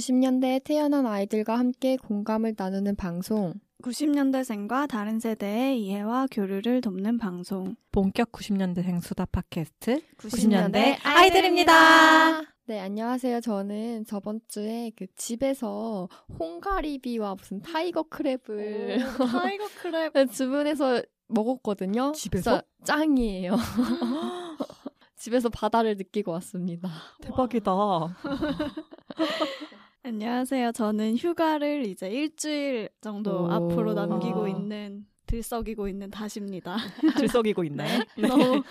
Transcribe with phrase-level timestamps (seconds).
[0.00, 3.52] 90년대에 태어난 아이들과 함께 공감을 나누는 방송.
[3.82, 7.76] 90년대생과 다른 세대의 이해와 교류를 돕는 방송.
[7.92, 12.40] 본격 90년대생 수다 팟캐스트 90년대 아이들입니다.
[12.66, 13.42] 네, 안녕하세요.
[13.42, 16.08] 저는 저번 주에 그 집에서
[16.38, 20.12] 홍가리비와 무슨 tiger crab을 tiger crab.
[20.32, 22.12] 주문해서 먹었거든요.
[22.12, 22.62] 집에서?
[22.84, 23.54] 짱이에요.
[25.16, 26.88] 집에서 바다를 느끼고 왔습니다.
[27.20, 27.72] 대박이다.
[30.02, 30.72] 안녕하세요.
[30.72, 33.50] 저는 휴가를 이제 일주일 정도 오.
[33.50, 34.48] 앞으로 남기고 아.
[34.48, 36.76] 있는 들썩이고 있는 다시입니다.
[37.18, 38.02] 들썩이고 있나요?
[38.16, 38.26] 네.
[38.26, 38.62] 너무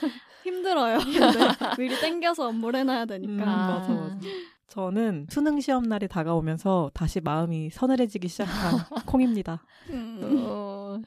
[0.43, 0.97] 힘들어요.
[0.97, 1.21] 근데
[1.77, 3.33] 미리 땡겨서 업무를 해놔야 되니까.
[3.33, 4.19] 음, 맞아, 맞아.
[4.67, 9.63] 저는 수능 시험 날이 다가오면서 다시 마음이 서늘해지기 시작한 콩입니다.
[9.91, 10.19] 음.
[10.47, 10.99] 어,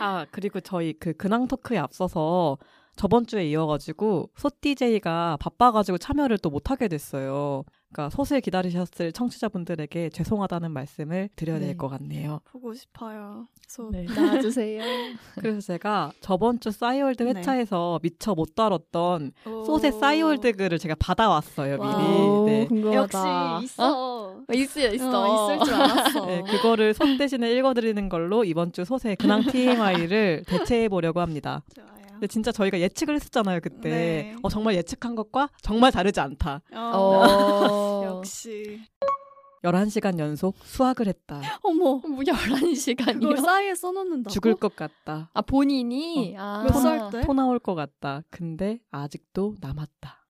[0.00, 2.58] 아 그리고 저희 그 근황 토크에 앞서서
[2.94, 7.64] 저번 주에 이어가지고 소 DJ가 바빠가지고 참여를 또 못하게 됐어요.
[7.92, 11.66] 그러니까 소슬 기다리셨을 청취자분들에게 죄송하다는 말씀을 드려야 네.
[11.66, 12.40] 될것 같네요.
[12.44, 13.46] 보고 싶어요.
[13.66, 13.90] 소.
[13.90, 14.04] 네.
[14.04, 14.82] 나와주세요.
[15.40, 17.30] 그래서 제가 저번 주 싸이월드 네.
[17.30, 19.64] 회차에서 미처 못 다뤘던 오.
[19.64, 22.52] 소세 싸이월드 글을 제가 받아왔어요 미리.
[22.52, 22.66] 네.
[22.66, 22.96] 궁금하다.
[22.96, 23.82] 역시 있어.
[23.82, 25.46] 어, 있어, 있어.
[25.48, 26.26] 어, 있을 줄 알았어.
[26.26, 31.62] 네, 그거를 손 대신에 읽어드리는 걸로 이번 주 소세 근황 TMI를 대체해 보려고 합니다.
[32.20, 33.88] 근데 진짜 저희가 예측을 했었잖아요 그때.
[33.88, 34.36] 네.
[34.42, 36.60] 어, 정말 예측한 것과 정말 다르지 않다.
[36.74, 36.78] 어.
[36.78, 38.04] 어.
[38.20, 38.78] 역시.
[39.64, 41.40] 11시간 연속 수학을 했다.
[41.62, 41.96] 어머.
[42.06, 43.20] 뭐 11시간이요?
[43.20, 44.30] 그걸 싸이에 써놓는다고?
[44.30, 45.30] 죽을 것 같다.
[45.32, 46.34] 아, 본인이?
[46.38, 46.62] 아.
[46.64, 47.22] 몇살 때?
[47.22, 48.20] 토 나올 것 같다.
[48.28, 50.26] 근데 아직도 남았다.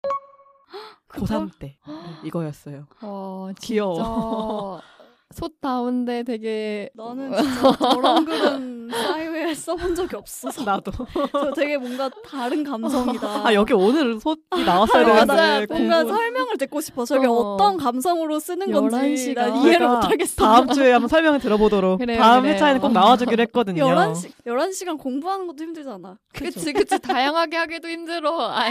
[1.10, 1.94] 고3 때 네,
[2.24, 2.86] 이거였어요.
[3.02, 4.80] 어, 귀여워.
[5.32, 10.90] 솥다운데 되게 나는 진짜 저런 글은 싸이웨에 써본 적이 없어서 나도.
[11.32, 13.46] 저 되게 뭔가 다른 감성이다.
[13.46, 15.66] 아 여기 오늘 솥이 나왔어야 맞아요.
[15.66, 17.04] 되는데 뭔가 설명을 듣고 싶어.
[17.04, 17.32] 저게 어.
[17.32, 17.56] 어.
[17.56, 19.34] 떤 감성으로 쓰는 건지 11시간.
[19.36, 20.44] 난 이해를 제가 못하겠어.
[20.44, 22.00] 다음 주에 한번 설명을 들어보도록.
[22.00, 22.54] 그래요, 다음 그래요.
[22.54, 23.84] 회차에는 꼭 나와주기로 했거든요.
[23.84, 26.18] 11시, 11시간 공부하는 것도 힘들잖아.
[26.32, 28.64] 그치 그치 다양하게 하기도 힘들어 아,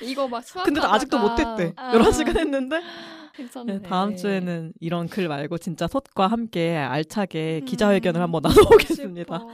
[0.00, 1.74] 이거 막 수학 근데 나 아직도 못 했대.
[1.76, 1.92] 아.
[1.92, 2.80] 11시간 했는데.
[3.34, 7.66] 괜찮네 네, 다음 주에는 이런 글 말고 진짜 솥과 함께 알차게 음.
[7.66, 9.44] 기자회견을 한번 나눠보겠습니다.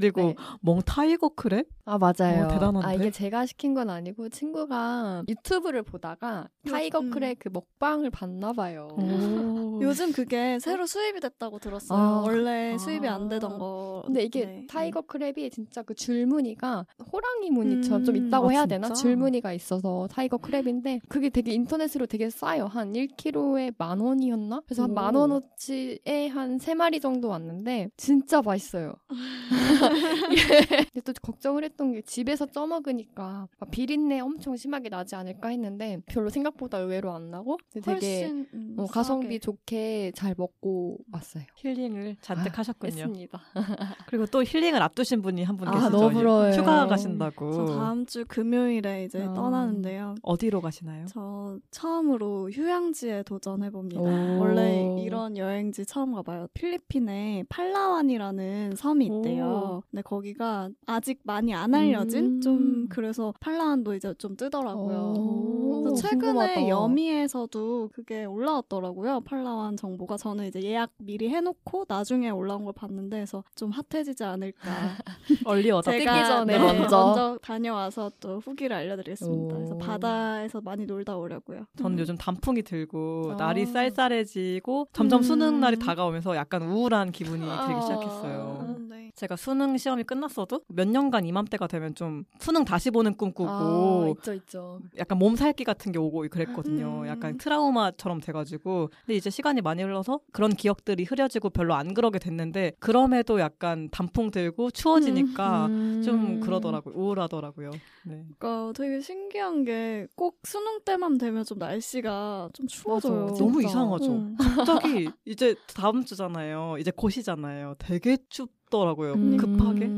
[0.00, 0.20] 싶어.
[0.20, 0.34] 네.
[0.34, 1.66] 그리고 멍 tiger crab?
[1.84, 2.86] 아 맞아요 어, 대단한데?
[2.86, 7.10] 아 이게 제가 시킨 건 아니고 친구가 유튜브를 보다가 tiger 음.
[7.10, 8.98] crab 그 먹방을 봤나 봐요 오.
[9.82, 11.98] 요즘 그게 새로 수입이 됐다고 들었어요.
[11.98, 12.20] 아.
[12.24, 13.28] 원래 수입이 안 아.
[13.28, 14.02] 되던 거.
[14.06, 14.66] 근데 이게 네.
[14.68, 18.26] tiger crab이 진짜 그 줄무늬가 호랑이 무늬처럼 좀 음.
[18.26, 18.88] 있다고 아, 해야 되나?
[18.88, 19.02] 진짜?
[19.02, 22.66] 줄무늬가 있어서 tiger crab인데 그게 되게 인터넷으로 되게 싸요.
[22.66, 24.62] 한 1kg에 만 원이었나?
[24.66, 24.94] 그래서 한 오.
[24.94, 28.94] 만 원어치에 한 세 마리 정도 왔는데 진짜 맛있어요.
[30.92, 36.28] 근데 또 걱정을 했던 게 집에서 쪄먹으니까 막 비린내 엄청 심하게 나지 않을까 했는데 별로
[36.30, 39.38] 생각보다 의외로 안 나고 되게 훨씬 음, 어, 가성비 싸게.
[39.40, 41.44] 좋게 잘 먹고 왔어요.
[41.56, 42.92] 힐링을 잔뜩 아, 하셨군요.
[42.92, 43.40] 했습니다.
[44.08, 45.90] 그리고 또 힐링을 앞두신 분이 한분 아, 계시죠.
[45.90, 46.52] 너무 부러워요.
[46.52, 47.52] 휴가 가신다고.
[47.52, 49.32] 저 다음 주 금요일에 이제 아.
[49.32, 50.14] 떠나는데요.
[50.22, 51.06] 어디로 가시나요?
[51.08, 54.00] 저 처음으로 휴양지에 도전해 봅니다.
[54.00, 54.38] 오.
[54.40, 56.46] 원래 이런 여행지 처음 가봐요.
[56.54, 59.44] 필리핀에 팔라완이라는 섬이 있대요.
[59.46, 59.65] 오.
[59.90, 62.40] 근데 거기가 아직 많이 안 알려진 음.
[62.40, 65.14] 좀 그래서 팔라완도 이제 좀 뜨더라고요.
[65.16, 66.22] 오, 그래서 최근에
[66.54, 66.68] 궁금하다.
[66.68, 69.20] 여미에서도 그게 올라왔더라고요.
[69.20, 74.60] 팔라완 정보가 저는 이제 예약 미리 해놓고 나중에 올라온 걸 봤는데 그래서 좀 핫해지지 않을까.
[75.46, 75.92] 얼리 어답.
[75.92, 77.38] 뜨기 전에 네, 먼저.
[77.42, 79.54] 다녀와서 또 후기를 알려드리겠습니다.
[79.54, 79.58] 오.
[79.58, 81.66] 그래서 바다에서 많이 놀다 오려고요.
[81.76, 83.36] 저는 요즘 단풍이 들고 아.
[83.36, 85.22] 날이 쌀쌀해지고 점점 음.
[85.22, 87.80] 수능 날이 다가오면서 약간 우울한 기분이 들기 아.
[87.80, 88.76] 시작했어요.
[89.16, 89.20] 음, 네.
[89.20, 94.08] 제가 수능 시험이 끝났어도 몇 년간 이맘때가 되면 좀 수능 다시 보는 꿈 꾸고 아,
[94.18, 94.80] 있죠, 있죠.
[94.98, 97.00] 약간 몸살기 같은 게 오고 그랬거든요.
[97.02, 97.06] 음.
[97.06, 98.90] 약간 트라우마처럼 돼가지고.
[99.06, 104.30] 근데 이제 시간이 많이 흘러서 그런 기억들이 흐려지고 별로 안 그러게 됐는데 그럼에도 약간 단풍
[104.30, 106.02] 들고 추워지니까 음.
[106.04, 106.94] 좀 그러더라고요.
[106.94, 107.70] 우울하더라고요.
[108.04, 108.24] 네.
[108.38, 113.26] 그러니까 되게 신기한 게 꼭 수능 때만 되면 좀 날씨가 좀 추워져요.
[113.26, 113.38] 맞아.
[113.44, 113.62] 너무.
[113.62, 114.12] 이상하죠.
[114.12, 114.36] 응.
[114.38, 116.76] 갑자기 이제 다음 주잖아요.
[116.78, 117.74] 이제 곧이잖아요.
[117.78, 119.12] 되게 춥 더라고요.
[119.14, 119.36] 음.
[119.36, 119.90] 급하게.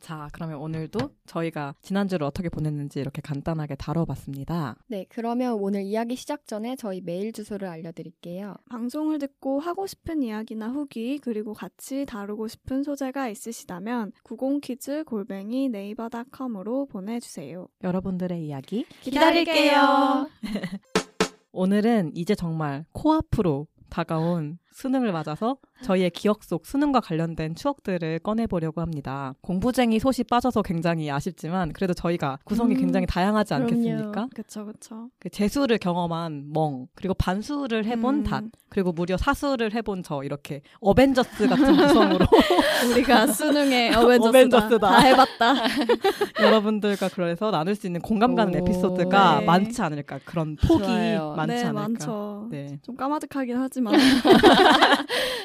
[0.00, 4.76] 자, 그러면 오늘도 저희가 지난주를 어떻게 보냈는지 이렇게 간단하게 다뤄봤습니다.
[4.88, 8.56] 네, 그러면 오늘 이야기 시작 전에 저희 메일 주소를 알려드릴게요.
[8.70, 16.86] 방송을 듣고 하고 싶은 이야기나 후기 그리고 같이 다루고 싶은 소재가 있으시다면 90키즈 골뱅이 네이버닷컴으로
[16.86, 17.68] 보내주세요.
[17.84, 20.28] 여러분들의 이야기 기다릴게요.
[21.52, 29.34] 오늘은 이제 정말 코앞으로 다가온 수능을 맞아서 저희의 기억 속 수능과 관련된 추억들을 꺼내보려고 합니다.
[29.40, 33.54] 공부쟁이 솥이 빠져서 굉장히 아쉽지만 그래도 저희가 구성이 음, 굉장히 다양하지.
[33.54, 34.28] 않겠습니까?
[34.34, 35.08] 그쵸, 그쵸.
[35.18, 38.24] 그 재수를 경험한 멍, 그리고 반수를 해본 음.
[38.24, 42.26] 닷, 그리고 무려 사수를 해본 저 이렇게 어벤져스 같은 구성으로
[42.92, 44.28] 우리가 수능에 어벤져스다.
[44.28, 44.78] 어벤져스다.
[44.90, 45.54] 다 해봤다.
[46.40, 48.58] 여러분들과 그래서 나눌 수 있는 공감 가는 오.
[48.58, 49.44] 에피소드가 네.
[49.46, 51.34] 많지 않을까 그런 폭이 좋아요.
[51.36, 51.80] 많지 네, 않을까.
[51.80, 52.48] 많죠.
[52.50, 52.78] 네.
[52.82, 53.94] 좀 까마득하긴 하지만.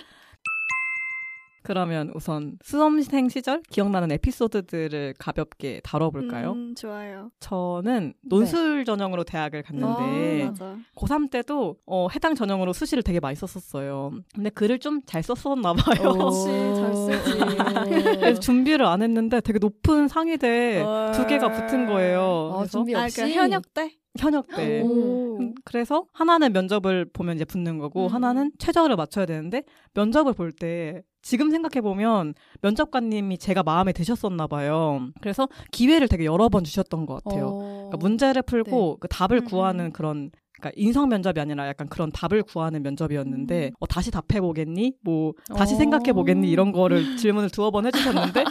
[1.64, 6.52] 그러면 우선 수험생 시절 기억나는 에피소드들을 가볍게 다뤄볼까요?
[6.52, 7.32] 음, 좋아요.
[7.40, 10.78] 저는 논술 전형으로 대학을 갔는데 아, 맞아.
[10.96, 14.12] 고3 때도 어, 해당 전형으로 수시를 되게 많이 썼었어요.
[14.36, 16.12] 근데 글을 좀 잘 썼었나 봐요.
[16.14, 16.46] 그치,
[16.76, 17.38] 잘 쓰지.
[18.22, 21.12] 그래서 준비를 안 했는데 되게 높은 상위대 어.
[21.16, 22.52] 두 개가 붙은 거예요.
[22.54, 23.92] 아, 그래서 준비 아, 없이 그 현역 때?
[24.18, 24.82] 현역 때.
[24.82, 25.38] 오.
[25.40, 28.08] 음, 그래서 하나는 면접을 보면 이제 붙는 거고 음.
[28.08, 29.64] 하나는 최저를 맞춰야 되는데
[29.94, 35.08] 면접을 볼 때 지금 생각해 보면 면접관님이 제가 마음에 드셨었나 봐요.
[35.22, 37.48] 그래서 기회를 되게 여러 번 주셨던 것 같아요.
[37.48, 37.60] 어.
[37.90, 39.92] 그러니까 문제를 풀고 그 답을 음, 구하는 음.
[39.92, 43.72] 그런 그러니까 인성 면접이 아니라 약간 그런 답을 구하는 면접이었는데 음.
[43.80, 44.94] 어, 다시 답해 보겠니?
[45.04, 45.78] 뭐 다시 어.
[45.78, 46.50] 생각해 보겠니?
[46.50, 48.44] 이런 거를 질문을 두어 번 해주셨는데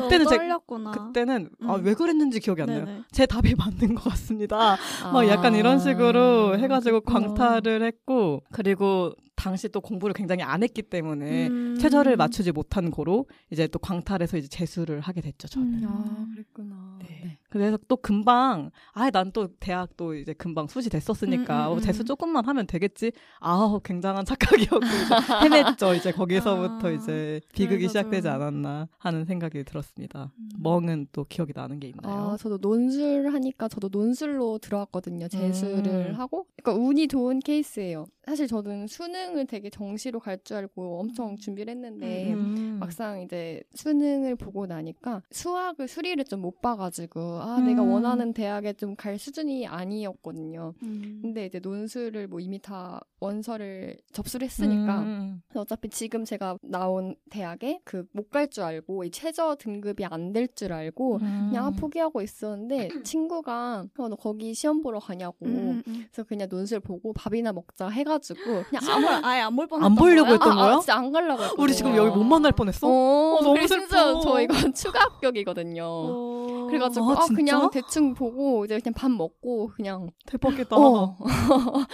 [0.00, 0.90] 그때는 제 떨렸구나.
[0.90, 1.84] 그때는 아, 음.
[1.84, 2.84] 왜 그랬는지 기억이 안 나요.
[2.84, 3.02] 네네.
[3.10, 4.76] 제 답이 맞는 것 같습니다.
[5.04, 7.00] 아, 막 약간 이런 식으로 해가지고.
[7.02, 11.76] 광탈을 했고 그리고 당시 또 공부를 굉장히 안 했기 때문에 음.
[11.78, 15.84] 최저를 맞추지 못한 고로 이제 또 광탈해서 이제 재수를 하게 됐죠 저는.
[15.84, 15.86] 음.
[15.86, 16.98] 아, 그랬구나.
[17.00, 17.38] 네.
[17.48, 22.02] 그래서 또 금방 아난 또 대학 또 이제 금방 수시 됐었으니까 음, 음, 어, 재수
[22.02, 22.04] 음.
[22.06, 23.12] 조금만 하면 되겠지.
[23.40, 24.80] 아 굉장한 착각이었고
[25.78, 25.96] 헤맸죠.
[25.96, 30.32] 이제 거기서부터 아, 이제 비극이 시작되지 좀- 않았나 하는 생각이 들었습니다.
[30.36, 30.48] 음.
[30.58, 32.30] 멍은 또 기억이 나는 게 있나요?
[32.32, 35.28] 아, 저도 논술 하니까 저도 논술로 들어왔거든요.
[35.28, 36.14] 재수를 음.
[36.16, 36.46] 하고.
[36.60, 38.06] 그러니까 운이 좋은 케이스예요.
[38.26, 42.78] 사실 저는 수능 을 되게 정시로 갈 줄 알고 엄청 준비를 했는데 음.
[42.80, 47.90] 막상 이제 수능을 보고 나니까 수학을 수리를 좀 못 봐가지고 아 내가 음.
[47.90, 50.74] 원하는 대학에 좀 갈 수준이 아니었거든요.
[50.82, 51.18] 음.
[51.22, 55.42] 근데 이제 논술을 뭐 이미 다 원서를 접수를 했으니까 음.
[55.48, 60.32] 그래서 어차피 지금 제가 나온 대학에 그 못 갈 줄 알고 이 최저 등급이 안
[60.32, 65.82] 될 줄 알고 그냥 아, 포기하고 있었는데 친구가 어, 너 거기 시험 보러 가냐고 음,
[65.86, 66.04] 음.
[66.10, 70.24] 그래서 그냥 논술 보고 밥이나 먹자 해가지고 그냥 시험을 아예 안 볼 뻔했던 안 보려고
[70.26, 70.32] 거야?
[70.34, 70.74] 했던 아, 거야?
[70.74, 71.62] 아, 진짜 안 가려고 했거든요.
[71.64, 72.86] 우리 지금 여기 못 만날 뻔했어?
[72.86, 74.20] 어, 너무 그래서 진짜 슬퍼.
[74.20, 75.82] 저 이건 추가 합격이거든요.
[75.84, 76.66] 어.
[76.68, 77.70] 그래가지고 아, 아, 그냥?
[77.70, 80.76] 대충 보고 이제 그냥 밥 먹고 그냥 대박이다.
[80.76, 81.16] 어.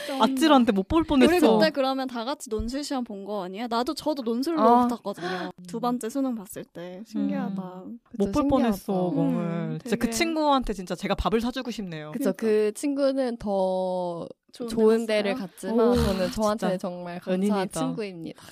[0.06, 1.32] 좀- 아찔한테 못 볼 뻔했어.
[1.32, 3.66] 우리 그때 그러면 다 같이 논술 시험 본 거 아니야?
[3.68, 4.86] 나도 저도 논술로 아.
[4.86, 5.50] 붙었거든요.
[5.66, 7.54] 두 번째 수능 봤을 때 신기하다.
[7.54, 8.48] 그쵸, 못볼 신기하다.
[8.48, 9.78] 뻔했어 음, 멍을.
[9.82, 12.12] 진짜 그 되게- 친구한테 진짜 제가 밥을 사주고 싶네요.
[12.12, 15.06] 그쵸 그 친구는 더 좋은 데 좋은?
[15.06, 17.80] 데를 갔지만 오, 저는 저한테 정말 감사한 은인이다.
[17.80, 18.42] 친구입니다.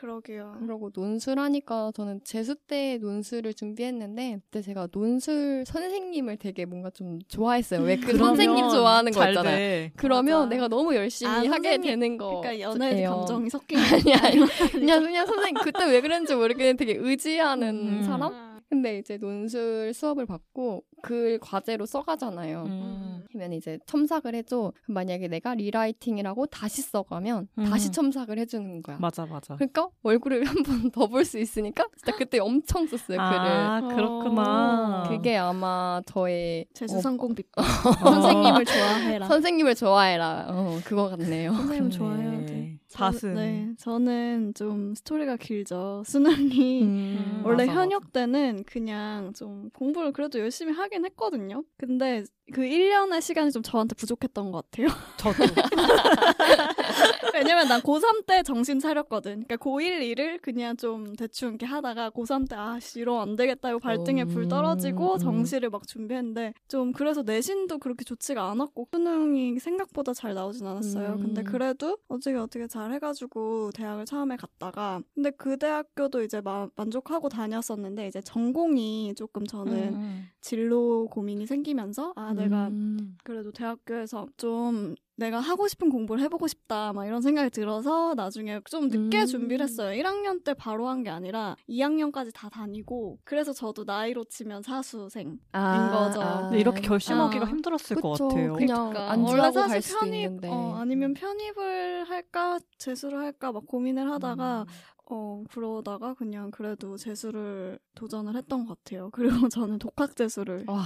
[0.00, 0.56] 그러게요.
[0.60, 7.80] 그리고 논술하니까 저는 재수 때 논술을 준비했는데 그때 제가 논술 선생님을 되게 뭔가 좀 좋아했어요.
[7.80, 9.56] 왜 그 선생님 좋아하는 거잘 있잖아요.
[9.56, 9.92] 돼.
[9.96, 10.48] 그러면 맞아.
[10.50, 11.78] 내가 너무 열심히 아, 하게.
[11.78, 12.40] 되는 거.
[12.42, 13.02] 그러니까 연애.
[13.04, 14.36] 감정이 섞인 아니 아니
[14.72, 17.68] 그냥 그냥 선생님 그때 왜 그랬는지 모르겠는데 되게 의지하는
[18.00, 18.02] 음.
[18.02, 18.60] 사람?
[18.68, 22.64] 근데 이제 논술 수업을 받고 글 과제로 써가잖아요.
[22.66, 23.24] 음.
[23.28, 24.72] 그러면 이제 첨삭을 해줘.
[24.86, 27.64] 만약에 내가 rewriting이라고 다시 써가면 음.
[27.64, 28.96] 다시 첨삭을 해주는 거야.
[29.00, 29.56] 맞아 맞아.
[29.56, 33.96] 그러니까 얼굴을 한 번 더 볼 수 있으니까 진짜 그때 엄청 썼어요 아 글을.
[33.96, 35.04] 그렇구나.
[35.08, 37.64] 그게 아마 저의 재수 어, 성공 비법.
[38.00, 39.26] 선생님을 좋아해라.
[39.28, 40.46] 선생님을 좋아해라.
[40.50, 41.52] 어, 그거 같네요.
[41.54, 41.90] 선생님 그렇네.
[41.90, 42.78] 좋아해야 돼.
[42.92, 43.26] 다스.
[43.26, 46.04] 네, 저는 좀 스토리가 길죠.
[46.06, 47.42] 수능이 음.
[47.44, 51.64] 원래 맞아, 현역 때는 그냥 좀 공부를 그래도 열심히 하긴 했거든요.
[51.76, 52.22] 근데
[52.52, 54.86] 그 1년의 시간이 좀 저한테 부족했던 것 같아요.
[55.16, 55.42] 저도.
[57.34, 59.44] 왜냐면 난 고3 때 정신 차렸거든.
[59.44, 63.70] 그러니까 고1, 2를 그냥 좀 대충 이렇게 하다가 고3 때 아, 씨, 이러면 안 되겠다.
[63.70, 65.18] 이거 발등에 불 떨어지고 음.
[65.18, 71.14] 정시를 막 준비했는데 좀 그래서 내신도 그렇게 좋지가 않았고 수능이 생각보다 잘 나오진 않았어요.
[71.14, 71.22] 음.
[71.22, 77.28] 근데 그래도 어떻게 어떻게 잘 해가지고 대학을 처음에 갔다가 근데 그 대학교도 이제 마- 만족하고
[77.28, 80.28] 다녔었는데 이제 전공이 조금 저는 음.
[80.40, 83.16] 진로 고민이 생기면서 아 내가 음.
[83.24, 88.88] 그래도 대학교에서 좀 내가 하고 싶은 공부를 해보고 싶다 막 이런 생각이 들어서 나중에 좀
[88.88, 89.26] 늦게 음.
[89.26, 89.90] 준비를 했어요.
[90.02, 96.20] 1학년 때 바로 한 게 아니라 2학년까지 다 다니고 그래서 저도 나이로 치면 사수생인 거죠.
[96.44, 97.48] 근데 이렇게 결심하기가 아.
[97.48, 98.28] 힘들었을 것 그쵸.
[98.28, 98.52] 같아요.
[98.54, 100.48] 그냥 그러니까 안 원래 사실 갈 수도 편입 있는데.
[100.48, 104.64] 어, 아니면 편입을 할까 재수를 할까 막 고민을 하다가
[105.10, 109.10] 어, 그러다가 그냥 그래도 재수를 도전을 했던 것 같아요.
[109.44, 110.82] 그리고 저는 독학 재수를 와,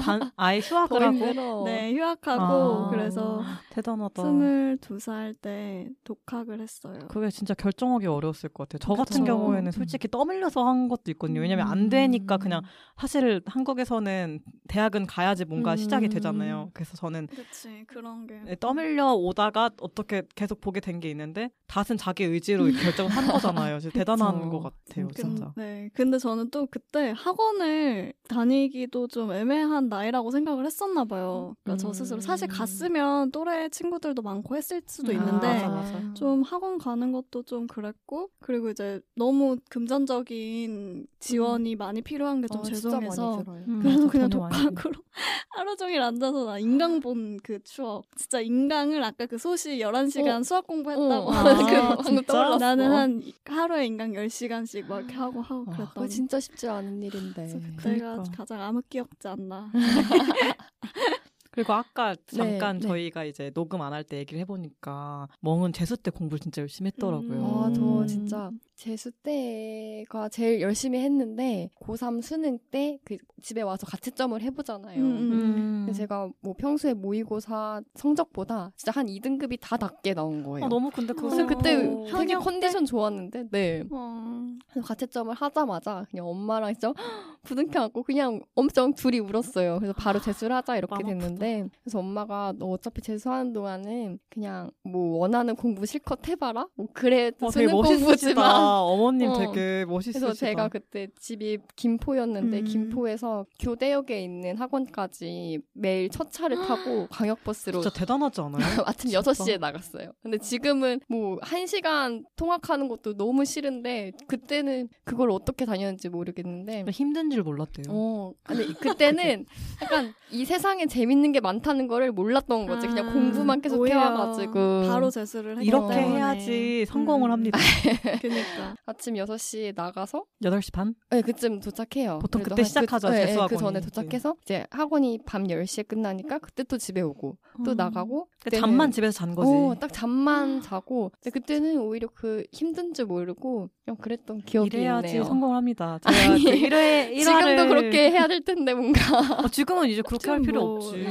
[0.00, 1.62] 단, 아예 휴학을 더 하고 힘들어.
[1.66, 2.42] 네, 휴학하고
[2.86, 4.22] 아, 그래서 대단하다.
[4.22, 6.98] 22살 때 독학을 했어요.
[7.08, 8.78] 그게 진짜 결정하기 어려웠을 것 같아요.
[8.78, 9.24] 저 같은 그쵸.
[9.24, 11.40] 경우에는 솔직히 떠밀려서 한 것도 있거든요.
[11.42, 11.88] 왜냐면 안 음.
[11.90, 12.62] 되니까 그냥
[12.98, 15.76] 사실 한국에서는 대학은 가야지 뭔가 음.
[15.76, 16.70] 시작이 되잖아요.
[16.72, 18.40] 그래서 저는 그치, 그런 게.
[18.44, 22.64] 네, 떠밀려 오다가 어떻게 계속 보게 된 게 있는데 닷은 자기 의지로
[23.02, 23.78] 결정을 한 거 잖아요.
[23.80, 24.50] 진짜 대단한.
[24.50, 25.52] 것 같아요, 진짜.
[25.56, 31.54] 네, 근데 저는 또 그때 학원을 다니기도 좀 애매한 나이라고 생각을 했었나 봐요.
[31.62, 32.50] 그러니까 저 스스로 사실 음.
[32.50, 36.14] 갔으면 또래 친구들도 많고 했을 수도 아, 있는데 맞아, 맞아.
[36.14, 42.64] 좀 학원 가는 것도 좀 그랬고 그리고 이제 너무 금전적인 지원이 많이 필요한 게좀 어,
[42.64, 43.44] 죄송해서.
[43.68, 44.94] 음, 그래서 그냥 독학으로
[45.50, 48.04] 하루 종일 앉아서 나 인강 본 그 추억.
[48.16, 51.32] 진짜 인강을 아까 그 소시 11시간 수학 공부했다고 어.
[51.32, 52.24] 아, 그 방금?
[52.24, 52.58] 떠올랐어.
[52.58, 57.02] 나는 한 하루에 인강 10시간씩 막 이렇게 하고 하고 와, 그랬던 그거 진짜 쉽지 않은
[57.02, 57.46] 일인데.
[57.76, 58.22] 그때가 그러니까.
[58.36, 59.70] 가장 암흑기억지 않나.
[61.52, 62.88] 그리고 아까 잠깐 네.
[62.88, 67.30] 저희가 이제 녹음 안 할 때 얘기를 해보니까 멍은 재수 때 공부를 진짜 열심히 했더라고요.
[67.30, 67.44] 음.
[67.62, 68.06] 아, 저 음.
[68.06, 74.98] 진짜 재수 때가 제일 열심히 했는데 고3 수능 때 그 집에 와서 가채점을 해보잖아요.
[74.98, 75.32] 음, 음.
[75.32, 75.82] 음.
[75.86, 80.64] 근데 제가 뭐 평소에 모의고사 성적보다 진짜 한 2등급이 다 낮게 나온 거예요.
[80.64, 83.84] 아, 너무 근데 그거 그래서 그때 어, 되게 컨디션 좋았는데, 네.
[83.90, 84.46] 어.
[84.70, 86.94] 그래서 가채점을 하자마자 그냥 엄마랑 진짜
[87.42, 89.76] 부둥켜안고 그냥 엄청 둘이 울었어요.
[89.78, 95.56] 그래서 바로 재수를 하자 이렇게 됐는데 그래서 엄마가 너 어차피 재수하는 동안은 그냥 뭐 원하는
[95.56, 96.66] 공부 실컷 해봐라.
[96.74, 97.82] 뭐 그래도 어, 되게 수능.
[97.82, 98.60] 공부지만.
[98.82, 99.38] 어머님 어.
[99.38, 100.20] 되게 멋있으시다.
[100.26, 102.64] 그래서 제가 그때 집이 김포였는데 음.
[102.64, 108.62] 김포에서 교대역에 있는 학원까지 매일 첫 차를 타고 광역버스로 진짜 대단하지 않아요?
[108.86, 109.20] 아침 진짜.
[109.32, 110.12] 6시에 나갔어요.
[110.22, 117.42] 근데 지금은 뭐 1시간 통학하는 것도 너무 싫은데 그때는 그걸 어떻게 다녔는지 모르겠는데 힘든 줄
[117.42, 117.86] 몰랐대요.
[117.88, 119.46] 어, 근데 그때는
[119.82, 122.86] 약간 이 세상에 재밌는 게 많다는 거를 몰랐던 거지.
[122.86, 124.82] 그냥 아, 공부만 계속 오히려 해와가지고.
[124.88, 126.16] 바로 재수를 했기 이렇게 때문에.
[126.16, 127.32] 해야지 성공을 음.
[127.32, 127.58] 합니다.
[128.22, 128.74] 그니까.
[128.86, 130.94] 아침 6시에 나가서 8시 반?
[131.10, 132.18] 네, 그쯤 도착해요.
[132.20, 133.80] 보통 그때 한 시작하죠, 그, 네, 재수 그 전에.
[133.80, 137.76] 도착해서 이제 학원이 밤 10시에 끝나니까 그때 또 집에 오고 또 음.
[137.76, 139.50] 나가고 그러니까 그때는- 잠만 집에서 잔 거지.
[139.50, 145.08] 어, 딱 잠만 자고 근데 그때는 오히려 그 힘든 줄 모르고 그냥 그랬던 기억이 이래야지
[145.08, 145.24] 있네요.
[145.24, 145.98] 성공을 합니다.
[146.06, 149.00] 제가 아니, 그 1회, 1화를 지금도 그렇게 해야 될 텐데 뭔가
[149.42, 151.04] 어, 지금은 이제 그렇게 할 필요 뭐, 없지.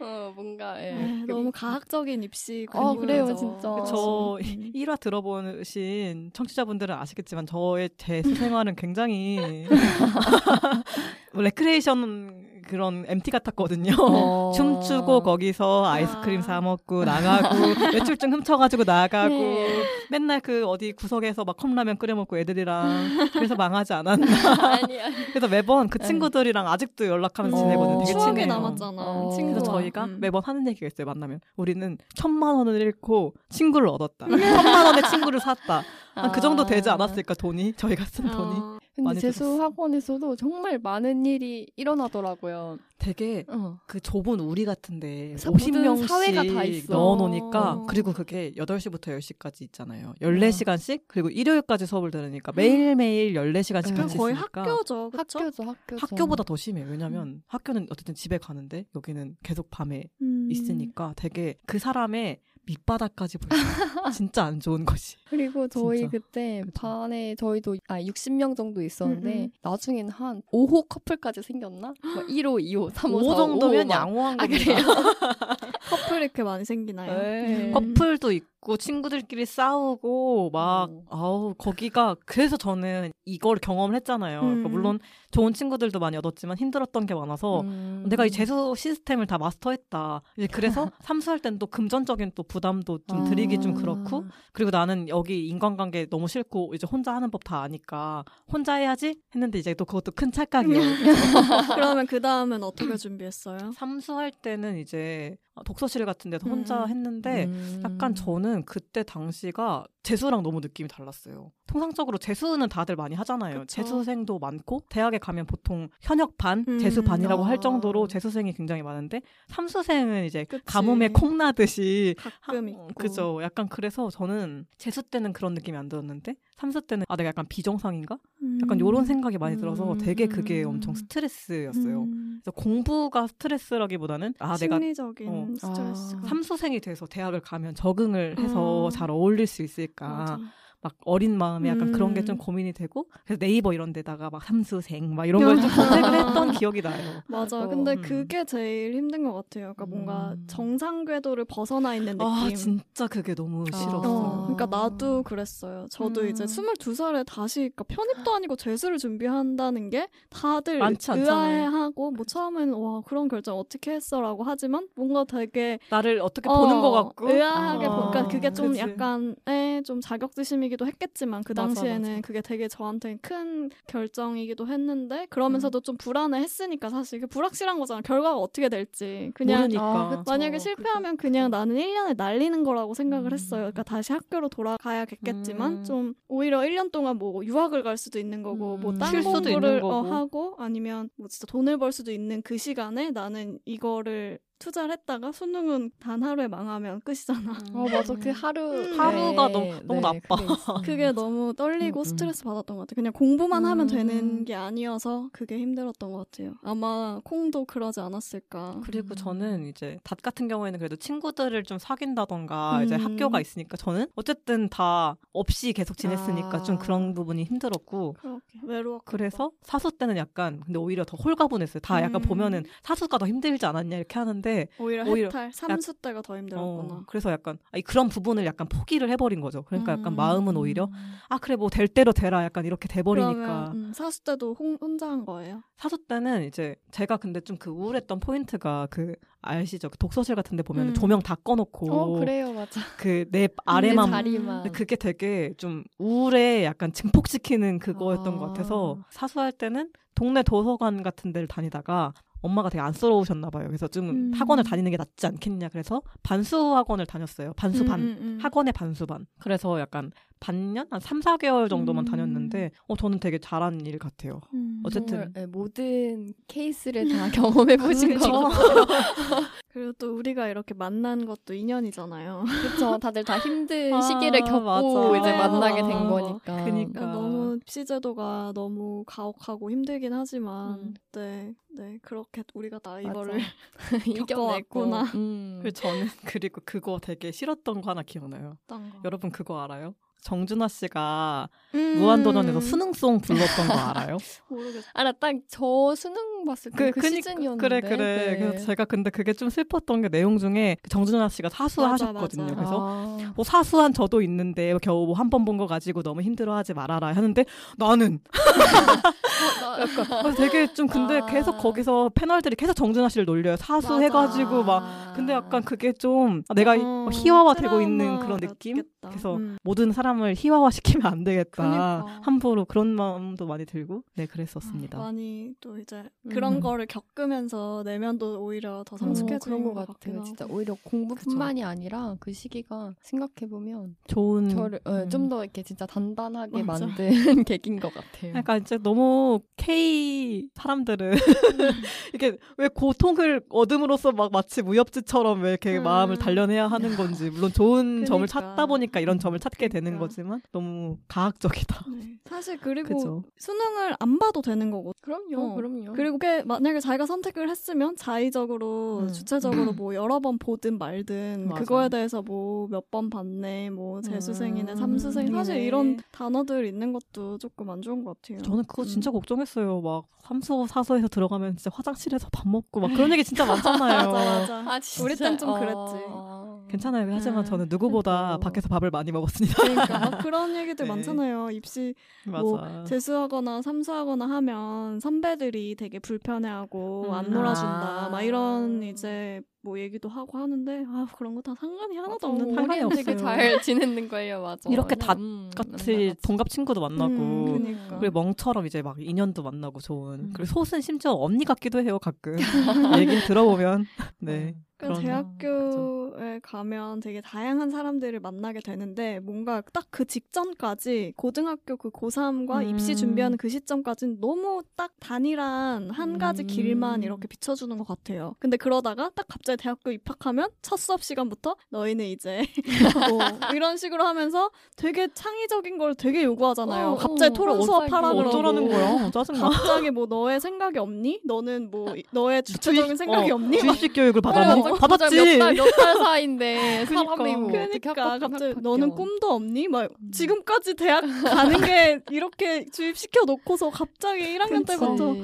[0.00, 0.96] 어, 뭔가 예.
[0.96, 3.26] 에이, 너무 가학적인 입시 아, 그래요.
[3.34, 3.68] 진짜.
[3.86, 4.72] 저 음.
[4.74, 9.66] 1화 들어보신 청취자분들은 아시겠지만 저의 재수 생활은 굉장히
[11.34, 13.94] 뭐 레크레이션 그런 MT 같았거든요.
[13.98, 14.52] 어.
[14.56, 16.42] 춤추고 거기서 아이스크림 아.
[16.42, 17.56] 사 먹고 나가고
[17.94, 19.84] 외출증 훔쳐가지고 나가고 네.
[20.10, 24.26] 맨날 그 어디 구석에서 막 컵라면 끓여 먹고 애들이랑 그래서 망하지 않았나.
[24.72, 26.06] 아니 아니 그래서 매번 그 네.
[26.06, 27.98] 친구들이랑 아직도 연락하면서 어, 지내거든요.
[28.00, 28.46] 되게 추억이 친해요.
[28.46, 29.02] 남았잖아.
[29.02, 29.30] 어.
[29.36, 30.18] 그래서 저희가 음.
[30.20, 31.06] 매번 하는 얘기가 있어요.
[31.06, 34.26] 만나면 우리는 천만 원을 잃고 친구를 얻었다.
[34.28, 35.82] 천만 원의 친구를 샀다.
[36.14, 36.94] 한그 정도 되지 아.
[36.94, 39.60] 않았을까 돈이 저희가 쓴 돈이 어, 근데 재수.
[39.60, 42.78] 학원에서도 정말 많은 일이 일어나더라고요.
[42.98, 43.76] 되게 어.
[43.88, 46.92] 그 좁은 우리 같은데 사- 모든 50명씩 사회가 다 있어.
[46.94, 47.86] 넣어놓으니까 어.
[47.86, 50.14] 그리고 그게 8시부터 10시까지 있잖아요.
[50.22, 53.96] 14시간씩 그리고 일요일까지 수업을 들으니까 매일매일 14시간씩 음.
[53.96, 55.10] 같이 거의 있으니까 학교죠.
[55.10, 55.38] 그쵸?
[55.40, 55.98] 학교죠, 학교죠.
[56.00, 56.84] 학교보다 더 심해.
[56.84, 60.48] 왜냐면 학교는 어쨌든 집에 가는데 여기는 계속 밤에 음.
[60.52, 63.58] 있으니까 되게 그 사람의 밑바닥까지 보여.
[64.14, 65.16] 진짜 안 좋은 것이.
[65.28, 66.10] 그리고 저희 진짜.
[66.18, 66.72] 그때 그쵸.
[66.80, 69.50] 반에 저희도 아 60명 정도 있었는데 음, 음.
[69.62, 71.88] 나중에는 한 5호 커플까지 생겼나?
[72.02, 73.94] 막 1호, 2호, 3호, 5 4호 정도면 막.
[73.94, 74.64] 양호한 아, 겁니다.
[74.64, 74.86] 그래요?
[75.90, 77.18] 커플 이렇게 많이 생기나요?
[77.22, 77.66] 네.
[77.68, 77.72] 음.
[77.72, 81.02] 커플도 있고 친구들끼리 싸우고 막 음.
[81.08, 84.40] 아우 거기가 그래서 저는 이걸 경험을 했잖아요.
[84.40, 84.72] 그러니까 음.
[84.72, 84.98] 물론
[85.30, 88.04] 좋은 친구들도 많이 얻었지만 힘들었던 게 많아서 음.
[88.08, 90.22] 내가 이 재수 시스템을 다 마스터했다.
[90.36, 93.80] 이제 그래서 삼수할 땐 또 금전적인 또 부담도 좀 드리기 좀 아.
[93.80, 99.20] 그렇고 그리고 나는 여기 인간관계 너무 싫고 이제 혼자 하는 법 다 아니까 혼자 해야지
[99.34, 100.80] 했는데 이제 또 그것도 큰 착각이에요.
[101.76, 103.72] 그러면 그 다음은 어떻게 준비했어요?
[103.74, 106.88] 삼수할 때는 이제 독서실 같은 데서 혼자 음.
[106.88, 107.82] 했는데 음.
[107.84, 111.50] 약간 저는 그때 당시가 재수랑 너무 느낌이 달랐어요.
[111.66, 113.60] 통상적으로 재수는 다들 많이 하잖아요.
[113.60, 113.66] 그쵸.
[113.66, 116.78] 재수생도 많고 대학에 가면 보통 현역 반, 음.
[116.78, 117.48] 재수 반이라고 아.
[117.48, 120.62] 할 정도로 재수생이 굉장히 많은데 삼수생은 이제 그치.
[120.66, 122.88] 가뭄에 콩 나듯이 가끔 하- 있고.
[122.94, 123.40] 그죠.
[123.42, 128.18] 약간 그래서 저는 재수 때는 그런 느낌이 안 들었는데 삼수 때는 아 내가 약간 비정상인가?
[128.62, 128.80] 약간 음.
[128.80, 129.98] 요런 생각이 많이 들어서 음.
[129.98, 132.02] 되게 그게 엄청 스트레스였어요.
[132.02, 132.40] 음.
[132.42, 135.46] 그래서 공부가 스트레스라기보다는 아 내가 심리적인 어.
[135.58, 136.16] 스트레스.
[136.16, 136.26] 아.
[136.28, 138.90] 삼수생이 돼서 대학을 가면 적응을 해서 음.
[138.90, 140.38] 잘 어울릴 수 있을 까.
[140.84, 141.92] 막 어린 마음에 약간 음.
[141.92, 145.68] 그런 게 좀 고민이 되고 그래서 네이버 이런 데다가 막 삼수생 막 이런 걸 좀
[145.70, 147.22] 검색을 했던 기억이 나요.
[147.26, 147.56] 맞아.
[147.58, 147.66] 맞아.
[147.68, 148.02] 근데 음.
[148.02, 149.72] 그게 제일 힘든 것 같아요.
[149.74, 150.44] 그러니까 뭔가 음.
[150.46, 152.26] 정상 궤도를 벗어나 있는 느낌.
[152.26, 153.76] 아 진짜 그게 너무 아.
[153.76, 153.98] 싫었어.
[154.04, 155.86] 어, 그러니까 나도 그랬어요.
[155.90, 156.28] 저도 음.
[156.28, 160.80] 이제 22살에 다시 그러니까 편입도 아니고 재수를 준비한다는 게 다들.
[161.08, 166.80] 의아해하고 뭐 처음에는 와 그런 결정 어떻게 했어라고 하지만 뭔가 되게 나를 어떻게 어, 보는
[166.80, 168.80] 것 같고 의아하게 아, 보니까 그게 좀 그치.
[168.80, 172.20] 약간의 좀 자격지심이 기도 했겠지만 그 맞아, 당시에는 맞아.
[172.20, 178.68] 그게 되게 저한테 큰 결정이기도 했는데 그러면서도 좀 불안해했으니까 사실 그 불확실한 거잖아 결과가 어떻게
[178.68, 179.82] 될지 그냥 모르니까.
[179.82, 180.24] 아, 그쵸.
[180.26, 183.34] 만약에 실패하면 그냥 나는 1년을 날리는 거라고 생각을 음.
[183.34, 183.60] 했어요.
[183.60, 185.84] 그러니까 다시 학교로 돌아가야겠지만 음.
[185.84, 188.80] 좀 오히려 1년 동안 뭐 유학을 갈 수도 있는 거고 음.
[188.80, 189.94] 뭐딴 공부를 있는 거고.
[189.94, 195.32] 어, 하고 아니면 뭐 진짜 돈을 벌 수도 있는 그 시간에 나는 이거를 투자를 했다가
[195.32, 197.52] 수능은 단 하루에 망하면 끝이잖아.
[197.74, 198.98] 어 맞아 그 하루 음.
[198.98, 200.36] 하루가 너무- 너무 나빠.
[200.84, 202.04] 그게 너무 떨리고 음, 음.
[202.04, 202.94] 스트레스 받았던 것 같아요.
[202.94, 203.94] 그냥 공부만 하면 음.
[203.94, 206.54] 되는 게 아니어서 그게 힘들었던 것 같아요.
[206.62, 208.80] 아마 콩도 그러지 않았을까.
[208.84, 213.00] 그리고 저는 이제 닷 같은 경우에는 그래도 친구들을 좀 사귄다던가 이제 음.
[213.04, 216.62] 학교가 있으니까 저는 어쨌든 다 없이 계속 지냈으니까 아.
[216.62, 219.02] 좀 그런 부분이 힘들었고 그렇게 외로웠.
[219.04, 221.80] 그래서 사수 때는 약간 근데 오히려 더 홀가분했어요.
[221.80, 222.22] 다 약간 음.
[222.22, 224.43] 보면은 사수가 더 힘들지 않았냐 이렇게 하는데
[224.78, 226.94] 오히려, 오히려 해탈 삼수 때가 더 힘들었구나.
[226.94, 229.62] 어, 그래서 약간 아니, 그런 부분을 약간 포기를 해버린 거죠.
[229.64, 230.16] 그러니까 약간 음.
[230.16, 230.88] 마음은 오히려
[231.28, 235.24] 아 그래 뭐 될 대로 되라 약간 이렇게 돼버리니까 음, 사수 때도 혼, 혼자 한
[235.24, 235.62] 거예요?
[235.76, 239.88] 사수 때는 이제 제가 근데 좀 그 우울했던 포인트가 그 아시죠?
[239.90, 240.88] 그 독서실 같은데 보면 음.
[240.88, 242.80] 은 조명 다 꺼놓고 어 그래요 맞아.
[242.98, 244.72] 그 내 아래만 내 자리만.
[244.72, 248.38] 그게 되게 좀 우울에 약간 증폭시키는 그거였던 아.
[248.38, 252.12] 것 같아서 사수할 때는 동네 도서관 같은 데를 다니다가
[252.44, 253.66] 엄마가 되게 안쓰러우셨나 봐요.
[253.68, 254.32] 그래서 좀 음.
[254.34, 255.70] 학원을 다니는 게 낫지 않겠냐.
[255.70, 257.54] 그래서 반수 학원을 다녔어요.
[257.56, 258.00] 반수 반.
[258.00, 258.38] 음, 음, 음.
[258.42, 259.26] 학원의 반수 반.
[259.38, 260.12] 그래서 약간
[260.44, 260.86] 반년?
[260.90, 262.10] 한 3, 4개월 정도만 음.
[262.10, 264.42] 다녔는데 어 저는 되게 잘한 일 같아요.
[264.52, 264.82] 음.
[264.84, 268.18] 어쨌든 정말, 네, 모든 케이스를 다 경험해 보신.
[268.18, 268.84] 거 같아요.
[269.72, 272.44] 그리고 또 우리가 이렇게 만난 것도 인연이잖아요.
[272.46, 272.98] 그렇죠.
[272.98, 275.18] 다들 다 힘든 아, 시기를 겪고 맞아.
[275.18, 276.64] 이제 만나게 된 어, 거니까.
[276.64, 276.64] 그니까.
[276.64, 280.94] 그러니까 너무 시제도가 너무 가혹하고 힘들긴 하지만 음.
[281.12, 283.00] 네, 네 그렇게 우리가 다.
[283.00, 283.40] 이거를.
[284.28, 285.04] 겪어왔구나.
[285.14, 285.60] 음.
[285.62, 288.58] 그리고 저는 그리고 그거 되게 싫었던 거 하나 기억나요.
[288.64, 288.98] 어떤 거.
[289.06, 289.94] 여러분 그거 알아요?
[290.24, 291.98] 정준하 씨가 음.
[291.98, 294.16] 무한도전에서 수능송 불렀던 거 알아요?
[294.48, 294.86] 모르겠어.
[294.94, 297.56] 아, 나딱 저 수능 봤을 때 그, 그니까- 시즌이었는데.
[297.68, 297.96] 그래 그래.
[297.96, 298.38] 네.
[298.38, 302.42] 그래서 제가 근데 그게 좀 슬펐던 게 내용 중에 그 정준하 씨가 사수하셨거든요.
[302.42, 302.54] 맞아, 맞아.
[302.54, 303.32] 그래서 아.
[303.36, 307.44] 뭐 사수한 저도 있는데 겨우 뭐 한 번 본 거 가지고 너무 힘들어하지 말아라 하는데
[307.76, 308.18] 나는
[310.22, 311.26] 그래서 되게 좀 근데 아.
[311.26, 313.56] 계속 거기서 패널들이 계속 정준하 씨를 놀려요.
[313.56, 318.82] 사수해가지고 막 근데 약간 그게 좀 아, 내가 어, 희화화되고 있는 그런 느낌?
[319.02, 319.58] 그래서 음.
[319.62, 321.50] 모든 사람 을 희화화시키면 안 되겠다.
[321.50, 322.20] 그러니까.
[322.22, 324.98] 함부로 그런 마음도 많이 들고 네 그랬었습니다.
[324.98, 326.60] 많이 또 이제 그런 음.
[326.60, 330.22] 거를 겪으면서 내면도 오히려 더 성숙해지는 어, 것 것 같아요.
[330.22, 330.46] 진짜.
[330.48, 335.10] 오히려 공부뿐만이 아니라 그 시기가 생각해 보면 좋은 저를 어, 음.
[335.10, 336.86] 좀더 이렇게 진짜 단단하게 맞아.
[336.86, 337.10] 만든
[337.44, 338.32] 계기인 것 같아요.
[338.32, 341.14] 그러니까 이제 너무 K 사람들은
[342.14, 345.84] 이게 왜 고통을 얻음으로써 막 마치 무협지처럼 왜 이렇게 음.
[345.84, 348.40] 마음을 단련해야 하는 건지 물론 좋은 점을 그니까.
[348.40, 349.94] 찾다 보니까 이런 점을 찾게 되는.
[349.98, 351.84] 거 지만 너무 가학적이다.
[351.90, 352.18] 네.
[352.28, 353.22] 사실 그리고 그죠.
[353.38, 355.54] 수능을 안 봐도 되는 거고 그럼요, 어.
[355.54, 355.92] 그럼요.
[355.94, 359.08] 그리고 그게 만약에 자기가 선택을 했으면 자의적으로 음.
[359.12, 361.60] 주체적으로 뭐 여러 번 보든 말든 맞아.
[361.60, 365.56] 그거에 대해서 뭐 몇 번 봤네 뭐 재수생이네 음, 삼수생 사실.
[365.56, 368.38] 이런 단어들 있는 것도 조금 안 좋은 것 같아요.
[368.42, 369.12] 저는 그거 진짜 음.
[369.14, 369.80] 걱정했어요.
[369.80, 374.10] 막 삼수 사서에서 들어가면 진짜 화장실에서 밥 먹고 막 그런 얘기 진짜 많잖아요.
[374.10, 374.70] 맞아 맞아.
[374.72, 375.04] 아, 진짜.
[375.04, 376.53] 우리 땐좀 어.
[376.74, 376.76] 아.
[376.76, 377.08] 괜찮아요.
[377.12, 378.40] 하지만 음, 저는 누구보다 그래도.
[378.40, 379.62] 밖에서 밥을 많이 먹었습니다.
[379.62, 380.92] 그러니까 막 그런 얘기들 네.
[380.92, 381.50] 많잖아요.
[381.52, 381.94] 입시
[382.26, 382.42] 맞아.
[382.42, 387.30] 뭐 재수하거나 삼수하거나 하면 선배들이 되게 불편해하고 안 음.
[387.32, 388.08] 놀아준다 아.
[388.10, 392.54] 막 이런 이제 뭐 얘기도 하고 하는데 아 그런 거 다 상관이 하나도 어, 없는
[392.54, 393.26] 상관이 우리는 되게 없어요.
[393.36, 394.68] 잘 지내는 거예요, 맞아.
[394.70, 396.14] 이렇게 그냥, 음, 같이.
[396.22, 397.98] 동갑 친구도 만나고 음, 그러니까.
[397.98, 400.32] 그리고 멍처럼 이제 막 인연도 만나고 좋은 음.
[400.34, 402.36] 그리고 솥은 심지어 언니 같기도 해요 가끔
[402.98, 403.86] 얘기 들어보면
[404.20, 404.54] 네
[404.88, 412.64] 그런- 대학교에 가면 되게 다양한 사람들을 만나게 되는데 뭔가 딱 그 직전까지 고등학교 그 고3과
[412.64, 412.68] 음.
[412.70, 416.46] 입시 준비하는 그 시점까지는 너무 딱 단일한 한 가지 음.
[416.48, 418.34] 길만 이렇게 비춰주는 것 같아요.
[418.40, 422.42] 근데 그러다가 딱 갑자기 대학교 입학하면 첫 수업 시간부터 너희는 이제
[423.08, 423.20] 뭐
[423.54, 426.88] 이런 식으로 하면서 되게 창의적인 걸 되게 요구하잖아요.
[426.88, 430.40] 어, 갑자기 어, 토론 어, 수업 하라 어, 그러고 어쩌라는 거야 짜증나 갑자기 뭐 너의
[430.40, 431.20] 생각이 없니?
[431.24, 433.58] 너는 뭐 이- 너의 주체적인 생각이 어, 없니?
[433.58, 434.56] 막 주입식 교육을 맞아.
[434.76, 435.38] 받았지.
[435.38, 435.56] 몇달
[435.98, 438.60] 사이인데 사람이 뭐 어떻게 그러니까 합격 갑자기 바뀌어.
[438.70, 439.68] 너는 꿈도 없니?
[439.68, 440.10] 막 음.
[440.12, 444.78] 지금까지 대학 가는 게 이렇게 주입시켜 놓고서 갑자기 1학년 그치.
[444.78, 445.14] 때부터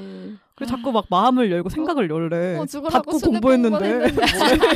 [0.55, 2.57] 그리고 자꾸 막 마음을 열고 생각을 열래.
[2.57, 4.11] 어, 죽으라고 공부했는데.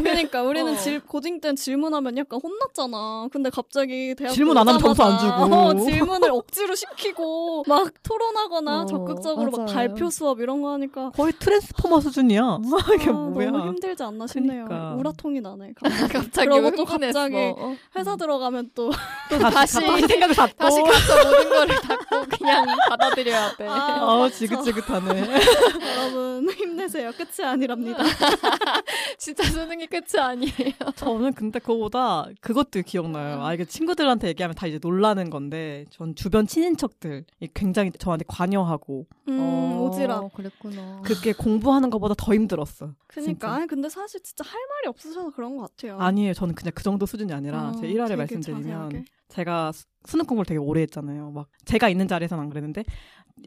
[0.01, 0.77] 그러니까 우리는 어.
[0.77, 3.27] 질, 고딩 때는 질문하면 약간 혼났잖아.
[3.31, 5.55] 근데 갑자기 대학 질문 안 하면 점수 안 주고.
[5.55, 9.73] 어, 질문을 억지로 시키고 막 토론하거나 어, 적극적으로 막 맞아요.
[9.73, 12.59] 발표 수업 이런 거 하니까 거의 트랜스포머 수준이야.
[12.95, 13.51] 이게 아, 뭐야.
[13.51, 14.65] 너무 힘들지 않나 싶네요.
[14.65, 14.95] 그러니까.
[14.95, 15.73] 우라통이 나네.
[16.11, 16.49] 갑자기.
[16.57, 16.85] 왜 또?
[16.85, 17.75] 갑자기 어.
[17.95, 18.89] 회사 들어가면 또
[19.29, 20.57] 또 다시, 다시- 다시 생각을 닫고.
[20.57, 23.67] 다시 가서 모든 거를 닫고 그냥 받아들여야 돼.
[23.67, 24.29] 아, 어.
[24.29, 25.39] 지긋지긋하네.
[25.97, 27.11] 여러분 힘내세요.
[27.13, 28.03] 끝이 아니랍니다.
[29.17, 30.51] 진짜 수능이 끝이 아니에요.
[30.95, 33.43] 저는 근데 그거보다 그것도 기억나요.
[33.43, 37.23] 아, 이게 친구들한테 얘기하면 다 이제 놀라는 건데, 전 주변 친인척들이
[37.53, 40.33] 굉장히 저한테 관여하고, 음, 어, 오지랖.
[40.33, 41.01] 그랬구나.
[41.03, 42.93] 그게 공부하는 것보다 더 힘들었어.
[43.07, 43.53] 그니까.
[43.53, 45.97] 아니 근데 사실 진짜 할 말이 없으셔서 그런 것 같아요.
[45.99, 46.33] 아니에요.
[46.33, 49.05] 저는 그냥 그 정도 수준이 아니라, 어, 제 일화를 되게 말씀드리면, 자세하게.
[49.29, 51.31] 제가 수- 수능 공부를 되게 오래 했잖아요.
[51.31, 52.83] 막, 제가 있는 자리에서는 안 그랬는데,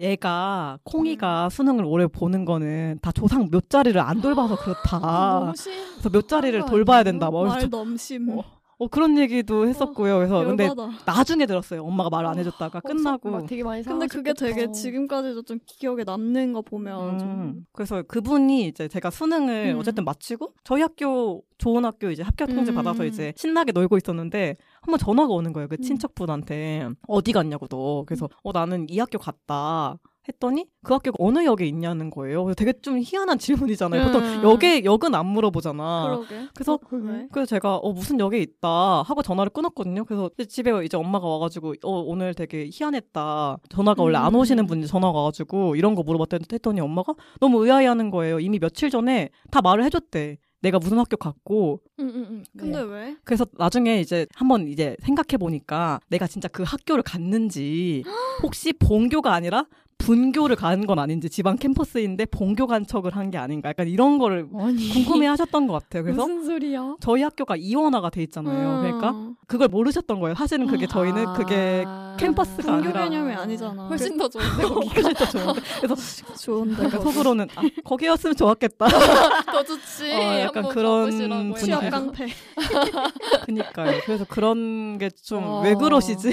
[0.01, 1.51] 얘가, 콩이가 음.
[1.51, 5.53] 수능을 오래 보는 거는 다 조상 몇 자리를 안 돌봐서 그렇다.
[5.97, 7.03] 그래서 몇 자리를 거 돌봐야?
[7.03, 7.31] 된다.
[7.31, 8.29] 뭐, 말 넘심.
[8.39, 8.45] 어,
[8.81, 10.19] 어, 그런 얘기도 했었고요.
[10.19, 10.91] 그래서 근데 열받아.
[11.05, 11.83] 나중에 들었어요.
[11.85, 13.31] 엄마가 말을 안 해줬다가 끝나고.
[13.31, 14.73] 막 되게 많이 근데 그게 되게 상하셨겠다.
[14.73, 19.79] 지금까지도 좀 기억에 남는 거 보면 좀 음, 그래서 그분이 이제 제가 수능을 음.
[19.81, 22.77] 어쨌든 마치고 저희 학교 좋은 학교 이제 합격 통지 음.
[22.77, 25.67] 받아서 이제 신나게 놀고 있었는데 한번 전화가 오는 거예요.
[25.67, 25.83] 그 음.
[25.83, 28.05] 친척분한테 어디 갔냐고 너.
[28.07, 29.99] 그래서 어 나는 이 학교 갔다.
[30.29, 32.53] 했더니 그 학교가 어느 역에 있냐는 거예요.
[32.55, 34.07] 되게 좀 희한한 질문이잖아요.
[34.07, 34.43] 보통 음.
[34.43, 36.05] 역에 역은 안 물어보잖아.
[36.07, 36.49] 그러게.
[36.55, 37.29] 그래서 그러게.
[37.33, 40.05] 그래서 제가 어 무슨 역에 있다 하고 전화를 끊었거든요.
[40.05, 43.59] 그래서 집에 이제 엄마가 와가지고 어 오늘 되게 희한했다.
[43.69, 44.41] 전화가 원래 안 음.
[44.41, 48.41] 오시는 분이 전화가 와가지고 이런 거 물어봤더니 했더니 엄마가 너무 의아해하는 거예요.
[48.41, 50.39] 이미 며칠 전에 다 말을 해줬대.
[50.61, 52.45] 내가 무슨 학교 갔고 응, 응, 응.
[52.57, 52.85] 근데 네.
[52.85, 53.17] 왜?
[53.25, 58.03] 그래서 나중에 이제 한번 이제 생각해 보니까 내가 진짜 그 학교를 갔는지
[58.43, 59.67] 혹시 본교가 아니라
[59.99, 64.89] 분교를 간건 아닌지 지방 캠퍼스인데 본교 간 척을 한 게 아닌가 약간 이런 거를 아니
[64.89, 66.03] 궁금해 하셨던 것 같아요.
[66.05, 66.97] 그래서 무슨 소리야?
[67.01, 68.81] 저희 학교가 이원화가 돼 있잖아요.
[68.81, 69.35] 그러니까 음.
[69.47, 70.35] 그걸 모르셨던 거예요.
[70.35, 72.17] 사실은 그게 저희는 그게 아.
[72.19, 73.89] 캠퍼스가 분교 아니라 개념이 아니잖아.
[73.89, 75.95] 훨씬 더 좋은데 거기 훨씬 더 좋은데 그래서
[76.41, 76.85] 좋은데.
[76.85, 78.87] 약간 속으로는 아, 거기였으면 좋았겠다.
[79.53, 80.11] 더 좋지.
[80.11, 81.55] 어, 약간 한번 그런.
[81.57, 82.29] 취업 깡패.
[83.45, 84.01] 그니까요.
[84.07, 85.61] 그래서 그런 게좀 어.
[85.63, 86.31] 왜 그러시지?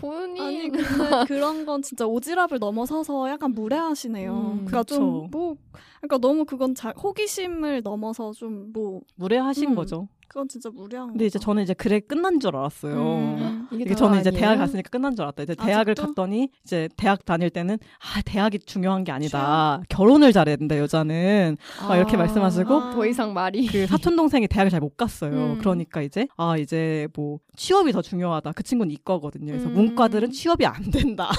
[0.00, 0.84] 본인 아니 근데
[1.26, 4.32] 그런 건 진짜 오지랖을 넘어서서 약간 무례하시네요.
[4.32, 4.84] 음, 그러니까.
[4.84, 5.56] 좀뭐
[6.00, 9.74] 그러니까 너무 그건 자, 호기심을 넘어서 좀 뭐 무례하신 음.
[9.74, 10.08] 거죠.
[10.28, 11.38] 그건 진짜 무례한 근데 이제.
[11.38, 12.94] 저는 이제 그래 끝난 줄 알았어요.
[12.94, 13.68] 음.
[13.72, 14.40] 이게 다가 저는 이제 아니에요?
[14.40, 15.42] 대학 갔으니까 끝난 줄 알았다.
[15.44, 16.06] 이제 대학을 아직도?
[16.08, 19.80] 갔더니 이제 대학 다닐 때는 아 대학이 중요한 게 아니다.
[19.88, 21.56] 결혼을 잘해야 된다 여자는
[21.88, 22.90] 막 이렇게 말씀하시고 아.
[22.90, 25.32] 더 이상 말이 그 사촌 동생이 대학을 잘 못 갔어요.
[25.32, 25.58] 음.
[25.58, 28.52] 그러니까 이제 아 이제 뭐 취업이 더 중요하다.
[28.52, 29.46] 그 친구는 이과거든요.
[29.52, 29.74] 그래서 음.
[29.74, 31.30] 문과들은 취업이 안 된다.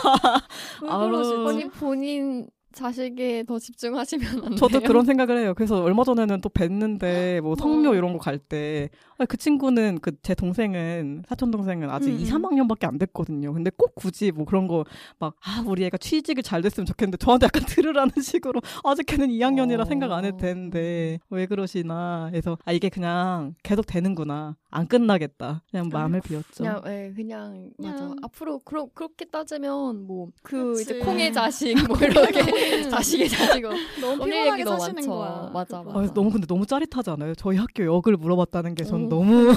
[0.79, 1.35] 그러시지?
[1.37, 2.47] 본인 본인
[2.77, 4.55] 자식에 더 집중하시면 안 돼요?
[4.55, 5.53] 저도 그런 생각을 해요.
[5.55, 7.95] 그래서 얼마 전에는 또 뵀는데 뭐 성묘 어.
[7.95, 8.89] 이런 거 갈 때
[9.27, 12.29] 그 친구는 그 제 동생은 사촌 동생은 아직 음, 2, 음.
[12.29, 13.51] 3학년밖에 안 됐거든요.
[13.53, 14.83] 근데 꼭 굳이 뭐 그런 거
[15.19, 19.81] 막 아 우리 애가 취직을 잘 됐으면 좋겠는데 저한테 약간 들으라는 식으로 아직 걔는 2학년이라
[19.81, 19.85] 어.
[19.85, 25.89] 생각 안 해도 되는데 왜 그러시나 해서 아 이게 그냥 계속 되는구나 안 끝나겠다 그냥
[25.91, 26.63] 마음을 비웠죠.
[26.63, 27.95] 그냥 예, 그냥 맞아.
[27.95, 30.79] 그냥- 앞으로 그러, 그렇게 따지면 뭐 그.
[30.81, 32.41] 이제 콩의 자식 뭐 이렇게
[32.89, 35.09] 자식의 자식은 너무 피곤하게 사시는 많죠.
[35.09, 35.49] 거야.
[35.53, 35.91] 맞아, 그거.
[35.97, 36.13] 아, 맞아.
[36.13, 37.33] 너무 근데 너무 짜릿하지 않아요?
[37.35, 39.09] 저희 학교 역을 물어봤다는 게전 어.
[39.09, 39.51] 너무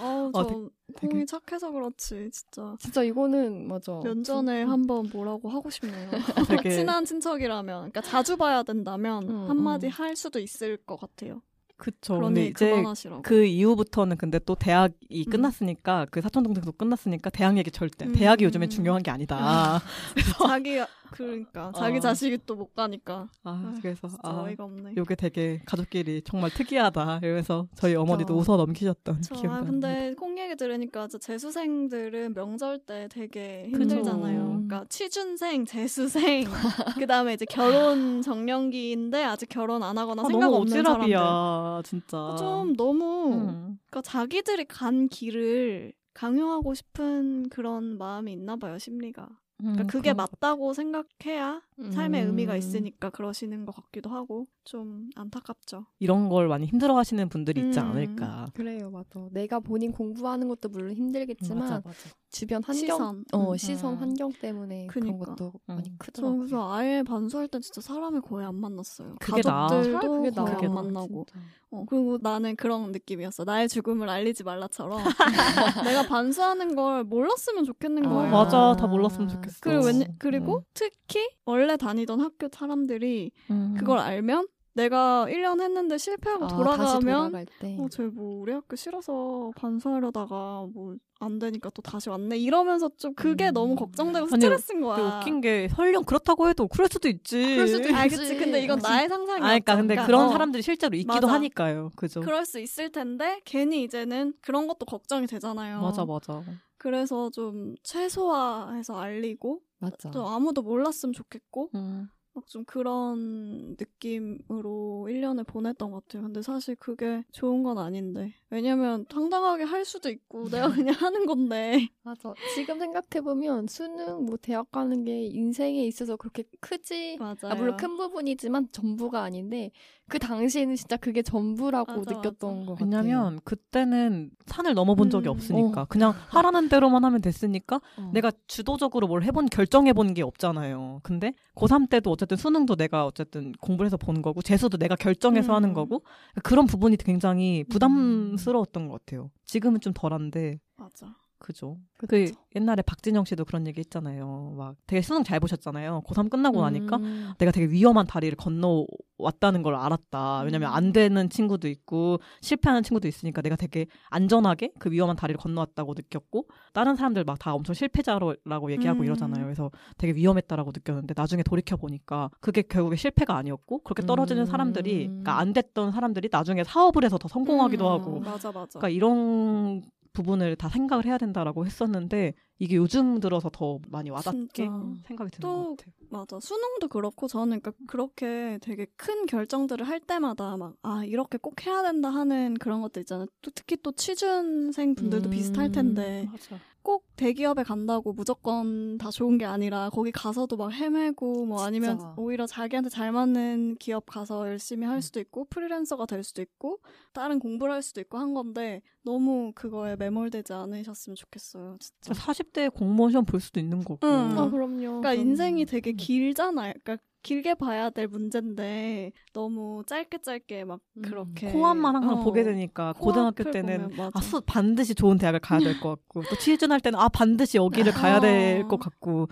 [0.00, 2.74] 아우 아, 저 되게- 콩이 착해서 그렇지 진짜.
[2.80, 4.00] 진짜 이거는 맞아.
[4.02, 6.10] 면전에 한번 뭐라고 하고 싶네요.
[6.48, 9.90] 되게 친한 친척이라면, 그러니까 자주 봐야 된다면 음, 한마디 음.
[9.90, 11.42] 할 수도 있을 것 같아요.
[11.76, 12.16] 그쵸.
[12.16, 13.22] 그러니 이제 그만하시라고.
[13.22, 15.30] 그 이후부터는 근데 또 대학이 음.
[15.30, 18.12] 끝났으니까 그 사촌 동생도 끝났으니까 대학 얘기 절대 음.
[18.12, 19.82] 대학이 요즘에 중요한 게 아니다.
[20.48, 22.00] 자기 그러니까 자기 어.
[22.00, 24.94] 자식이 또 못 가니까 아, 그래서 아 어이가 없네.
[24.96, 28.52] 요게 되게 가족끼리 정말 특이하다 이러면서 저희 어머니도 진짜.
[28.52, 29.60] 웃어 넘기셨던 저, 기억이 아.
[29.62, 33.66] 근데 콩 얘기 들으니까 재수생들은 명절 때 되게.
[33.68, 34.44] 힘들잖아요.
[34.46, 36.44] 그러니까 취준생, 재수생,
[36.98, 41.82] 그 다음에 이제 결혼 정년기인데 아직 결혼 안 하거나 아, 생각 없는 사람들.
[41.84, 42.36] 진짜.
[42.38, 43.78] 좀 너무 음.
[43.90, 49.28] 그러니까 자기들이 간 길을 강요하고 싶은 그런 마음이 있나 봐요 심리가.
[49.58, 52.26] 그러니까 음, 그게 맞다고 생각해야 삶의 음.
[52.28, 55.86] 의미가 있으니까 그러시는 것 같기도 하고 좀 안타깝죠.
[55.98, 57.86] 이런 걸 많이 힘들어하시는 분들이 있지 음.
[57.86, 58.48] 않을까.
[58.54, 59.28] 그래요, 맞아.
[59.32, 62.10] 내가 본인 공부하는 것도 물론 힘들겠지만 맞아 맞아.
[62.30, 63.24] 주변 환경, 시선.
[63.32, 63.56] 어 음.
[63.56, 63.98] 시선 음.
[63.98, 65.34] 환경 때문에 그런 그니까.
[65.34, 65.96] 것도 많이 음.
[65.98, 66.38] 저 크더라고요.
[66.38, 69.16] 그래서 아예 반수할 때 진짜 사람을 거의 안 만났어요.
[69.20, 69.42] 그게.
[69.42, 71.26] 가족들도 그게 거의 나아, 안 만나고.
[71.70, 73.44] 어, 그리고 나는 그런 느낌이었어.
[73.44, 74.98] 나의 죽음을 알리지 말라처럼
[75.84, 78.30] 내가 반수하는 걸 몰랐으면 좋겠는 아, 거예요.
[78.30, 78.76] 맞아.
[78.78, 79.56] 다 몰랐으면 좋겠어.
[79.60, 80.06] 그리고, 웬, 음.
[80.18, 83.74] 그리고 특히 원래 다니던 학교 사람들이 음.
[83.78, 89.52] 그걸 알면 내가 1년 했는데 실패하고 아, 돌아가면 돌아갈 때 어, 쟤뭐 우리 학교 싫어서
[89.56, 93.54] 반수하려다가 뭐 안 되니까 또 다시 왔네 이러면서 좀 그게 음.
[93.54, 95.16] 너무 걱정되고 아니, 스트레스인 근데 거야.
[95.18, 97.42] 웃긴 게 설령 그렇다고 해도 그럴 수도 있지.
[97.42, 98.16] 그럴 수도 아, 있지.
[98.16, 98.36] 그치.
[98.36, 99.44] 근데 이건 나의 상상이야.
[99.44, 101.32] 아, 그러니까 근데 그런 어, 사람들이 실제로 있기도 맞아.
[101.32, 101.90] 하니까요.
[101.96, 102.20] 그죠?
[102.20, 105.80] 그럴 수 있을 텐데 괜히 이제는 그런 것도 걱정이 되잖아요.
[105.80, 106.42] 맞아, 맞아.
[106.76, 110.10] 그래서 좀 최소화해서 알리고 맞아.
[110.10, 112.08] 좀 아무도 몰랐으면 좋겠고 음.
[112.36, 116.22] 막 좀 그런 느낌으로 1년을 보냈던 것 같아요.
[116.24, 118.34] 근데 사실 그게 좋은 건 아닌데.
[118.50, 121.88] 왜냐면 당당하게 할 수도 있고 내가 그냥 하는 건데.
[122.02, 122.34] 맞아.
[122.54, 127.16] 지금 생각해 보면 수능 뭐 대학 가는 게 인생에 있어서 그렇게 크지.
[127.18, 127.36] 맞아요.
[127.44, 129.72] 아, 물론 큰 부분이지만 전부가 아닌데
[130.08, 132.66] 그 당시에는 진짜 그게 전부라고 맞아, 느꼈던 맞아.
[132.66, 132.88] 것 같아요.
[132.90, 135.30] 왜냐면 그때는 산을 넘어본 적이 음.
[135.30, 135.84] 없으니까 어.
[135.86, 138.10] 그냥 하라는 대로만 하면 됐으니까 어.
[138.14, 141.00] 내가 주도적으로 뭘 해본 결정해본 게 없잖아요.
[141.02, 145.56] 근데 고3 때도 어쨌든 수능도 내가 어쨌든 공부를 해서 본 거고 재수도 내가 결정해서 음.
[145.56, 146.02] 하는 거고
[146.44, 149.30] 그런 부분이 굉장히 부담스러웠던 것 같아요.
[149.44, 151.16] 지금은 좀 덜한데 맞아.
[151.38, 151.78] 그죠.
[151.96, 152.08] 그쵸.
[152.08, 154.54] 그 옛날에 박진영 씨도 그런 얘기 했잖아요.
[154.56, 156.02] 막 되게 수능 잘 보셨잖아요.
[156.06, 157.32] 고3 끝나고 나니까 음.
[157.38, 160.40] 내가 되게 위험한 다리를 건너왔다는 걸 알았다.
[160.42, 160.74] 왜냐면 음.
[160.74, 166.48] 안 되는 친구도 있고 실패하는 친구도 있으니까 내가 되게 안전하게 그 위험한 다리를 건너왔다고 느꼈고
[166.72, 169.04] 다른 사람들 막 다 엄청 실패자라고 얘기하고 음.
[169.04, 169.44] 이러잖아요.
[169.44, 174.46] 그래서 되게 위험했다라고 느꼈는데 나중에 돌이켜 보니까 그게 결국에 실패가 아니었고 그렇게 떨어지는 음.
[174.46, 178.78] 사람들이 그러니까 안 됐던 사람들이 나중에 사업을 해서 더 성공하기도 음, 하고 맞아 맞아.
[178.78, 179.82] 그러니까 이런
[180.16, 184.72] 부분을 다 생각을 해야 된다라고 했었는데 이게 요즘 들어서 더 많이 와닿게 진짜.
[185.06, 185.94] 생각이 드는 또 것 같아요.
[186.08, 186.40] 맞아.
[186.40, 191.82] 수능도 그렇고 저는 그러니까 그렇게 되게 큰 결정들을 할 때마다 막 아 이렇게 꼭 해야
[191.82, 193.26] 된다 하는 그런 것들 있잖아요.
[193.42, 195.30] 또 특히 또 취준생 분들도 음.
[195.30, 196.58] 비슷할 텐데 맞아.
[196.86, 202.14] 꼭 대기업에 간다고 무조건 다 좋은 게 아니라 거기 가서도 막 헤매고 뭐 아니면 진짜.
[202.16, 206.78] 오히려 자기한테 잘 맞는 기업 가서 열심히 할 수도 있고 프리랜서가 될 수도 있고
[207.12, 211.76] 다른 공부를 할 수도 있고 한 건데 너무 그거에 매몰되지 않으셨으면 좋겠어요.
[211.80, 212.12] 진짜.
[212.12, 214.06] 40대 공무원 시험 볼 수도 있는 거고.
[214.06, 214.38] 응.
[214.38, 214.76] 아, 그럼요.
[214.76, 215.20] 그러니까 그럼요.
[215.20, 216.72] 인생이 되게 길잖아요.
[216.84, 221.02] 그러니까 길게 봐야 될 문제인데 너무 짧게 짧게 막 음.
[221.02, 224.10] 그렇게 코앞만 항상 어, 보게 되니까 고등학교 때는 보면.
[224.14, 227.92] 아, 수, 반드시 좋은 대학을 가야 될 것 같고 또 취준할 때는 아 반드시 여기를
[227.92, 228.68] 가야 될 어.
[228.68, 229.28] 것 같고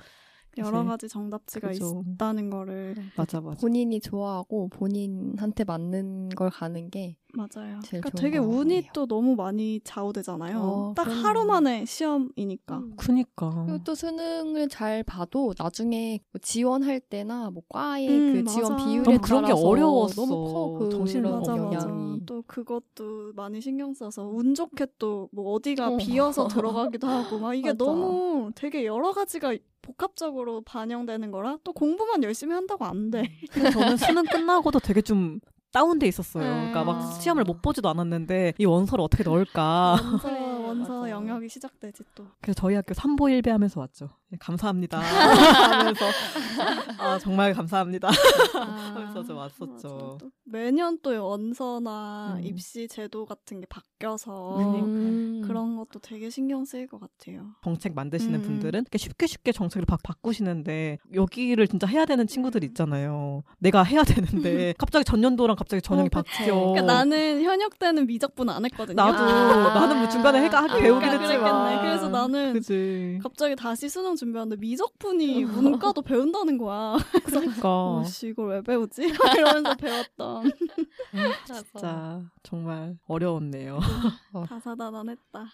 [0.59, 2.03] 여러 가지 정답지가 그죠.
[2.07, 7.81] 있다는 거를 맞아 맞아 본인이 좋아하고 본인한테 맞는 걸 가는 게 맞아요.
[7.83, 8.91] 제일 그러니까 좋은 되게 것 운이 같네요.
[8.95, 10.57] 또 너무 많이 좌우되잖아요.
[10.57, 11.21] 어, 딱 그럼요.
[11.21, 12.77] 하루 만에 시험이니까.
[12.79, 12.93] 음.
[12.97, 18.73] 그니까 그리고 또 수능을 잘 봐도 나중에 뭐 지원할 때나 뭐 과의 음, 그 지원
[18.75, 18.85] 맞아.
[18.85, 20.25] 비율에 너무 그런 게 어려웠어.
[20.27, 21.57] 너무 커그 맞아 그런 맞아.
[21.89, 22.21] 영향이.
[22.27, 25.97] 또 그것도 많이 신경 써서 운 좋게 또 뭐 어디가 어.
[25.97, 27.85] 비어서 들어가기도 하고 막 이게 맞아.
[27.85, 33.31] 너무 되게 여러 가지가 복합적으로 반영되는 거라 또 공부만 열심히 한다고 안 돼.
[33.53, 35.41] 근데 저는 수능 끝나고도 되게 좀
[35.73, 36.45] 다운돼 있었어요.
[36.45, 37.11] 그러니까 막 아.
[37.21, 39.99] 시험을 못 보지도 않았는데 이 원서를 어떻게 넣을까.
[40.01, 40.44] 원서
[40.75, 41.11] 그래, 원서 맞아.
[41.11, 42.27] 영역이 시작되지 또.
[42.41, 44.11] 그래서 저희 학교 3보 1배 하면서 왔죠.
[44.35, 44.99] 네, 감사합니다.
[45.79, 46.05] 하면서
[46.99, 48.11] 아 정말 감사합니다.
[48.53, 50.19] 하면서 좀 왔었죠.
[50.21, 52.45] 또 매년 또 원서나 음.
[52.45, 55.43] 입시 제도 같은 게 바뀌어서 음.
[55.47, 57.55] 그런 것도 되게 신경 쓰일 것 같아요.
[57.63, 58.43] 정책 만드시는 음.
[58.43, 63.43] 분들은 쉽게 쉽게 정책을 바, 바꾸시는데 여기를 진짜 해야 되는 친구들 있잖아요.
[63.59, 66.11] 내가 해야 되는데 갑자기 전년도랑 갑자기 전형이 어.
[66.11, 66.55] 바뀌어.
[66.55, 68.97] 그러니까 나는 현역 때는 미적분 안 했거든요.
[68.97, 69.75] 나도 아.
[69.75, 71.83] 나는 뭐 중간에 해가 아, 배우긴 그러니까 했지만 그랬겠네.
[71.89, 73.19] 그래서 나는 그지.
[73.23, 76.97] 갑자기 다시 수능 준비하는데 미적분이 문과도 배운다는 거야.
[77.27, 79.03] 그러니까 어씨 이걸 왜 배우지?
[79.37, 80.53] 이러면서 배웠던
[81.47, 83.81] 진짜 정말 어려웠네요.
[84.49, 85.47] 다사다난했다.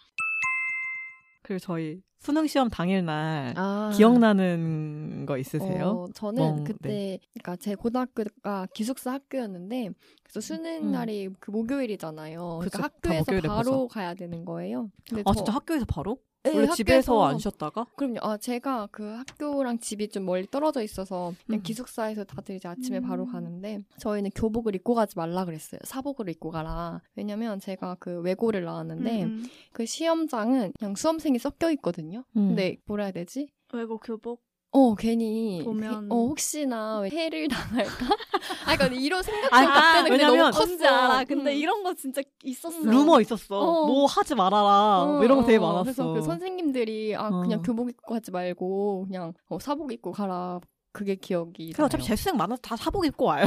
[1.51, 3.91] 그리고 저희 수능 시험 당일날 아.
[3.97, 6.07] 기억나는 거 있으세요?
[6.07, 7.19] 어, 저는 멍, 그때 네.
[7.35, 9.89] 그러니까 제 고등학교가 기숙사 학교였는데
[10.23, 10.93] 그래서 수능 음.
[10.93, 12.61] 날이 그 목요일이잖아요.
[12.63, 12.71] 그쵸.
[12.71, 13.87] 그러니까 다 학교에서 바로 봐서.
[13.89, 14.91] 가야 되는 거예요.
[15.09, 16.19] 근데 아 저- 진짜 학교에서 바로?
[16.43, 17.87] 네, 원래 집에서 안 쉬었다가?
[17.97, 18.19] 그럼요.
[18.23, 21.63] 아, 제가 그 학교랑 집이 좀 멀리 떨어져 있어서 그냥 음.
[21.63, 23.33] 기숙사에서 다들 이제 아침에 바로 음.
[23.33, 25.81] 가는데 저희는 교복을 입고 가지 말라 그랬어요.
[25.85, 27.03] 사복을 입고 가라.
[27.15, 29.47] 왜냐면 제가 그 외고를 나왔는데 음, 음.
[29.73, 32.25] 그 시험장은 그냥 수험생이 섞여 있거든요.
[32.37, 32.49] 음.
[32.49, 33.53] 근데 뭐라 해야 되지?
[33.73, 37.91] 외고 교복 어 괜히 보면- 해- 어 혹시나 왜 해를 당할까?
[38.67, 40.87] 아 그러니까 이런 생각이 아, 그때는 왜냐면- 너무 컸어.
[40.89, 41.25] 알아.
[41.25, 41.57] 근데 음.
[41.59, 42.79] 이런 거 진짜 있었어.
[42.85, 43.59] 루머 있었어.
[43.59, 43.87] 어.
[43.87, 45.07] 뭐 하지 말아라.
[45.07, 45.83] 뭐 이런 거 되게 어, 많았어.
[45.83, 47.41] 그래서 그 선생님들이 아 어.
[47.41, 50.61] 그냥 교복 입고 하지 말고 그냥 어, 사복 입고 가라.
[50.93, 51.73] 그게 기억이.
[51.73, 53.45] 그래 어차피 재수생 많아서 다 사복 입고 와요.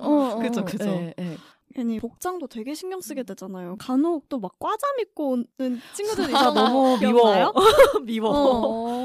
[0.00, 0.84] 어, 어, 그죠, 그죠.
[0.88, 1.36] 예, 예.
[1.74, 3.74] 괜히 복장도 되게 신경 쓰게 되잖아요.
[3.80, 6.52] 간혹 또 막 과잠 입고 오는 친구들이 아 있어요.
[6.52, 6.98] 너무?
[7.00, 7.52] 미워.
[8.06, 8.30] 미워.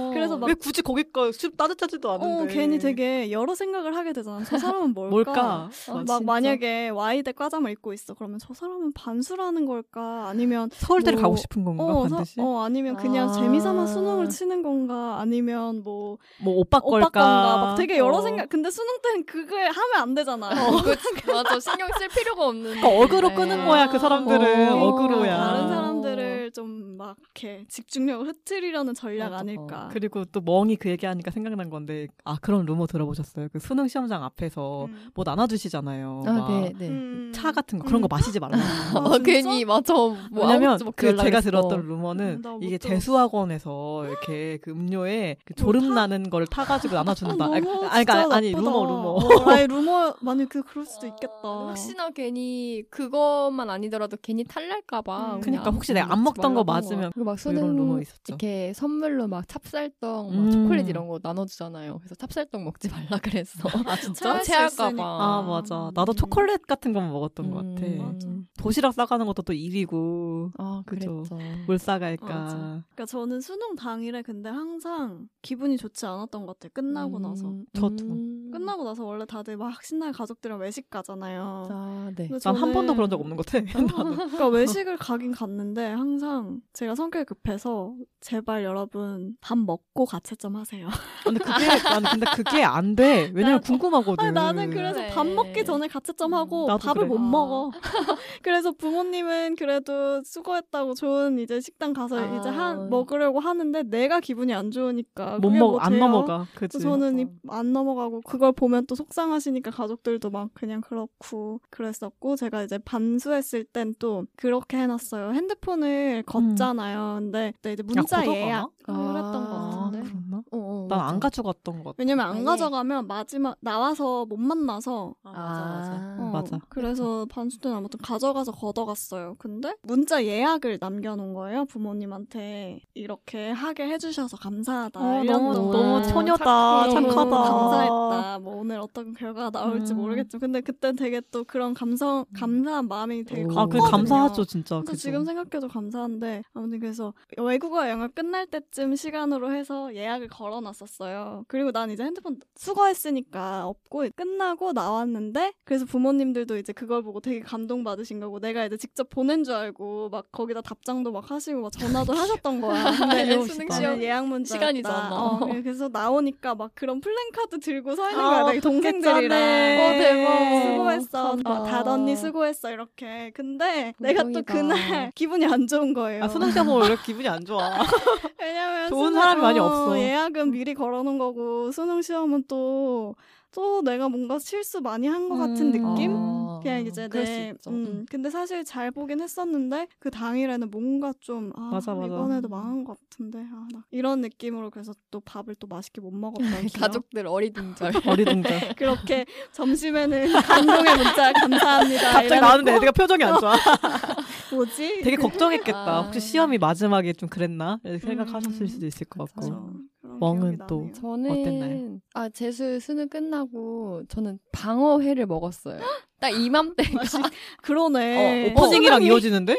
[0.10, 0.14] 어.
[0.14, 2.44] 그래서 막- 왜 굳이 거기까 춥 따뜻하지도 않은데.
[2.44, 4.44] 어, 괜히 되게 여러 생각을 하게 되잖아.
[4.44, 5.10] 저 사람은 뭘까?
[5.12, 5.42] 뭘까?
[5.42, 6.20] 아, 막 진짜?
[6.22, 8.14] 만약에 와이대 과잠을 입고 있어.
[8.14, 10.26] 그러면 저 사람은 반수라는 걸까?
[10.28, 12.40] 아니면 서울대를 뭐- 가고 싶은 건가 어, 서- 반드시?
[12.42, 13.34] 어 아니면 그냥 아.
[13.34, 15.18] 재미삼아 수능을 치는 건가?
[15.20, 17.10] 아니면 뭐뭐 오빠 오빠 걸까?
[17.10, 17.58] 건가?
[17.58, 18.22] 막 되게 여러 어.
[18.22, 18.50] 생각.
[18.50, 20.48] 근데 수능 때는 그거에 하면 안 되잖아.
[20.48, 20.52] 어,
[21.26, 21.60] 그, 맞아.
[21.60, 22.76] 신경 쓸 필요가 없는.
[22.76, 26.20] 그러니까 어그로 끄는 거야 그 사람들은 어, 어그로야 다른 사람들
[26.50, 29.42] 을 좀 막 이렇게 집중력을 흐트리려는 전략 맞아.
[29.42, 29.90] 아닐까.
[29.92, 33.48] 그리고 또 멍이 그 얘기하니까 생각난 건데 아 그런 루머 들어보셨어요?
[33.54, 35.10] 그 수능 시험장 앞에서 음.
[35.14, 36.24] 뭐 나눠주시잖아요.
[36.28, 36.88] 아, 막 네, 네.
[36.90, 37.32] 음.
[37.34, 38.58] 차 같은 거 그런 거 마시지 말라.
[38.96, 39.18] 아, 어?
[39.20, 39.94] 괜히 맞아.
[39.94, 41.42] 뭐 왜냐면 그 제가.
[41.42, 42.78] 들었던 루머는 음, 이게.
[42.78, 47.46] 재수학원에서 이렇게 그 음료에 그 조름 나는 걸 타가지고 나눠준다.
[47.46, 48.70] 아, 아니, 너무 아니, 진짜 그러니까 아니 나쁘다.
[48.72, 49.10] 루머 루머.
[49.10, 51.34] 어, 아니 루머 만약 그 그럴 수도 있겠다.
[51.44, 55.36] 혹시나 괜히 그것만 아니더라도 괜히 탈날까봐.
[55.36, 55.42] 음.
[55.42, 58.22] 그러니까 혹시 내가 안 먹던 거 맞으면 그막 뭐 이런 루머 수능 있었죠.
[58.30, 60.46] 이렇게 선물로 막 찹쌀떡, 음.
[60.46, 61.98] 막 초콜릿 이런 거 나눠주잖아요.
[62.00, 63.60] 그래서 찹쌀떡 먹지 말라 그랬어.
[63.88, 64.42] 아 진짜?
[64.42, 65.04] 체할까봐.
[65.04, 65.92] 아 맞아.
[65.94, 67.86] 나도 초콜릿 같은 거 먹었던 것 같아.
[67.86, 67.98] 음.
[68.14, 68.28] 맞아.
[68.58, 71.24] 도시락 싸가는 것도 또 일이고 아 그죠.
[71.68, 72.28] 뭘 싸갈까.
[72.28, 72.56] 맞아.
[72.58, 76.72] 그러니까 저는 수능 당일에 근데 항상 기분이 좋지 않았던 것 같아요.
[76.74, 77.48] 끝나고 나서.
[77.48, 78.06] 음, 저도.
[78.06, 78.50] 음.
[78.52, 81.68] 끝나고 나서 원래 다들 막 신나게 가족들이랑 외식 가잖아요.
[81.72, 82.28] 아 네.
[82.28, 83.64] 근데 난한 저는- 번도 그런 적 없는 것 같아.
[84.30, 86.29] 그러니까 외식을 가긴 갔는데 항상
[86.74, 90.88] 제가 성격이 급해서 제발 여러분 밥 먹고 가채점 하세요.
[91.24, 93.32] 근데 그게 아니 근데 그게 안 돼.
[93.34, 94.24] 왜냐면 나도- 궁금하거든.
[94.26, 95.10] 아니, 나는 그래서 그래.
[95.10, 97.08] 밥 먹기 전에 가채점 하고 나도 밥을 그래.
[97.08, 97.22] 못 아.
[97.22, 97.72] 먹어.
[98.44, 102.38] 그래서 부모님은 그래도 수고했다고 좋은 이제 식당 가서 아.
[102.40, 106.00] 이제 한 먹으려고 하는데 내가 기분이 안 좋으니까 못 그게 먹, 뭐안 돼요?
[106.00, 106.46] 넘어가.
[106.56, 106.80] 그치.
[106.80, 107.20] 저는.
[107.20, 113.64] 이- 안 넘어가고 그걸 보면 또 속상하시니까 가족들도 막 그냥 그렇고 그랬었고 제가 이제 반수했을
[113.66, 115.32] 땐 또 그렇게 해놨어요.
[115.34, 117.18] 핸드폰을 걷잖아요.
[117.20, 118.26] 근데 그때 이제 문자?
[118.26, 119.16] 예약을 아.
[119.16, 120.00] 했던 것 같은데.
[120.10, 120.38] 그랬나?
[120.52, 121.10] 어, 어, 난 맞아.
[121.10, 121.96] 안 가져갔던 것 같아.
[121.98, 122.44] 왜냐면 안 아예.
[122.44, 126.60] 가져가면 마지막 나와서 못 만나서 아, 어, 맞아.
[126.70, 129.36] 그래서 반수 때는 아무튼 가져가서 걷어갔어요.
[129.38, 131.66] 근데 문자 예약을 남겨놓은 거예요.
[131.66, 135.00] 부모님한테 이렇게 하게 해주셔서 감사하다.
[135.00, 135.72] 어, 1년 너무.
[135.72, 136.90] 너무 처녀다.
[136.90, 137.10] 착해.
[137.10, 137.30] 착하다.
[137.30, 138.40] 감사했다.
[138.40, 139.98] 뭐 오늘 어떤 결과가 나올지 음.
[139.98, 140.40] 모르겠죠.
[140.40, 143.48] 근데 그때 되게 또 그런 감성, 감사한 마음이 되게 오.
[143.48, 143.84] 컸거든요.
[143.84, 144.82] 아, 그 감사하죠, 진짜.
[144.82, 144.98] 그래서?
[144.98, 151.46] 지금 생각해도 감사한 데 아무튼 그래서 외국어 영어 끝날 때쯤 시간으로 해서 예약을 걸어놨었어요.
[151.48, 157.84] 그리고 난 이제 핸드폰 수거했으니까 없고 끝나고 나왔는데 그래서 부모님들도 이제 그걸 보고 되게 감동
[157.84, 162.14] 받으신 거고 내가 이제 직접 보낸 줄 알고 막 거기다 답장도 막 하시고 막 전화도
[162.14, 162.84] 하셨던 거야.
[162.98, 163.42] 근데.
[163.48, 165.10] 수능 시험 예약 문자 시간이잖아.
[165.12, 168.54] 어, 그래서 나오니까 막 그런 플랜카드 들고 서 있는 아, 거야.
[168.54, 169.20] 내 동생들이랑.
[169.20, 169.80] 어떡해.
[169.80, 170.32] 어 대박.
[170.32, 171.24] 어, 수고했어.
[171.30, 171.50] 감사.
[171.50, 173.32] 막 다덧니 수고했어 이렇게.
[173.34, 174.54] 근데 내가 또 감동이다.
[174.54, 176.24] 그날 기분이 안 좋은 거 예요.
[176.24, 177.60] 아, 수능 시험 보면 원래 기분이 안 좋아.
[178.40, 179.98] 왜냐면 좋은 수능- 사람이 많이 어, 없어.
[180.00, 183.16] 예약은 미리 걸어놓은 거고 수능 시험은 또.
[183.52, 185.72] 또 내가 뭔가 실수 많이 한 것 같은 음.
[185.72, 186.16] 느낌?
[186.16, 187.70] 아, 그냥 이제 내, 있죠.
[187.72, 192.08] 음, 근데 사실 잘 보긴 했었는데 그 당일에는 뭔가 좀 아, 맞아, 맞아.
[192.08, 196.44] 이번에도 망한 것 같은데 아, 나 이런 느낌으로 그래서 또 밥을 또 맛있게 못 먹었던
[196.68, 196.80] 기억.
[196.82, 197.92] 가족들 어리둥절.
[198.08, 198.76] 어리둥절.
[198.76, 202.12] 그렇게 점심에는 감동의 문자 감사합니다.
[202.14, 203.56] 갑자기 나왔는데 애가 표정이 안 좋아.
[204.54, 205.02] 뭐지?
[205.04, 205.98] 되게 걱정했겠다.
[205.98, 206.02] 아.
[206.04, 207.80] 혹시 시험이 마지막에 좀 그랬나?
[207.84, 208.10] 이렇게 음.
[208.18, 209.42] 생각하셨을 수도 있을 것 같고.
[209.42, 209.74] 그쵸.
[210.20, 210.90] 멍은 또.
[210.94, 212.00] 저는 어땠나요?
[212.14, 215.80] 아 재수 수능 끝나고 저는 방어회를 먹었어요.
[216.20, 217.00] 딱 이맘때가
[217.64, 218.50] 그러네.
[218.50, 219.06] 어, 오프닝이랑 어.
[219.06, 219.58] 이어지는데?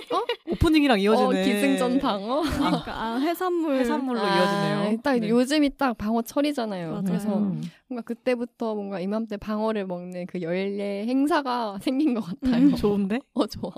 [0.51, 1.27] 오프닝이랑 이어지네.
[1.41, 2.43] 어, 기승전 방어.
[2.43, 5.01] 그러니까 아, 해산물 해산물로 아, 이어지네요.
[5.03, 5.29] 딱 네.
[5.31, 6.91] 요즘이 딱 방어 철이잖아요.
[6.91, 7.05] 맞아요.
[7.05, 7.63] 그래서 음.
[7.89, 12.67] 뭔가 그때부터 뭔가 이맘때 방어를 먹는 그 연례 행사가 생긴 것 같아요.
[12.67, 13.21] 음, 좋은데?
[13.33, 13.73] 어 좋아.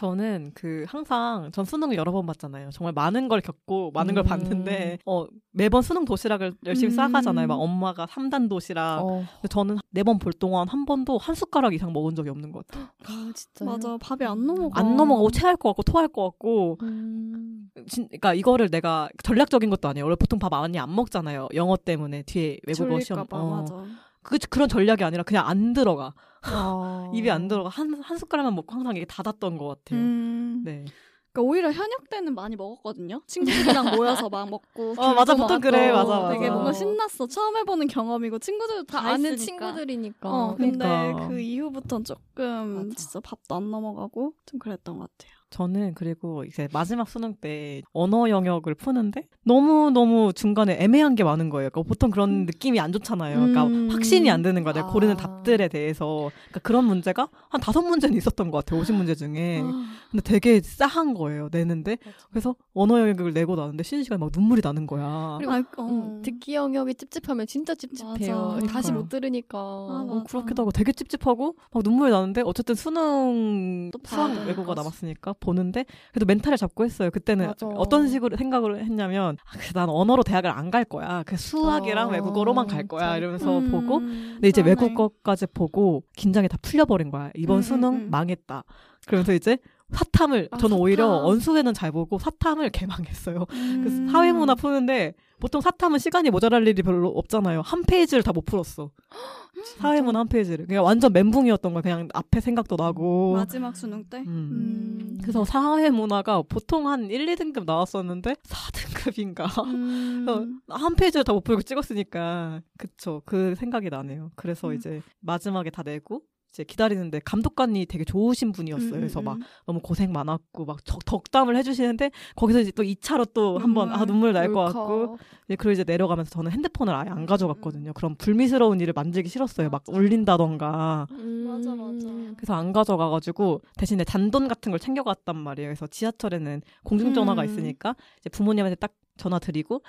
[0.00, 2.70] 저는 그 항상 전 수능을 여러 번 봤잖아요.
[2.70, 4.26] 정말 많은 걸 겪고 많은 걸 음.
[4.26, 6.96] 봤는데 어 매번 수능 도시락을 열심히 음.
[6.96, 7.46] 싸가잖아요.
[7.46, 9.00] 막 엄마가 3단 도시락.
[9.02, 9.24] 어.
[9.42, 12.66] 근데 저는 네 번 볼 동안 한 번도 한 숟가락 이상 먹은 적이 없는 것
[12.66, 12.86] 같아요.
[13.04, 13.64] 아 진짜.
[13.66, 14.80] 맞아 밥이 안 넘어가.
[14.80, 16.78] 안 넘어가고 체할 것 같고 토할 것 같고.
[16.82, 17.68] 음.
[17.86, 20.04] 진, 그러니까 이거를 내가 전략적인 것도 아니에요.
[20.06, 21.48] 원래 보통 밥 많이 안 먹잖아요.
[21.54, 23.26] 영어 때문에 뒤에 외국어 시험.
[23.26, 23.50] 졸릴까봐 어.
[23.60, 23.74] 맞아.
[24.22, 26.14] 그 그런 전략이 아니라 그냥 안 들어가.
[26.42, 27.10] 아.
[27.14, 30.00] 입에 안 들어가 한 한 숟가락만 먹고 항상 이게 닫았던 것 같아요.
[30.00, 30.62] 음.
[30.64, 30.84] 네.
[31.32, 33.22] 그러니까 오히려 현역 때는 많이 먹었거든요.
[33.26, 34.94] 친구들이랑 모여서 막 먹고.
[34.98, 35.34] 어, 맞아.
[35.36, 35.92] 보통 그래.
[35.92, 36.28] 맞아, 맞아.
[36.34, 37.26] 되게 뭔가 신났어.
[37.28, 39.44] 처음 해보는 경험이고 친구들도 다, 다 아는 있으니까.
[39.66, 40.28] 친구들이니까.
[40.28, 41.28] 어, 근데 그러니까.
[41.28, 42.94] 그 이후부터는 조금 맞아.
[42.96, 45.32] 진짜 밥도 안 넘어가고 좀 그랬던 것 같아요.
[45.50, 51.50] 저는 그리고 이제 마지막 수능 때 언어 영역을 푸는데 너무 너무 중간에 애매한 게 많은
[51.50, 51.70] 거예요.
[51.70, 53.34] 그러니까 보통 그런 느낌이 안 좋잖아요.
[53.36, 53.90] 그러니까 음.
[53.90, 54.72] 확신이 안 드는 거야.
[54.72, 54.90] 내가 아.
[54.90, 58.80] 고르는 답들에 대해서 그러니까 그런 문제가 한 다섯 문제는 있었던 것 같아요.
[58.82, 59.60] 50문제 중에.
[59.64, 61.48] 아, 근데 되게 싸한 거예요.
[61.50, 61.98] 내는데
[62.30, 65.36] 그래서 언어 영역을 내고 나는데 쉬는 시간에 막 눈물이 나는 거야.
[65.38, 65.82] 그리고 아, 어.
[65.82, 68.58] 음, 듣기 영역이 찝찝하면 진짜 찝찝해요.
[68.60, 68.66] 맞아.
[68.66, 68.90] 다시.
[68.92, 69.58] 못 들으니까.
[69.58, 70.24] 아, 어.
[70.28, 74.82] 그렇기도 하고 되게 찝찝하고 막 눈물이 나는데 어쨌든 수능 또 수학 봐야 외국어가 되니까.
[74.82, 77.10] 남았으니까 보는데 그래도 멘탈을 잡고 했어요.
[77.10, 77.66] 그때는 맞아.
[77.66, 81.24] 어떤 식으로 생각을 했냐면 아, 난 언어로 대학을 안 갈 거야.
[81.26, 83.08] 그 수학이랑 어, 외국어로만 갈 거야.
[83.08, 84.80] 잘- 이러면서 음, 보고 근데 이제 그러네.
[84.80, 87.30] 외국어까지 보고 긴장이 다 풀려버린 거야.
[87.34, 88.08] 이번 음, 수능 음, 음.
[88.10, 88.62] 망했다.
[89.06, 89.58] 그러면서 이제
[89.90, 91.24] 사탐을 아, 저는 오히려 사탐.
[91.26, 93.46] 언수회는 잘 보고 사탐을 개망했어요.
[93.50, 93.80] 음.
[94.06, 97.62] 그 사회문화 푸는데 보통 사탐은 시간이 모자랄 일이 별로 없잖아요.
[97.62, 98.90] 한 페이지를 다 못 풀었어.
[99.78, 100.66] 사회문화 한 페이지를.
[100.66, 101.82] 그냥 완전 멘붕이었던 거야.
[101.82, 103.32] 그냥 앞에 생각도 나고.
[103.34, 104.18] 마지막 수능 때.
[104.18, 104.26] 음.
[104.26, 105.18] 음.
[105.22, 109.64] 그래서 사회문화가 보통 한 1, 2등급 나왔었는데 4등급인가?
[109.64, 110.60] 음.
[110.68, 114.30] 한 페이지를 다 못 풀고 찍었으니까 그쵸 그 생각이 나네요.
[114.36, 114.74] 그래서 음.
[114.74, 116.22] 이제 마지막에 다 내고
[116.52, 118.90] 이제 기다리는데 감독관이 되게 좋으신 분이었어요.
[118.90, 119.42] 음, 그래서 음, 막 음.
[119.66, 124.32] 너무 고생 많았고 막 적, 덕담을 해주시는데 거기서 이제 또 2차로 또 한번 아 눈물,
[124.32, 124.64] 날 것.
[124.64, 127.92] 같고 예, 그리고 이제 내려가면서 저는 핸드폰을 아예 안 가져갔거든요.
[127.92, 129.70] 그럼 불미스러운 일을 만들기 싫었어요.
[129.70, 129.96] 막 맞아.
[129.98, 131.06] 울린다던가.
[131.08, 132.08] 맞아, 맞아.
[132.36, 135.68] 그래서 안 가져가가지고 대신에 잔돈 같은 걸 챙겨갔단 말이에요.
[135.68, 137.46] 그래서 지하철에는 공중전화가 음.
[137.46, 139.82] 있으니까 이제 부모님한테 딱 전화 드리고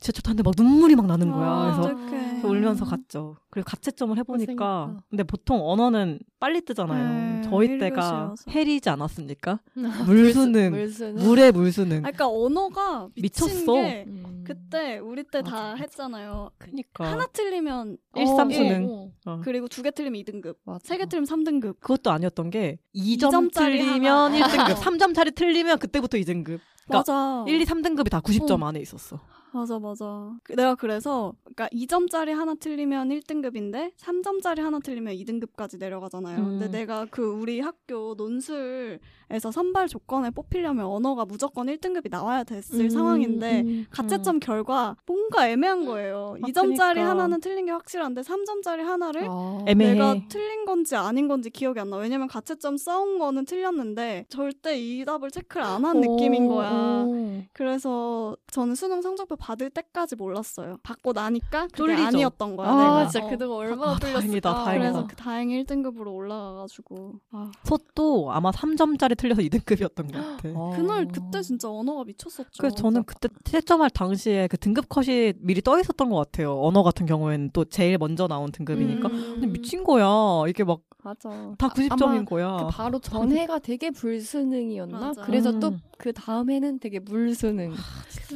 [0.00, 1.48] 지하철 타는데 막 눈물이 막 나는 거야.
[1.48, 2.33] 아, 그래서 어떡해.
[2.56, 3.36] 울면서 갔죠.
[3.50, 5.04] 그리고 가채점을 해보니까 고생했다.
[5.10, 7.40] 근데 보통 언어는 빨리 뜨잖아요.
[7.42, 8.34] 네, 저희 일 때가.
[8.48, 9.60] 해리지 않았습니까?
[10.06, 11.14] 물수능, 물수능.
[11.24, 11.98] 물의 물수능.
[11.98, 13.72] 아, 그러니까 언어가 미쳤어.
[13.74, 14.44] 게 음.
[14.46, 15.74] 그때 우리 때 다.
[15.74, 16.50] 했잖아요.
[16.58, 18.86] 그니까 하나 틀리면 일, 삼 일, 수능.
[18.88, 19.40] 어, 어.
[19.42, 20.56] 그리고 두 개 틀리면 2등급.
[20.64, 20.80] 맞아.
[20.84, 21.80] 세개 틀리면 3등급.
[21.80, 24.46] 그것도 아니었던 게 2점 점짜리 틀리면 하나.
[24.46, 24.74] 1등급, 어.
[24.80, 26.60] 3점짜리 틀리면 그때부터 2등급.
[26.86, 27.44] 그러니까 맞아.
[27.48, 28.66] 1, 2, 3등급이 다 90점 어.
[28.66, 29.18] 안에 있었어.
[29.54, 30.36] 맞아, 맞아.
[30.42, 36.38] 그- 내가 그래서, 그러니까 2점짜리 하나 틀리면 1등급인데, 3점짜리 하나 틀리면 2등급까지 내려가잖아요.
[36.40, 36.44] 음.
[36.58, 38.98] 근데 내가 그 우리 학교 논술
[39.30, 43.86] 에서 선발 조건에 뽑히려면 언어가 무조건 1등급이 나와야 됐을 음, 상황인데, 음.
[43.90, 46.36] 가채점 결과 뭔가 애매한 거예요.
[46.42, 47.10] 아, 2점짜리 그니까.
[47.10, 49.64] 하나는 틀린 게 확실한데, 3점짜리 하나를 아.
[49.66, 49.92] 애매해.
[49.94, 51.96] 내가 틀린 건지 아닌 건지 기억이 안 나.
[51.96, 56.70] 왜냐면 가채점 써온 거는 틀렸는데 절대 이 답을 체크를 안 한 느낌인 거야.
[57.06, 57.42] 오.
[57.52, 60.78] 그래서 저는 수능 성적표 받을 때까지 몰랐어요.
[60.82, 62.02] 받고 나니까 그게 쫄리죠?
[62.06, 62.68] 아니었던 거야.
[62.68, 63.08] 아, 내가.
[63.08, 63.28] 진짜 어.
[63.30, 64.20] 그동안 얼마나 아, 뚫렸을까.
[64.20, 64.78] 다행이다, 다행이다.
[64.92, 70.48] 그래서 그 다행히 1등급으로 올라가가지고 아, 소도 아마 3점짜리 틀려서 2등급이었던 것 같아.
[70.54, 70.72] 어.
[70.76, 72.50] 그날 그때 진짜 언어가 미쳤었죠.
[72.58, 76.60] 그래서 저는 그때 채점할 당시에 그 등급 컷이 미리 떠 있었던 것 같아요.
[76.60, 79.08] 언어 같은 경우에는 또 제일 먼저 나온 등급이니까.
[79.08, 79.32] 음.
[79.34, 80.06] 근데 미친 거야.
[80.48, 81.28] 이게 막다 맞아.
[81.58, 82.56] 90점인 아마 거야.
[82.56, 84.98] 그 바로 전해가 되게 불수능이었나?
[84.98, 85.22] 맞아.
[85.22, 85.60] 그래서 음.
[85.60, 87.70] 또그 다음 해는 되게 물수능.
[87.70, 87.76] 그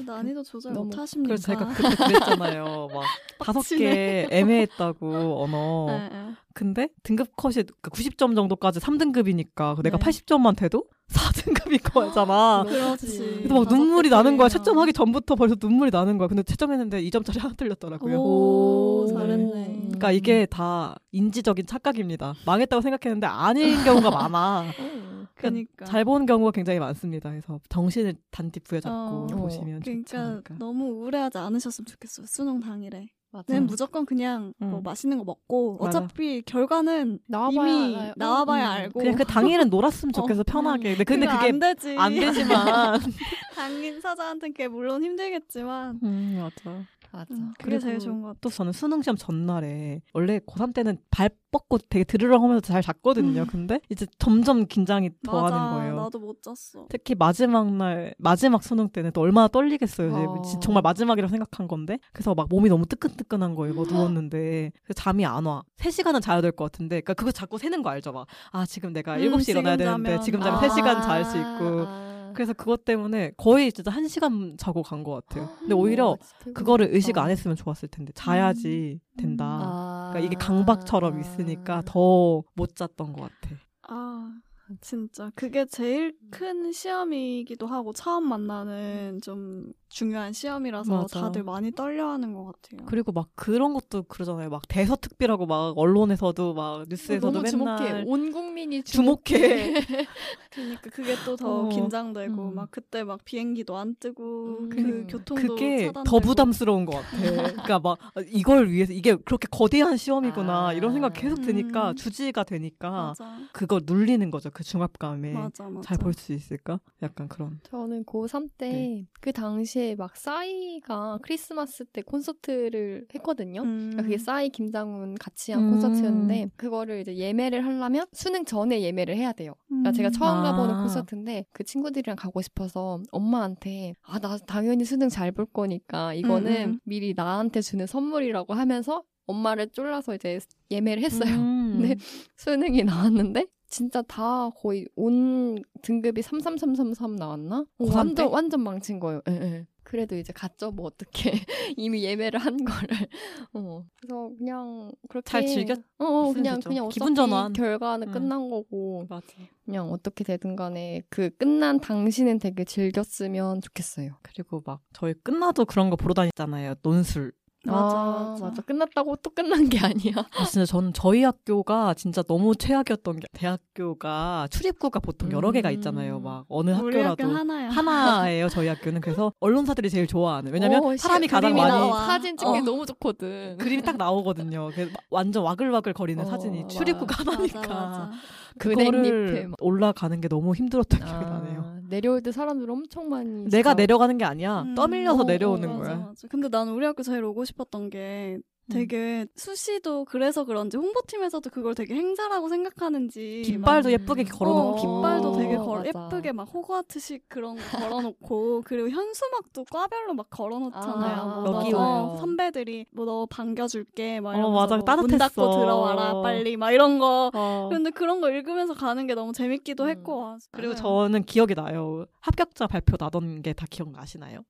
[0.05, 1.28] 난이도 조절 너무- 못 하십니까?
[1.34, 2.88] 그래서 제가 그때 그랬잖아요.
[2.92, 3.03] 막
[3.38, 5.86] 다섯 개 애매했다고 언어.
[5.88, 6.34] 네, 네.
[6.55, 10.05] 근데 등급 컷이 90점 정도까지 3등급이니까 내가 네.
[10.05, 12.64] 80점만 돼도 4등급인 거잖아.
[12.66, 13.18] 그렇지.
[13.42, 14.48] 그래서 막 눈물이 개 나는 거야.
[14.48, 16.28] 채점하기 전부터 벌써 눈물이 나는 거야.
[16.28, 18.18] 근데 채점했는데 2점짜리 하나 틀렸더라고요.
[18.18, 19.64] 오, 오, 잘했네.
[19.82, 22.34] 그러니까 이게 다 인지적인 착각입니다.
[22.46, 24.62] 망했다고 생각했는데 아닌 경우가 많아.
[24.78, 25.26] 음.
[25.34, 27.30] 그러니까 잘 보는 경우가 굉장히 많습니다.
[27.30, 29.26] 그래서 정신을 단디 부여잡고 어.
[29.26, 30.54] 보시면 좋지 그러니까 않을까.
[30.59, 32.26] 너무 우울해하지 않으셨으면 좋겠어요.
[32.26, 33.09] 수능 당일에.
[33.31, 33.53] 맞아.
[33.53, 34.83] 는 무조건 그냥 뭐 음.
[34.83, 35.99] 맛있는 거 먹고 맞아.
[35.99, 38.12] 어차피 결과는 나와봐야 이미 알아요.
[38.16, 38.72] 나와봐야 음.
[38.72, 40.20] 알고 그냥 그 당일은 놀았으면 어.
[40.22, 40.91] 좋겠어 편하게.
[40.97, 41.97] 근데, 근데 그게 안 되지.
[41.99, 43.01] 안 되지만.
[43.55, 46.83] 당인사자한테는 그게 물론 힘들겠지만 음 맞아.
[47.12, 47.26] 맞아.
[47.34, 48.38] 음, 그게 제일 좋은 것 같아.
[48.42, 53.42] 또 저는 수능 시험 전날에 원래 고3 때는 발 뻗고 되게 드르렁 하면서 잘 잤거든요.
[53.42, 53.46] 음.
[53.46, 55.74] 근데 이제 점점 긴장이 더하는 맞아.
[55.76, 55.96] 거예요.
[55.96, 56.86] 나도 못 잤어.
[56.90, 60.12] 특히 마지막 날 마지막 수능 때는 또 얼마나 떨리겠어요.
[60.14, 60.42] 어.
[60.42, 63.74] 진- 정말 마지막이라고 생각한 건데 그래서 막 몸이 너무 뜨끈뜨끈한 거예요.
[63.74, 65.62] 뭐 누웠는데 그래서 잠이 안 와.
[65.78, 68.12] 3시간은 자야 될 것 같은데 그러니까 그거 자꾸 세는 거 알죠?
[68.12, 70.22] 막 아 지금 내가 음, 7시 일어나야 지금 되는데 자면.
[70.22, 70.68] 지금 자면 아.
[70.68, 72.07] 3시간 잘 수 있고 아.
[72.39, 75.49] 그래서 그것 때문에 거의 진짜 1시간 자고 간 것 같아요.
[75.59, 76.16] 근데 오히려
[76.55, 77.18] 그거를 의식.
[77.18, 79.16] 안 했으면 좋았을 텐데 자야지 음.
[79.18, 79.45] 된다.
[79.45, 80.11] 아.
[80.12, 83.57] 그러니까 이게 강박처럼 있으니까 더 못 잤던 것 같아.
[83.89, 84.32] 아
[84.80, 91.20] 진짜 그게 제일 큰 시험이기도 하고 처음 만나는 좀 중요한 시험이라서 맞아.
[91.22, 92.84] 다들 많이 떨려하는 것 같아요.
[92.86, 94.51] 그리고 막 그런 것도 그러잖아요.
[94.51, 98.05] 막 대서특비라고 막 언론에서도 막 뉴스에서도 너무 맨날 주목해.
[98.07, 99.22] 온 국민이 주목해.
[99.24, 99.72] 주목해.
[100.53, 101.68] 그러니까 그게 또더 어.
[101.70, 102.55] 긴장되고 음.
[102.55, 104.68] 막 그때 막 비행기도 안 뜨고 음.
[104.68, 106.05] 그 그- 교통도 그게 차단되고.
[106.05, 107.09] 더 부담스러운 것 같아.
[107.66, 110.72] 그러니까 막 이걸 위해서 이게 그렇게 거대한 시험이구나 아.
[110.74, 111.97] 이런 생각 계속 드니까 음.
[111.97, 114.51] 주지가 되니까 맞아 그걸 눌리는 거죠.
[114.53, 116.78] 그 중압감에 맞아 맞아 잘볼 수 있을까?
[117.03, 117.61] 약간 그런.
[117.62, 119.07] 저는 고3 때 네.
[119.20, 119.32] 그
[119.79, 123.62] 당시에 막 싸이가 크리스마스 때 콘서트를 했거든요.
[123.62, 123.79] 음.
[123.91, 125.70] 그러니까 그게 싸이 김장훈 같이 한 음.
[125.72, 129.55] 콘서트였는데 그거를 이제 예매를 하려면 수능 전에 예매를 해야 돼요.
[129.68, 129.93] 그러니까 음.
[129.93, 130.83] 제가 처음 가보는 아.
[130.83, 136.70] 콘서트인데 그 친구들이랑 가고 싶어서 엄마한테 아 나 당연히 수능 잘 볼 거니까 이거는 음,
[136.70, 136.81] 음.
[136.85, 141.31] 미리 나한테 주는 선물이라고 하면서 엄마를 쫄라서 이제 예매를 했어요.
[141.35, 141.79] 음.
[141.83, 141.97] 네.
[142.37, 147.66] 수능이 나왔는데 진짜 다 거의 온 등급이 33333 나왔나?
[147.78, 148.22] 어, 고3 완전 때?
[148.24, 149.20] 완전 망친 거예요.
[149.28, 149.66] 예, 예.
[149.82, 150.70] 그래도 이제 갔죠.
[150.70, 151.32] 뭐 어떻게
[151.78, 152.88] 이미 예매를 한 거를.
[153.54, 153.84] 어.
[154.00, 156.68] 그래서 그냥 그렇게 잘 즐겼- 어, 어 그냥 되죠.
[156.68, 157.52] 그냥 기분 전환.
[157.54, 158.12] 결과는 음.
[158.12, 159.26] 끝난 거고 맞아.
[159.64, 164.18] 그냥 어떻게 되든 간에 그 끝난 당시는 되게 즐겼으면 좋겠어요.
[164.22, 166.74] 그리고 막 저희 끝나도 그런 거 보러 다녔잖아요.
[166.82, 167.32] 논술.
[167.70, 168.62] 맞아, 아, 맞아.
[168.62, 170.12] 끝났다고 또 끝난 게 아니야.
[170.38, 176.16] 아, 진짜 저는 저희 학교가 진짜 너무 최악이었던 게 대학교가 출입구가 보통 여러 개가 있잖아요.
[176.18, 176.22] 음.
[176.24, 178.48] 막 어느 학교라도 학교 하나야 하나예요.
[178.48, 180.52] 저희 학교는 그래서 언론사들이 제일 좋아하는.
[180.52, 182.06] 왜냐면 어, 사람이 시- 가장 많이 나와.
[182.06, 182.60] 사진 찍기 어.
[182.62, 183.56] 너무 좋거든.
[183.58, 184.70] 그림이 딱 나오거든요.
[185.10, 186.78] 완전 와글와글 거리는 어, 사진이 맞아.
[186.78, 188.10] 출입구가 하나니까 맞아 맞아
[188.58, 191.57] 그거를 올라가는 게 너무 힘들었던 기억이 아, 나네요.
[191.89, 193.45] 내려올 때 사람들 엄청 많이.
[193.45, 194.62] 내가 진짜- 내려가는 게 아니야.
[194.62, 194.74] 음.
[194.74, 196.07] 떠밀려서 어, 내려오는 어, 맞아, 거야.
[196.07, 196.28] 맞아.
[196.28, 198.39] 근데 나는 우리 학교 제일 오고 싶었던 게
[198.72, 203.92] 되게 수시도 그래서 그런지 홍보팀에서도 그걸 되게 행사라고 생각하는지 깃발도 음.
[203.92, 205.86] 예쁘게 막, 걸어놓고 어, 깃발도 되게 어, 걸.
[205.86, 211.16] 예쁘게 막 호그와트식 그런 거 걸어놓고 그리고 현수막도 과별로 막 걸어놓잖아요.
[211.20, 211.78] 아, 뭐 여기 너.
[211.78, 214.76] 어, 선배들이 뭐 너 반겨줄게 막 어, 이러면서 맞아.
[214.76, 215.06] 뭐 따뜻했어.
[215.08, 217.30] 문 닫고 들어와라 빨리 막 이런 거.
[217.34, 217.68] 어.
[217.72, 219.88] 근데 그런 거 읽으면서 가는 게 너무 재밌기도 음.
[219.88, 220.78] 했고 아, 그리고 네.
[220.80, 222.04] 저는 기억이 나요.
[222.20, 224.40] 합격자 발표 나던 게 다 기억나시나요?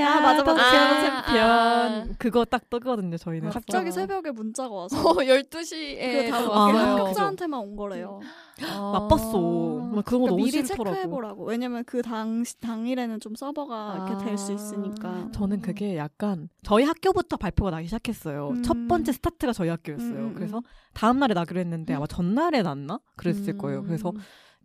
[0.00, 1.00] 아, 맞아, 맞아.
[1.24, 1.44] 챔피언.
[1.44, 2.04] 아.
[2.18, 3.16] 그거 딱 뜨거든요.
[3.16, 3.48] 저희는.
[3.54, 6.66] 갑자기 새벽에 문자가 와서 어, 12시에 그게 다 아.
[6.68, 8.20] 합격자한테만 온 거래요.
[8.60, 9.32] 나빴어.
[9.32, 10.84] 그런 거 그러니까 너무 미리 싫더라고.
[10.84, 11.44] 체크해보라고.
[11.44, 14.54] 왜냐면 그 당, 당일에는 좀 서버가 이렇게 될수 아.
[14.54, 15.28] 있으니까.
[15.32, 18.50] 저는 그게 약간 저희 학교부터 발표가 나기 시작했어요.
[18.50, 18.62] 음.
[18.62, 20.08] 첫 번째 스타트가 저희 학교였어요.
[20.18, 23.00] 음, 음, 그래서 다음 날에 나기로 했는데 아마 전날에 났나?
[23.16, 23.80] 그랬을 거예요.
[23.80, 23.86] 음.
[23.86, 24.12] 그래서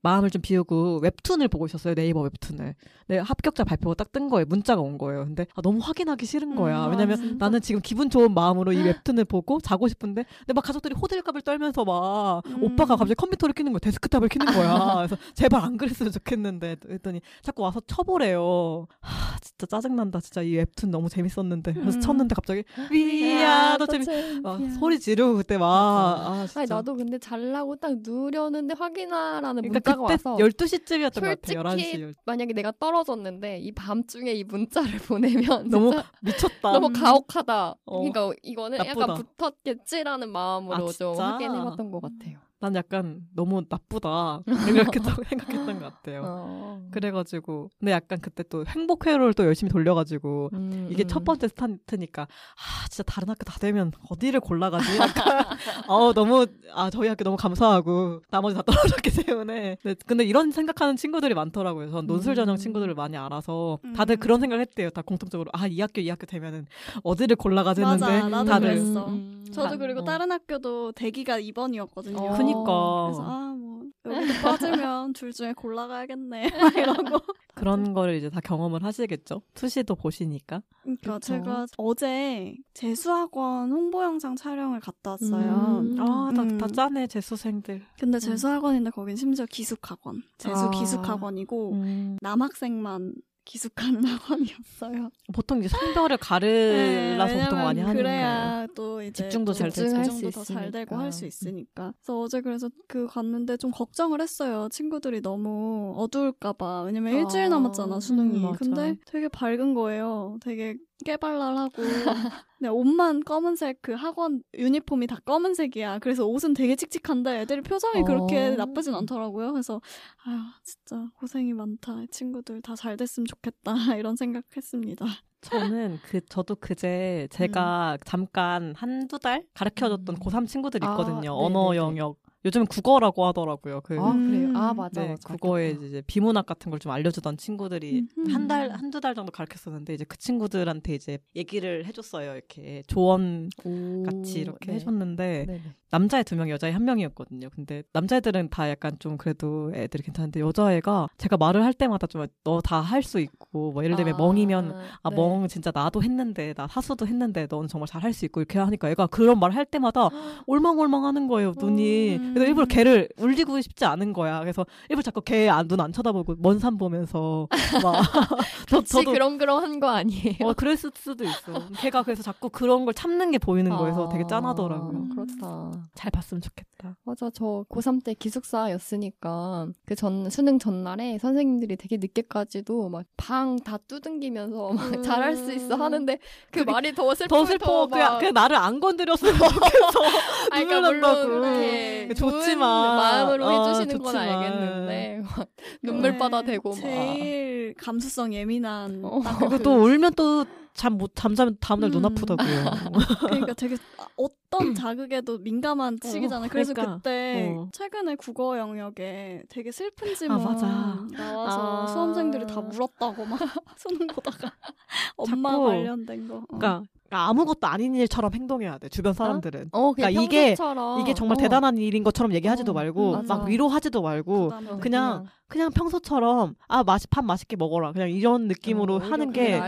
[0.01, 1.95] 마음을 좀 비우고 웹툰을 보고 있었어요.
[1.95, 2.75] 네이버 웹툰을.
[3.07, 4.45] 네, 합격자 발표가 딱 뜬 거예요.
[4.47, 5.23] 문자가 온 거예요.
[5.25, 6.85] 근데 아, 너무 확인하기 싫은 거야.
[6.85, 7.35] 음, 왜냐면 아?
[7.37, 11.85] 나는 지금 기분 좋은 마음으로 이 웹툰을 보고 자고 싶은데 근데 막 가족들이 호들갑을 떨면서
[11.85, 12.63] 막 음.
[12.63, 13.79] 오빠가 갑자기 컴퓨터를 켜는 거야.
[13.79, 14.95] 데스크탑을 켜는 거야.
[14.97, 18.87] 그래서 제발 안 그랬으면 좋겠는데 했더니 자꾸 와서 쳐보래요.
[18.99, 20.19] 하, 진짜 짜증난다.
[20.21, 21.73] 진짜 이 웹툰 너무 재밌었는데.
[21.73, 22.01] 그래서 음.
[22.01, 24.07] 쳤는데 갑자기 아, 위야 너 재밌
[24.41, 26.61] 막 소리 지르고 그때 막 아, 진짜.
[26.61, 31.63] 아니 나도 근데 잘나고 딱 누렸는데 확인하라는 그러니까 문자가 와서 12시쯤이었던 것 같아요.
[31.63, 32.13] 11시.
[32.25, 36.71] 만약에 내가 떨어졌는데 이 밤중에 이 문자를 보내면 너무 미쳤다.
[36.73, 36.93] 너무 음.
[36.93, 37.75] 가혹하다.
[37.85, 39.01] 어, 그러니까 이거는 나쁘다.
[39.01, 41.23] 약간 붙었겠지라는 마음으로 아, 좀 진짜?
[41.23, 42.39] 확인해 봤던 것 같아요.
[42.61, 44.41] 난 약간 너무 나쁘다.
[44.67, 46.23] 이렇게 또 생각했던 것 같아요.
[46.25, 46.81] 어.
[46.91, 51.07] 그래가지고 근데 약간 그때 또 행복 회로를 또 열심히 돌려가지고 음, 이게 음.
[51.07, 55.45] 첫 번째 스타트니까 아 진짜 다른 학교 다 되면 어디를 골라가지 약간
[55.87, 60.97] 어 너무 아 저희 학교 너무 감사하고 나머지 다 떨어졌기 때문에 근데, 근데 이런 생각하는
[60.97, 62.57] 친구들이 많더라고요 전 논술 전형 음.
[62.57, 64.19] 친구들을 많이 알아서 다들 음.
[64.19, 66.65] 그런 생각을 했대요 다 공통적으로 아 이 학교 이 학교 되면은
[67.03, 69.07] 어디를 골라가지 했는데 맞아, 나도 다들 그랬어.
[69.09, 69.45] 음.
[69.51, 70.03] 저도 다- 그리고 어.
[70.03, 72.17] 다른 학교도 대기가 2번이었거든요.
[72.17, 72.33] 어.
[72.53, 74.33] 그니까 그래서 아 뭐 여기도
[74.81, 77.19] 빠지면 둘 중에 골라가야겠네 막 이러고
[77.53, 81.19] 그런 거를 이제 다 경험을 하시겠죠 투시도 보시니까 그러니까 그쵸.
[81.19, 85.81] 제가 어제 재수학원 홍보 영상 촬영을 갔다 왔어요.
[85.83, 85.97] 음.
[85.99, 86.57] 아 다 음.
[86.57, 90.69] 다 짜네 재수생들 근데 재수학원인데 거긴 심지어 기숙학원, 재수 아.
[90.71, 92.17] 기숙학원이고 음.
[92.21, 93.13] 남학생만
[93.49, 95.09] 기숙하는 학원이었어요.
[95.33, 98.03] 보통 이제 성별을 네, 가르라서 보통 왜냐면 많이 하는 거예요.
[98.03, 100.03] 그래야 또 이제 집중도 또잘 되고.
[100.03, 100.99] 집중도 더잘 되고 있으니까.
[100.99, 101.93] 할수 있으니까.
[101.97, 104.69] 그래서 어제 그래서 그 갔는데 좀 걱정을 했어요.
[104.71, 106.83] 친구들이 너무 어두울까봐.
[106.83, 108.37] 왜냐면 아, 일주일 남았잖아 수능이.
[108.37, 108.51] 음.
[108.53, 110.37] 근데 되게 밝은 거예요.
[110.41, 111.81] 되게 깨발랄하고.
[112.59, 115.99] 그냥 옷만 검은색 그 학원 유니폼이 다 검은색이야.
[115.99, 118.55] 그래서 옷은 되게 칙칙한데 애들이 표정이 그렇게 어.
[118.55, 119.53] 나쁘진 않더라고요.
[119.53, 119.81] 그래서
[120.25, 122.03] 아휴 진짜 고생이 많다.
[122.03, 125.05] 이 친구들 다 잘 됐으면 좋겠다 이런 생각했습니다.
[125.41, 130.19] 저는 그 저도 그제 제가 잠깐 한두 달 가르쳐줬던 음.
[130.19, 131.21] 고3 친구들 아, 있거든요.
[131.21, 131.29] 네네네.
[131.29, 133.81] 언어 영역 요즘 국어라고 하더라고요.
[133.81, 134.49] 그 아 그래요?
[134.53, 134.77] 아 음.
[134.77, 135.01] 맞아.
[135.01, 135.27] 네, 맞아.
[135.27, 138.25] 국어에 이제 비문학 같은 걸 좀 알려주던 친구들이 음.
[138.27, 142.33] 한 달, 한두 달 정도 가르쳤었는데, 이제 그 친구들한테 이제 얘기를 해줬어요.
[142.33, 144.75] 이렇게 조언 오, 같이 이렇게 네.
[144.75, 145.61] 해줬는데, 네네.
[145.91, 147.49] 남자애 두 명, 여자애 한 명이었거든요.
[147.55, 152.61] 근데 남자애들은 다 약간 좀 그래도 애들이 괜찮은데, 여자애가 제가 말을 할 때마다 좀 너
[152.61, 155.15] 다 할 수 있고, 뭐 예를 들면 멍이면, 아, 네.
[155.15, 158.89] 멍 진짜 나도 했는데, 나 사수도 했는데, 넌 정말 잘 할 수 있고, 이렇게 하니까
[158.89, 160.09] 애가 그런 말 할 때마다
[160.47, 162.15] 올망올망 하는 거예요, 눈이.
[162.17, 162.33] 음.
[162.33, 164.39] 그래서 일부러 걔를 울리고 싶지 않은 거야.
[164.41, 167.47] 그래서 일부러 자꾸 걔 눈안 쳐다보고, 먼 산 보면서,
[167.83, 168.01] 막.
[168.69, 170.35] 저, 같이 그렁그렁한 거 아니에요?
[170.43, 171.67] 어, 그랬을 수도 있어.
[171.77, 174.91] 걔가 그래서 자꾸 그런 걸 참는 게 보이는 거여서 되게 짠하더라고요.
[174.97, 175.09] 음.
[175.15, 175.71] 그렇다.
[175.95, 176.97] 잘 봤으면 좋겠다.
[177.03, 183.77] 맞아, 저 고3 때 기숙사였으니까 그 전 수능 전날에 선생님들이 되게 늦게까지도 막 방 다
[183.87, 185.03] 두둥기면서 막 음.
[185.03, 186.17] 잘할 수 있어 하는데
[186.51, 187.35] 그 말이 더 슬퍼.
[187.37, 187.87] 더 슬퍼.
[187.87, 189.59] 그냥, 그냥 나를 안 건드렸으면 좋겠어.
[190.51, 191.27] 아니, 눈물 그러니까 난다고.
[191.27, 192.95] 물론 이렇게 좋지만.
[192.97, 194.27] 마음으로 어, 해주시는 건 좋지만.
[194.43, 195.47] 알겠는데 막
[195.83, 196.75] 눈물바다 되고 막.
[196.75, 199.21] 제일 감수성 예민한 어.
[199.23, 202.05] 딱 그리고 그- 또 울면 또잠 못 잠자면 다음날 눈 음.
[202.05, 202.65] 아프다고요.
[203.21, 203.77] 그러니까 되게
[204.15, 206.49] 어떤 자극에도 민감한 시기잖아요.
[206.49, 206.97] 그래서 그러니까.
[206.97, 207.69] 그때 어.
[207.71, 210.67] 최근에 국어 영역에 되게 슬픈 질문 아, 맞아.
[211.11, 211.87] 나와서 아.
[211.87, 213.39] 수험생들이 다 울었다고 막
[213.77, 214.51] 수능 보다가
[215.17, 216.37] 엄마 자꾸 관련된 거.
[216.37, 216.43] 어.
[216.47, 216.83] 그러니까
[217.17, 218.89] 아무것도 아닌 일처럼 행동해야 돼.
[218.89, 219.69] 주변 사람들은.
[219.71, 220.55] 어, 그냥 그러니까 이게-.
[221.01, 221.41] 이게 정말 어.
[221.41, 223.35] 대단한 일인 것처럼 얘기하지도 어, 말고 맞아.
[223.37, 228.95] 막 위로하지도 말고 어, 그냥 그냥 평소처럼 아 맛이 밥 맛있게 먹어라 그냥 이런 느낌으로
[228.95, 229.59] 어, 하는 게.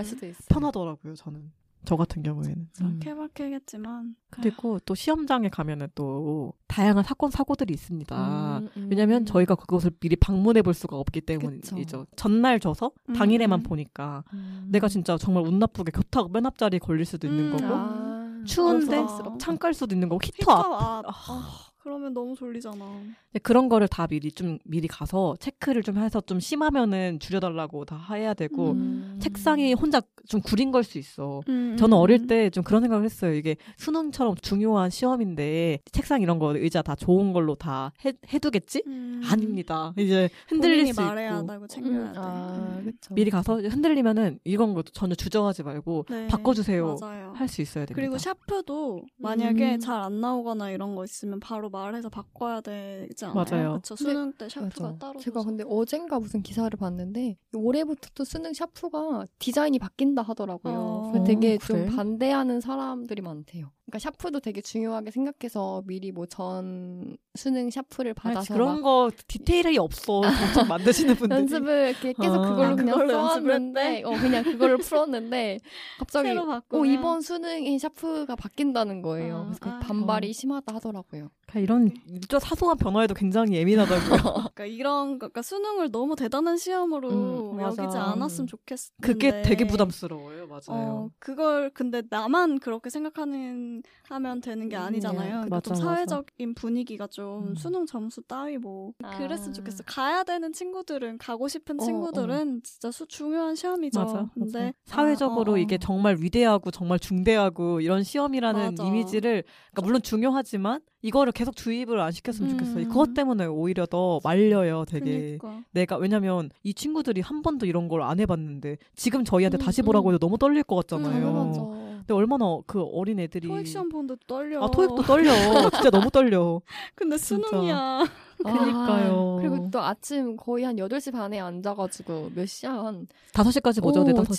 [0.50, 1.52] 편하더라고요 저는
[1.84, 2.99] 저 같은 경우에는 음.
[3.01, 8.59] 케바케겠지만 그리고 또 시험장에 가면은 또 다양한 사건 사고들이 있습니다.
[8.59, 8.88] 음, 음.
[8.89, 11.75] 왜냐면 저희가 그것을 미리 방문해 볼 수가 없기 때문이죠.
[11.75, 12.05] 그쵸.
[12.15, 13.63] 전날 줘서 음, 당일에만 음.
[13.63, 14.67] 보니까 음.
[14.69, 17.57] 내가 진짜 정말 운 나쁘게 교탁 맨 앞자리에 걸릴 수도 있는 음.
[17.57, 19.38] 거고 아, 추운데 부담스럽다.
[19.39, 21.05] 창깔 수도 있는 거고 히터 앞 히터 앞.
[21.07, 21.11] 아.
[21.34, 22.86] 아, 그러면 너무 졸리잖아.
[23.34, 27.97] 네, 그런 거를 다 미리 좀 미리 가서 체크를 좀 해서 좀 심하면은 줄여달라고 다
[28.13, 29.17] 해야 되고 음.
[29.19, 31.41] 책상이 혼자 좀 구린 걸 수 있어.
[31.49, 31.99] 음, 저는 음.
[31.99, 33.34] 어릴 때 좀 그런 생각을 했어요.
[33.34, 38.84] 이게 수능처럼 중요한 시험인데 책상 이런 거 의자 다 좋은 걸로 다 해, 해두겠지?
[38.88, 39.21] 음.
[39.25, 39.93] 아닙니다.
[39.97, 42.19] 이제 흔들릴 본인이 수 말해야 있고 한다고 챙겨야 음, 돼.
[42.19, 43.13] 아, 그쵸.
[43.15, 46.97] 미리 가서 흔들리면은 이런 것도 전혀 주저하지 말고 네, 바꿔주세요.
[47.34, 47.95] 할 수 있어야 됩니다.
[47.95, 49.79] 그리고 샤프도 만약에 음.
[49.79, 53.45] 잘안 나오거나 이런 거 있으면 바로 말해서 바꿔야 되지 않아요?
[53.49, 53.74] 맞아요.
[53.76, 54.97] 그쵸, 수능 때 샤프가 맞아.
[54.97, 55.47] 따로 제가 줘서.
[55.49, 61.01] 근데 어젠가 무슨 기사를 봤는데 올해부터 또 수능 샤프가 디자인이 바뀐다 하더라고요.
[61.20, 61.86] 어, 되게 그래?
[61.88, 63.72] 좀 반대하는 사람들이 많대요.
[63.86, 69.78] 그러니까 샤프도 되게 중요하게 생각해서 미리 뭐 전 수능 샤프를 아니, 받아서 그런 막거 디테일이
[69.78, 70.22] 없어.
[70.68, 71.39] 만드시는 분들이.
[71.41, 75.59] 연습을 이렇게 계속 아, 그걸로 그냥 그걸로 써왔는데, 어 그냥 그걸로 풀었는데
[75.99, 79.38] 갑자기 어, 이번 수능에 샤프가 바뀐다는 거예요.
[79.38, 79.80] 아, 그래서 그 아.
[79.80, 81.30] 반발이 심하다 하더라고요.
[81.47, 81.91] 그냥 이런
[82.30, 84.22] 저 사소한 변화에도 굉장히 예민하다고요.
[84.55, 87.82] 그러니까 이런 거, 그러니까 수능을 너무 대단한 시험으로 음, 여기지.
[87.82, 90.47] 않았으면 좋겠는데 그게 되게 부담스러워요.
[90.47, 90.62] 맞아요.
[90.70, 95.24] 어, 그걸 근데 나만 그렇게 생각하는 하면 되는 게 음, 아니잖아요.
[95.43, 95.95] 네, 그러니까 좀 맞아, 맞아.
[96.06, 97.56] 사회적인 분위기가 좀 음.
[97.56, 99.18] 수능 점수 따위 뭐 아.
[99.18, 99.84] 그랬으면 좋겠어.
[99.86, 103.99] 가야 되는 친구들은 가고 싶은 어, 친구들은 진짜 수 중요한 시험이죠.
[103.99, 104.30] 맞아.
[104.34, 104.74] 근데 맞아.
[104.86, 108.84] 사회적으로 아, 어, 이게 정말 위대하고 정말 중대하고 이런 시험이라는 맞아.
[108.84, 112.58] 이미지를 그러니까 물론 중요하지만 이거를 계속 주입을 안 시켰으면 음.
[112.58, 112.88] 좋겠어요.
[112.88, 115.38] 그것 때문에 오히려 더 말려요, 되게.
[115.38, 115.64] 그러니까.
[115.72, 119.86] 내가 왜냐면 이 친구들이 한 번도 이런 걸 안 해봤는데 지금 저희한테 음, 다시 음.
[119.86, 121.12] 보라고 해도 너무 떨릴 것 같잖아요.
[121.12, 121.70] 당연하죠.
[122.02, 124.64] 근데 얼마나 그 어린 애들이 토익 시험 보는데 떨려.
[124.64, 125.32] 아 토익도 떨려.
[125.70, 126.62] 진짜 너무 떨려.
[126.95, 127.47] 근데 진짜.
[127.47, 128.06] 수능이야.
[128.50, 129.38] 그니까요.
[129.38, 132.74] 아, 그리고 또 아침 거의 한 8시 반에 앉아가지고 몇 시야?
[132.74, 134.36] 한 5시까지 보죠, 네, 오, 5시까지.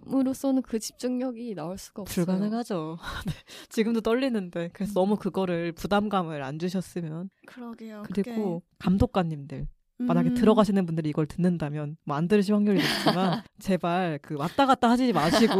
[0.00, 2.26] 지금으로서는 그 집중력이 나올 수가 없어요.
[2.26, 2.98] 불가능하죠.
[3.26, 3.32] 네,
[3.68, 4.70] 지금도 떨리는데.
[4.72, 7.30] 그래서 너무 그거를 부담감을 안 주셨으면.
[7.46, 8.04] 그러게요.
[8.12, 9.66] 그리고 감독관님들.
[9.96, 10.06] 그게.
[10.08, 10.34] 만약에 음.
[10.34, 15.54] 들어가시는 분들이 이걸 듣는다면 뭐 안 들으실 확률이 높지만 제발 그 왔다 갔다 하지 마시고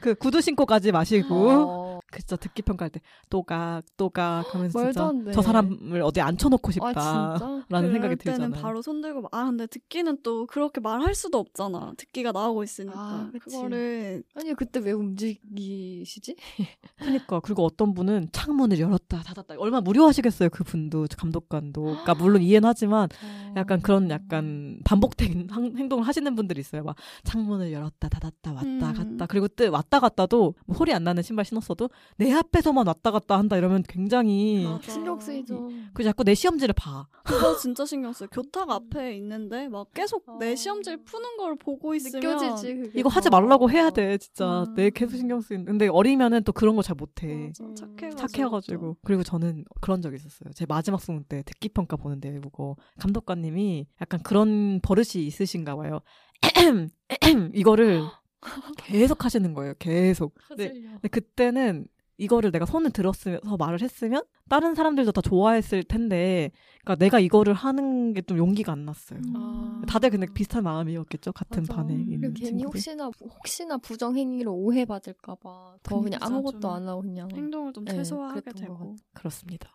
[0.00, 5.32] 그 구두 신고 가지 마시고 어, 그 진짜 듣기 평가할 때 또각 또각 하면서 진짜.
[5.32, 7.46] 저 사람을 어디 앉혀놓고 아 싶다 진짜?
[7.68, 8.62] 라는 그럴 생각이 때는 들잖아요.
[8.62, 11.92] 바로 손들고 막- 아 근데 듣기는 또 그렇게 말할 수도 없잖아.
[11.96, 13.56] 듣기가 나오고 있으니까 아, 그치.
[13.56, 16.36] 그거를 아니 그때 왜 움직이시지?
[16.98, 22.68] 그러니까 그리고 어떤 분은 창문을 열었다 닫았다 얼마나 무료하시겠어요 그 분도 감독관도 그러니까 물론 이해는
[22.68, 23.08] 하지만
[23.56, 28.78] 약간 그런 약간 반복된 행- 행동을 하시는 분들이 있어요 막 창문을 열었다 닫았다 왔다 음.
[28.94, 33.38] 갔다 그리고 또 왔다 갔다도 뭐 소리 안 나는 신발 신었어도 내 앞에서만 왔다 갔다
[33.38, 34.92] 한다 이러면 굉장히 맞아.
[34.92, 35.68] 신경 쓰이죠.
[35.92, 37.06] 그 자꾸 내 시험지를 봐.
[37.24, 38.28] 그거 진짜 신경 써요.
[38.30, 40.54] 교탁 앞에 있는데 막 계속 내 어.
[40.56, 43.00] 시험지를 푸는 걸 보고 있으면 느껴지지 그게.
[43.00, 43.40] 이거 하지 더.
[43.40, 44.74] 말라고 해야 돼 진짜 음.
[44.74, 45.64] 내 계속 신경 쓰이는.
[45.64, 47.26] 근데 어리면은 또 그런 거 잘 못해.
[47.26, 47.52] 음.
[47.74, 48.16] 착해가지고.
[48.16, 50.52] 착해가지고 그리고 저는 그런 적 있었어요.
[50.54, 56.00] 제 마지막 수능 때 듣기 평가 보는데 외국어 감독관님이 약간 그런 버릇이 있으신가 봐요.
[57.54, 58.02] 이거를
[58.78, 59.74] 계속 하시는 거예요.
[59.78, 60.34] 계속.
[60.56, 60.68] 네.
[60.68, 60.90] 거슬려.
[60.90, 61.86] 근데 그때는
[62.18, 66.50] 이거를 내가 손을 들었으면서 말을 했으면 다른 사람들도 다 좋아했을 텐데,
[66.84, 69.18] 그러니까 내가 이거를 하는 게 좀 용기가 안 났어요.
[69.26, 69.32] 음.
[69.36, 69.82] 아.
[69.88, 71.32] 다들 근데 비슷한 마음이었겠죠.
[71.32, 71.74] 같은 맞아.
[71.74, 72.66] 반에 있는 괜히 친구들.
[72.66, 77.72] 혹시나 혹시나 부정 행위로 오해 받을까 봐 더 그냥 진짜 아무것도 좀안 하고 그냥 행동을
[77.72, 78.96] 좀 네, 최소화하게 것 되고.
[79.12, 79.68] 그렇습니다.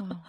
[0.00, 0.22] 어.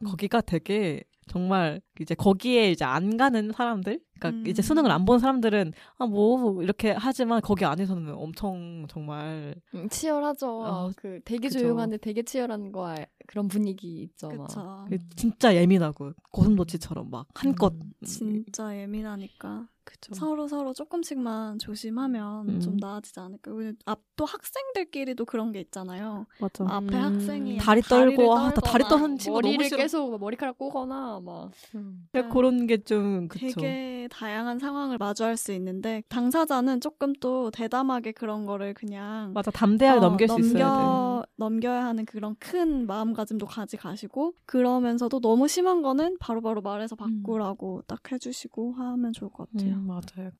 [0.04, 4.46] 거기가 되게 정말 이제 거기에 이제 안 가는 사람들, 그러니까 음.
[4.46, 10.62] 이제 수능을 안 본 사람들은 아 뭐 이렇게 하지만 거기 안에서는 엄청 정말 음, 치열하죠.
[10.62, 11.60] 어, 그 되게 그죠.
[11.60, 14.28] 조용한데 되게 치열한 거 알- 그런 분위기 있죠.
[14.30, 14.46] 막.
[14.48, 14.84] 그쵸.
[14.88, 20.14] 그 진짜 예민하고 고슴도치처럼 막 한껏 음, 진짜 예민하니까 그죠.
[20.14, 22.60] 서로 서로 조금씩만 조심하면 음.
[22.60, 23.50] 좀 나아지지 않을까.
[23.52, 26.26] 왜냐면 앞또 학생들끼리도 그런 게 있잖아요.
[26.40, 26.64] 맞아.
[26.64, 27.02] 앞에 음.
[27.02, 29.78] 학생이 다리 떨고 아, 나 다리 떠는 친구 너무 머리를 싫어.
[29.78, 31.50] 계속 머리카락 꼬거나 막.
[31.74, 32.06] 음.
[32.12, 33.46] 그냥 그런 게좀 그쵸.
[33.60, 39.98] 되게 다양한 상황을 마주할 수 있는데 당사자는 조금 또 대담하게 그런 거를 그냥 맞아 담대하게
[39.98, 41.29] 어, 넘길 수 있어야 돼.
[41.40, 48.12] 넘겨- 넘겨야 하는 그런 큰 마음가짐도 가지가시고 그러면서도 너무 심한 거는 바로바로 말해서 바꾸라고 딱
[48.12, 49.74] 해주시고 하면 좋을 것 같아요.
[49.74, 50.30] 음, 맞아요.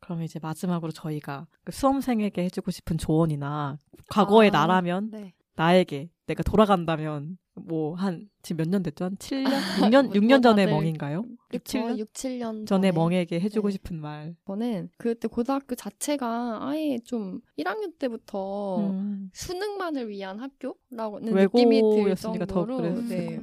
[0.00, 3.78] 그럼 이제 마지막으로 저희가 그 수험생에게 해주고 싶은 조언이나
[4.10, 5.34] 과거의 아, 나라면 네.
[5.56, 9.04] 나에게 내가 돌아간다면 뭐 한 지금 몇 년 됐죠?
[9.04, 9.48] 한 7년,
[9.78, 11.24] 6년, 뭐 6년 전의 다들 멍인가요?
[11.52, 11.78] 6, 그쵸.
[11.78, 13.72] 7년 6, 7년 전에 멍에게 해 주고 네.
[13.72, 14.34] 싶은 말.
[14.46, 23.00] 저는 그때 고등학교 자체가 아예 좀 1학년 때부터 음, 수능만을 위한 학교라고는 느낌이 들 정도로
[23.08, 23.40] 네.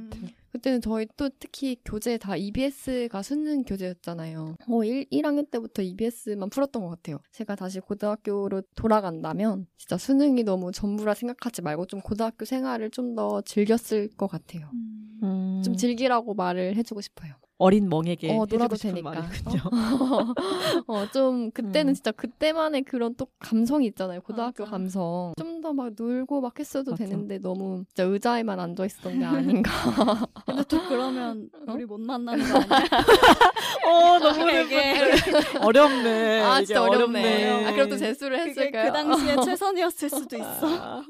[0.52, 4.56] 그때는 저희 또 특히 교재 다 EBS가 수능 교재였잖아요.
[4.68, 7.20] 어, 1, 1학년 때부터 EBS만 풀었던 것 같아요.
[7.32, 13.42] 제가 다시 고등학교로 돌아간다면 진짜 수능이 너무 전부라 생각하지 말고 좀 고등학교 생활을 좀 더
[13.42, 14.68] 즐겼을 것 같아요.
[14.72, 15.18] 음.
[15.22, 17.34] 음, 좀 즐기라고 말을 해주고 싶어요.
[17.58, 19.10] 어린 멍에게 어, 놀아도 되니까.
[19.12, 19.60] 말이군요.
[20.88, 21.94] 어, 좀 그때는 음.
[21.94, 24.20] 진짜 그때만의 그런 또 감성이 있잖아요.
[24.22, 24.70] 고등학교 맞아.
[24.72, 25.32] 감성.
[25.38, 27.04] 좀 더 막 놀고 막 했어도 맞아.
[27.04, 29.70] 되는데 너무 진짜 의자에만 앉아 있었던 게 아닌가.
[30.44, 31.72] 근데 또 그러면 어?
[31.74, 32.88] 우리 못 만나는 거 아니야?
[33.84, 35.12] 어, 너무 되게
[35.60, 36.40] 어렵네.
[36.40, 37.20] 아 이게 진짜 어렵네.
[37.20, 37.66] 어렵네.
[37.66, 38.86] 아 그럼 또 재수를 했을까요?
[38.86, 41.02] 그 당시에 최선이었을 수도 있어.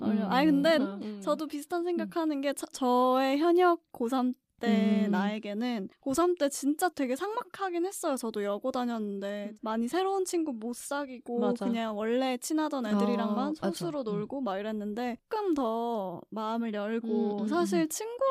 [0.00, 0.26] 어려.
[0.28, 1.20] 아니 근데 음.
[1.22, 5.10] 저도 비슷한 생각하는 게 저, 저의 현역 고3 때 음.
[5.10, 8.16] 나에게는 고3 때 진짜 되게 삭막하긴 했어요.
[8.16, 11.66] 저도 여고 다녔는데 많이 새로운 친구 못 사귀고 맞아.
[11.66, 13.68] 그냥 원래 친하던 애들이랑만 어, 맞아.
[13.68, 14.04] 소수로 음.
[14.04, 18.22] 놀고 막 이랬는데 조금 더 마음을 열고 음, 음, 사실 친구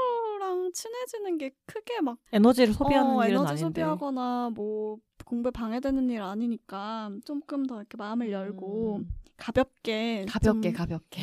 [0.42, 3.82] 랑 친해지는 게 크게 막 에너지를 소비하는 어, 일은 에너지 아닌데.
[3.82, 9.10] 소비하거나 뭐 공부에 방해되는 일 아니니까 조금 더 이렇게 마음을 열고 음.
[9.38, 11.22] 가볍게 가볍게 좀 가볍게.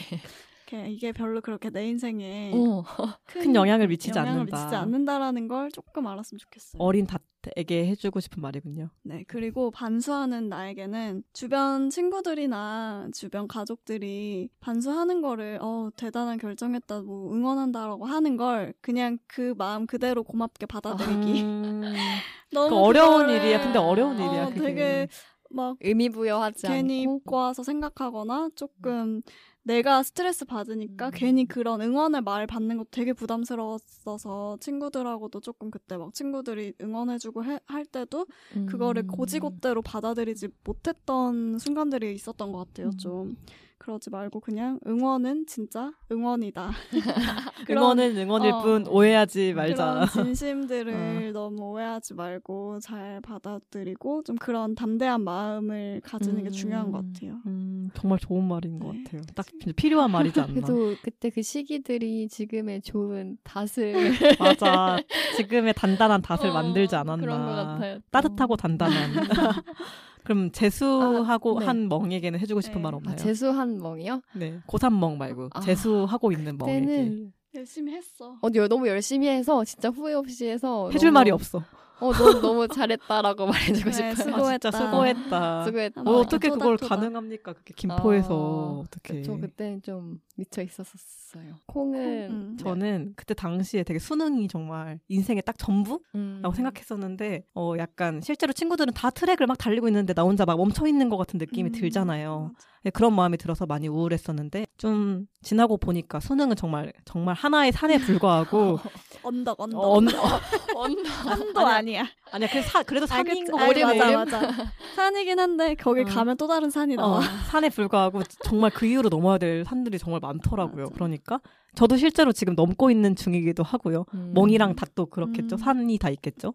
[0.89, 2.83] 이게 별로 그렇게 내 인생에 어.
[3.25, 4.57] 큰 영향을 미치지 영향을 않는다.
[4.57, 6.83] 미치지 않는다라는 걸 조금 알았으면 좋겠어요.
[6.83, 7.07] 어린
[7.55, 8.91] 닷에게 해주고 싶은 말이군요.
[9.03, 18.07] 네, 그리고 반수하는 나에게는 주변 친구들이나 주변 가족들이 반수하는 거를 어 대단한 결정했다, 뭐 응원한다라고
[18.07, 21.43] 하는 걸 그냥 그 마음 그대로 고맙게 받아들이기.
[21.43, 21.83] 음,
[22.53, 23.63] 너무 그 어려운 그거를, 일이야.
[23.63, 24.47] 근데 어려운 일이야.
[24.47, 24.61] 어, 그게.
[24.61, 25.09] 되게
[25.51, 27.17] 막 의미 부여하지 괜히 않고.
[27.19, 29.23] 입고 와서 생각하거나 조금
[29.69, 31.11] 내가 스트레스 받으니까 음.
[31.15, 37.61] 괜히 그런 응원의 말 받는 것도 되게 부담스러웠어서 친구들하고도 조금 그때 막 친구들이 응원해주고 해-
[37.67, 38.27] 할 때도
[38.67, 39.09] 그거를 음.
[39.09, 42.97] 고지고대로 받아들이지 못했던 순간들이 있었던 것 같아요 음.
[42.97, 43.37] 좀
[43.79, 46.71] 그러지 말고 그냥 응원은 진짜 응원이다
[47.67, 50.07] 그런- 응원은 응원일 어, 뿐 오해하지 말자.
[50.13, 57.05] 그런 진심들을 너무 오해하지 말고 잘 받아들이고 좀 그런 담대한 마음을 가지는 게 중요한 것
[57.05, 57.13] 음.
[57.13, 57.37] 같아요.
[57.47, 59.03] 음, 정말 좋은 말인 것 네.
[59.05, 59.23] 같아요.
[59.35, 60.53] 딱 진짜 필요한 말이지 않나.
[60.53, 63.95] 그래도 그때 그 시기들이 지금의 좋은 닷을
[64.41, 64.99] 맞아.
[65.37, 67.21] 지금의 단단한 닷을 어, 만들지 않았나.
[67.21, 67.99] 그런 것 같아요.
[68.11, 69.11] 따뜻하고 단단한.
[70.29, 71.67] 그럼 재수하고 아, 네.
[71.67, 72.83] 한 멍에게는 해주고 싶은 네.
[72.83, 73.17] 말 아, 없나요?
[73.17, 74.21] 재수한 멍이요?
[74.35, 78.37] 네, 고3 멍 말고 아, 재수하고 있는 멍에게 열심히 했어.
[78.43, 81.63] 어, 너무 열심히 해서 진짜 후회 없이 해서 해줄 너무- 말이 없어.
[82.01, 84.15] 어, 너 너무 잘했다라고 말해주고 네, 싶어요.
[84.15, 84.69] 수고했다.
[84.69, 85.65] 아, 수고했다.
[85.65, 86.01] 수고했다.
[86.03, 87.01] 어, 어떻게 그걸 토닥토닥.
[87.01, 87.53] 가능합니까?
[87.55, 89.23] 그게 김포에서 어, 어떻게?
[89.23, 91.55] 저 그때는 좀 미쳐 있었었어요.
[91.67, 92.57] 콩은 음.
[92.59, 96.43] 저는 그때 당시에 되게 수능이 정말 인생의 딱 전부라고 음.
[96.55, 101.09] 생각했었는데, 어, 약간 실제로 친구들은 다 트랙을 막 달리고 있는데 나 혼자 막 멈춰 있는
[101.09, 102.53] 것 같은 느낌이 음, 들잖아요.
[102.55, 102.69] 맞아.
[102.85, 108.79] 네, 그런 마음이 들어서 많이 우울했었는데, 좀 지나고 보니까 수능은 정말, 정말 하나의 산에 불과하고,
[109.23, 110.07] 언덕 언덕 어, 언,
[110.77, 111.09] 언더.
[111.09, 112.07] 산도 아니야.
[112.31, 113.51] 아니야, 그 사, 그래도 산인 알겠지?
[113.51, 113.87] 거 같아.
[113.95, 114.53] 맞아 맞아.
[114.95, 116.05] 산이긴 한데 거기 어.
[116.05, 117.21] 가면 또 다른 산이 어, 나와.
[117.51, 120.85] 산에 불과하고 정말 그 이후로 넘어야 될 산들이 정말 많더라고요.
[120.85, 120.95] 맞아.
[120.95, 121.41] 그러니까
[121.75, 124.05] 저도 실제로 지금 넘고 있는 중이기도 하고요.
[124.15, 124.33] 음.
[124.35, 125.57] 멍이랑 닭도 그렇겠죠.
[125.57, 125.59] 음.
[125.59, 126.55] 산이 다 있겠죠.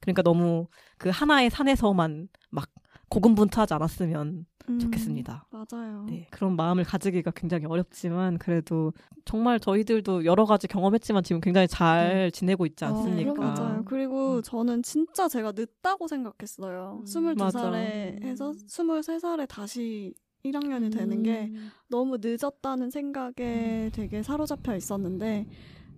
[0.00, 0.66] 그러니까 너무
[0.98, 2.68] 그 하나의 산에서만 막
[3.08, 5.46] 고군분투하지 않았으면 음, 좋겠습니다.
[5.50, 6.06] 맞아요.
[6.08, 8.92] 네, 그런 마음을 가지기가 굉장히 어렵지만 그래도
[9.24, 13.32] 정말 저희들도 여러 가지 경험했지만 지금 굉장히 잘 지내고 있지 어, 않습니까?
[13.34, 13.82] 그럼 맞아요.
[13.84, 14.42] 그리고 음.
[14.42, 17.00] 저는 진짜 제가 늦다고 생각했어요.
[17.00, 17.04] 음.
[17.04, 17.72] 22살에 맞아.
[18.26, 21.70] 해서 23살에 다시 1학년이 되는 게 음.
[21.88, 25.46] 너무 늦었다는 생각에 되게 사로잡혀 있었는데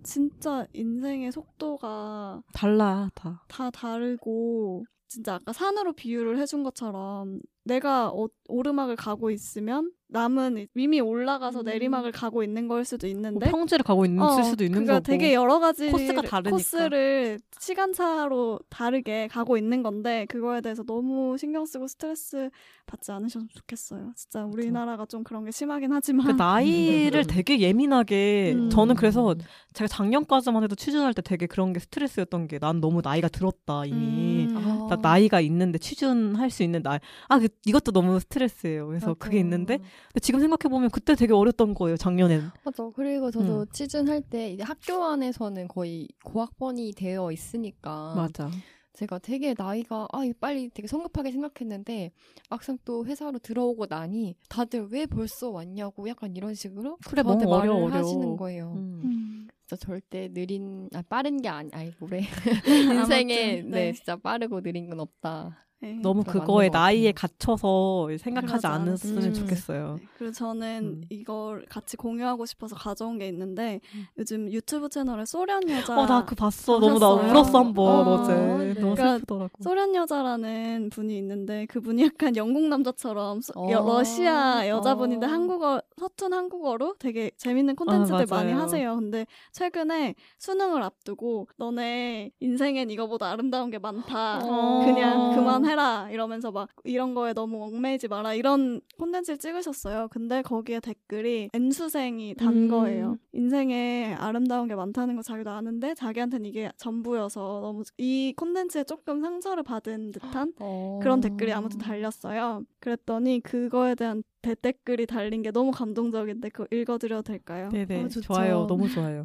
[0.03, 3.43] 진짜 인생의 속도가 달라 다.
[3.49, 10.99] 다 다르고 진짜 아까 산으로 비유를 해준 것처럼 내가 어- 오르막을 가고 있으면 남은 이미
[11.01, 11.65] 올라가서 음.
[11.65, 15.03] 내리막을 가고 있는 걸 수도 뭐 있는데 평지를 가고 있는 어, 수도 있는 그러니까 거고.
[15.03, 16.51] 되게 여러 가지 코스가 다르니까.
[16.51, 22.49] 코스를 시간차로 다르게 가고 있는 건데 그거에 대해서 너무 신경 쓰고 스트레스
[22.85, 24.13] 받지 않으셨으면 좋겠어요.
[24.15, 28.69] 진짜 우리나라가 좀 그런 게 심하긴 하지만 그 나이를 되게 예민하게 음.
[28.69, 29.35] 저는 그래서
[29.73, 34.47] 제가 작년까지만 해도 취준할 때 되게 그런 게 스트레스였던 게 난 너무 나이가 들었다 이미
[34.49, 34.57] 음.
[34.57, 34.87] 아.
[34.89, 36.97] 나 나이가 있는데 취준할 수 있는 나이
[37.29, 39.19] 아 그, 이것도 너무 스트레스예요 그래서 맞아.
[39.19, 42.89] 그게 있는데 근데 지금 생각해 보면 그때 되게 어렸던 거예요 작년엔 맞아.
[42.95, 43.65] 그리고 저도 음.
[43.71, 48.49] 취준할 때 이제 학교 안에서는 거의 고학번이 되어 있으니까 맞아
[48.97, 52.11] 제가 되게 나이가 아 빨리 되게 성급하게 생각했는데
[52.49, 57.69] 막상 또 회사로 들어오고 나니 다들 왜 벌써 왔냐고 약간 이런 식으로 그래, 저한테 말을
[57.69, 57.91] 어려워, 어려워.
[57.91, 58.73] 하시는 거예요.
[58.75, 59.01] 음.
[59.03, 59.47] 음.
[59.67, 62.21] 진짜 절대 느린 아 빠른 게 아니 아이 뭐래
[62.65, 63.85] 인생에 아무튼, 네.
[63.85, 63.93] 네.
[63.93, 65.66] 진짜 빠르고 느린 건 없다.
[65.79, 65.93] 네.
[66.01, 67.11] 너무 그거 그거에 나이에.
[67.11, 69.33] 갇혀서 생각하지 않았으면 않았으면.
[69.35, 71.01] 좋겠어요 네, 그리고 저는 음.
[71.09, 74.07] 이걸 같이 공유하고 싶어서 가져온 게 있는데 음.
[74.17, 77.31] 요즘 유튜브 채널에 소련 여자 어나 그 봤어 너무 나 보셨어요?
[77.31, 78.73] 울었어 한번 어, 어제 네.
[78.73, 83.69] 너무 그러니까 슬프더라고 소련 여자라는 분이 있는데 그분이 약간 영국 남자처럼 소- 어.
[83.71, 85.29] 여- 러시아 여자분인데 어.
[85.29, 88.25] 한국어 서툰 한국어로 되게 재밌는 콘텐츠들 아.
[88.29, 88.95] 많이 하세요.
[88.95, 94.39] 근데 최근에 수능을 앞두고 너네 인생엔 이거보다 아름다운 게 많다.
[94.43, 94.85] 어.
[94.85, 100.07] 그냥 그만해라 이러면서 막 이런 거에 너무 얽매이지 마라 이런 콘텐츠를 찍으셨어요.
[100.11, 102.67] 근데 거기에 댓글이 N수생이 단 음.
[102.69, 103.17] 거예요.
[103.33, 109.63] 인생에 아름다운 게 많다는 거 자기도 아는데 자기한테는 이게 전부여서 너무 이 콘텐츠에 조금 상처를
[109.63, 110.99] 받은 듯한 어.
[111.01, 112.61] 그런 댓글이 아무튼 달렸어요.
[112.79, 117.67] 그랬더니 그거에 대한 대댓글이 달린 게 너무 감동적인데 그거 읽어드려도 될까요?
[117.69, 118.07] 네네 어.
[118.07, 119.23] 좋아요 너무 좋아요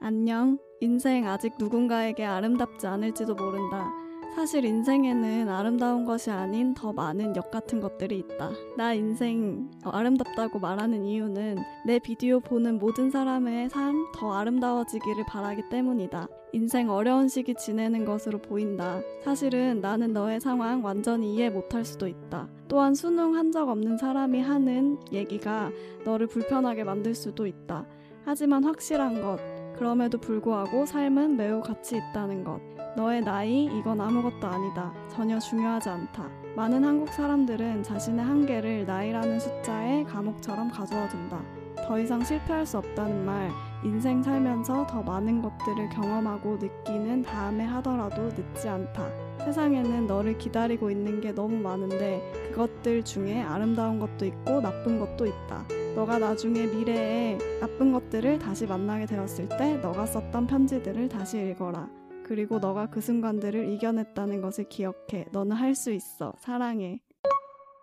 [0.00, 0.58] 안녕.
[0.80, 3.90] 인생 아직 누군가에게 아름답지 않을지도 모른다.
[4.34, 8.50] 사실 인생에는 아름다운 것이 아닌 더 많은 역 같은 것들이 있다.
[8.76, 15.68] 나 인생 어, 아름답다고 말하는 이유는 내 비디오 보는 모든 사람의 삶 더 아름다워지기를 바라기
[15.70, 16.28] 때문이다.
[16.52, 19.00] 인생 어려운 시기 지내는 것으로 보인다.
[19.24, 22.48] 사실은 나는 너의 상황 완전히 이해 못할 수도 있다.
[22.68, 25.70] 또한 수능 한 적 없는 사람이 하는 얘기가
[26.04, 27.86] 너를 불편하게 만들 수도 있다.
[28.24, 29.38] 하지만 확실한 것,
[29.76, 32.73] 그럼에도 불구하고 삶은 매우 가치 있다는 것.
[32.96, 34.92] 너의 나이, 이건 아무것도 아니다.
[35.08, 36.28] 전혀 중요하지 않다.
[36.54, 41.42] 많은 한국 사람들은 자신의 한계를 나이라는 숫자의 감옥처럼 가져와 둔다.
[41.86, 43.50] 더 이상 실패할 수 없다는 말,
[43.82, 49.10] 인생 살면서 더 많은 것들을 경험하고 느끼는 다음에 하더라도 늦지 않다.
[49.44, 52.22] 세상에는 너를 기다리고 있는 게 너무 많은데
[52.52, 55.64] 그것들 중에 아름다운 것도 있고 나쁜 것도 있다.
[55.96, 62.03] 너가 나중에 미래에 나쁜 것들을 다시 만나게 되었을 때 너가 썼던 편지들을 다시 읽어라.
[62.24, 65.26] 그리고 너가 그 순간들을 이겨냈다는 것을 기억해.
[65.30, 66.32] 너는 할 수 있어.
[66.38, 67.00] 사랑해.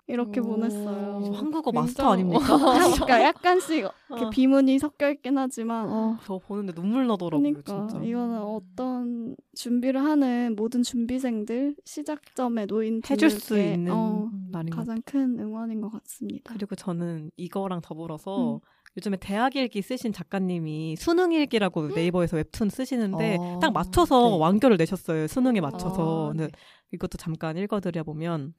[0.08, 0.44] 이렇게 오.
[0.44, 1.22] 보냈어요.
[1.26, 2.40] 저 한국어 마스터 아닙니까?
[2.98, 3.78] 그러니까 약간씩
[4.10, 4.30] 이렇게 어.
[4.30, 10.56] 비문이 섞여 있긴 하지만 어, 저 보는데 눈물 나더라고요 그러니까 진짜 이거는 어떤 준비를 하는
[10.58, 14.30] 모든 준비생들 시작점에 놓인 해줄 수 있는 어,
[14.72, 16.54] 가장 큰 응원인 것 같습니다.
[16.54, 18.60] 그리고 저는 이거랑 더불어서 음.
[18.98, 23.60] 요즘에 대학 일기 쓰신 작가님이 수능 일기라고 네이버에서 웹툰 쓰시는데 어.
[23.62, 24.38] 딱 맞춰서 네.
[24.38, 25.28] 완결을 내셨어요.
[25.28, 26.26] 수능에 맞춰서.
[26.26, 26.52] 아, 근데 네.
[26.92, 28.54] 이것도 잠깐 읽어드려 보면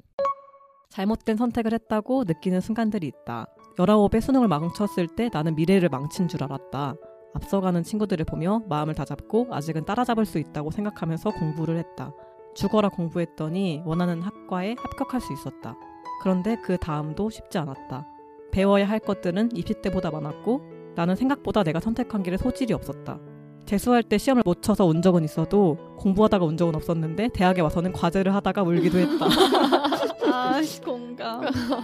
[0.89, 3.47] 잘못된 선택을 했다고 느끼는 순간들이 있다.
[3.77, 6.95] 19에 수능을 망쳤을 때 나는 미래를 망친 줄 알았다.
[7.35, 12.13] 앞서가는 친구들을 보며 마음을 다잡고 아직은 따라잡을 수 있다고 생각하면서 공부를 했다.
[12.55, 15.75] 죽어라 공부했더니 원하는 학과에 합격할 수 있었다.
[16.23, 18.07] 그런데 그 다음도 쉽지 않았다.
[18.53, 20.63] 배워야 할 것들은 입시 때보다 많았고
[20.95, 23.19] 나는 생각보다 내가 선택한 길에 소질이 없었다.
[23.65, 28.35] 재수할 때 시험을 못 쳐서 운 적은 있어도 공부하다가 운 적은 없었는데 대학에 와서는 과제를
[28.35, 29.27] 하다가 울기도 했다.
[30.31, 31.43] 아, 공감.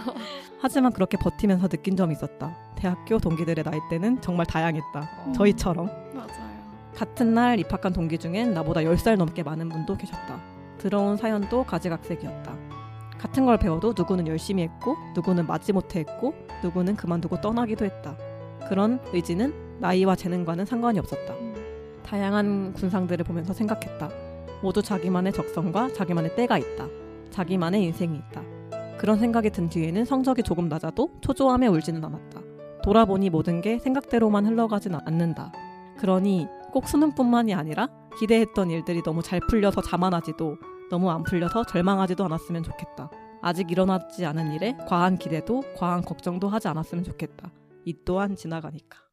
[0.61, 2.55] 하지만 그렇게 버티면서 느낀 점이 있었다.
[2.77, 5.33] 대학교 동기들의 나이대는 정말 다양했다.
[5.35, 5.87] 저희처럼.
[6.13, 6.49] 맞아요.
[6.95, 10.39] 같은 날 입학한 동기 중엔 나보다 10살 넘게 많은 분도 계셨다.
[10.77, 12.68] 들어온 사연도 가지각색이었다.
[13.19, 18.15] 같은 걸 배워도 누구는 열심히 했고, 누구는 마지못해 했고, 누구는 그만두고 떠나기도 했다.
[18.69, 21.35] 그런 의지는 나이와 재능과는 상관이 없었다.
[22.03, 24.09] 다양한 군상들을 보면서 생각했다.
[24.61, 26.87] 모두 자기만의 적성과 자기만의 때가 있다.
[27.29, 28.41] 자기만의 인생이 있다.
[28.97, 32.41] 그런 생각이 든 뒤에는 성적이 조금 낮아도 초조함에 울지는 않았다.
[32.83, 35.51] 돌아보니 모든 게 생각대로만 흘러가진 않는다.
[35.97, 40.57] 그러니 꼭 수능뿐만이 아니라 기대했던 일들이 너무 잘 풀려서 자만하지도
[40.89, 43.09] 너무 안 풀려서 절망하지도 않았으면 좋겠다.
[43.41, 47.51] 아직 일어나지 않은 일에 과한 기대도 과한 걱정도 하지 않았으면 좋겠다.
[47.85, 49.08] 이 또한 지나가니까.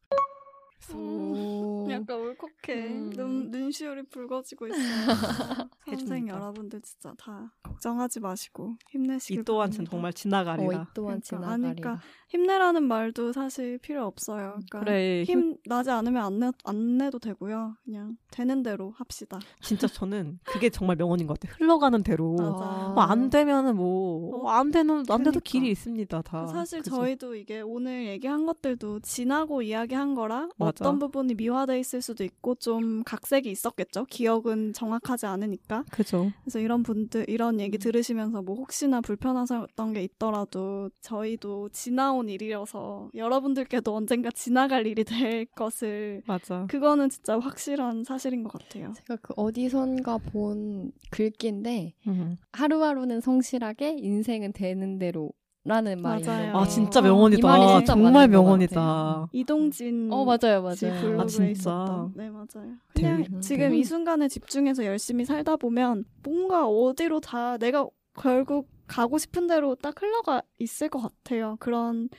[0.95, 1.87] 오.
[1.89, 2.87] 약간 울컥해.
[2.87, 3.09] 음.
[3.11, 4.77] 눈, 눈시울이 붉어지고 있어요.
[5.87, 6.27] 선생?
[6.27, 9.91] 여러분들 진짜 다 걱정하지 마시고 힘내시길 이 또한 바랍니다.
[9.91, 10.65] 정말 어, 지나가리라.
[10.65, 11.69] 이 또한 그러니까, 지나가리라.
[11.69, 14.59] 아니까 힘내라는 말도 사실 필요 없어요.
[14.69, 17.75] 그러니까 그래 힘, 힘 나지 않으면 안, 내, 안 내도 되고요.
[17.85, 19.39] 그냥 되는 대로 합시다.
[19.61, 21.55] 진짜 저는 그게 정말 명언인 것 같아요.
[21.59, 22.35] 흘러가는 대로.
[22.35, 22.89] 맞아.
[22.93, 25.39] 뭐안 되면은 뭐 어, 안 되는 안 돼도 그러니까.
[25.43, 26.21] 길이 있습니다.
[26.23, 26.47] 다.
[26.47, 26.95] 사실 그죠?
[26.97, 30.76] 저희도 이게 오늘 얘기한 것들도 지나고 이야기한 거라 맞아.
[30.85, 34.05] 어떤 부분이 미화돼 있을 수도 있고 좀 각색이 있었겠죠.
[34.05, 35.83] 기억은 정확하지 않으니까.
[35.91, 36.31] 그죠.
[36.43, 37.59] 그래서 이런 분들 이런 음.
[37.59, 45.45] 얘기 들으시면서 뭐 혹시나 불편하셨던 게 있더라도 저희도 지나온 일이라서 여러분들께도 언젠가 지나갈 일이 될
[45.45, 46.65] 것을 맞아.
[46.69, 48.93] 그거는 진짜 확실한 사실인 것 같아요.
[48.95, 52.37] 제가 그 어디선가 본 글귀인데 음.
[52.53, 55.31] 하루하루는 성실하게 인생은 되는 대로
[55.67, 56.55] 라는 말이 맞아요.
[56.57, 57.39] 아 진짜 어, 명언이다.
[57.39, 59.27] 이 말이 진짜 정말 명언이다.
[59.33, 61.21] 이동진 어 맞아요 씨 맞아요.
[61.21, 61.49] 아, 진짜?
[61.51, 62.13] 있었던.
[62.15, 62.73] 네 맞아요.
[62.95, 63.39] 그냥 이런데.
[63.41, 67.85] 지금 이 순간에 집중해서 열심히 살다 보면 뭔가 어디로 다 내가
[68.17, 71.57] 결국 가고 싶은 대로 딱 흘러가 있을 것 같아요.
[71.59, 72.09] 그런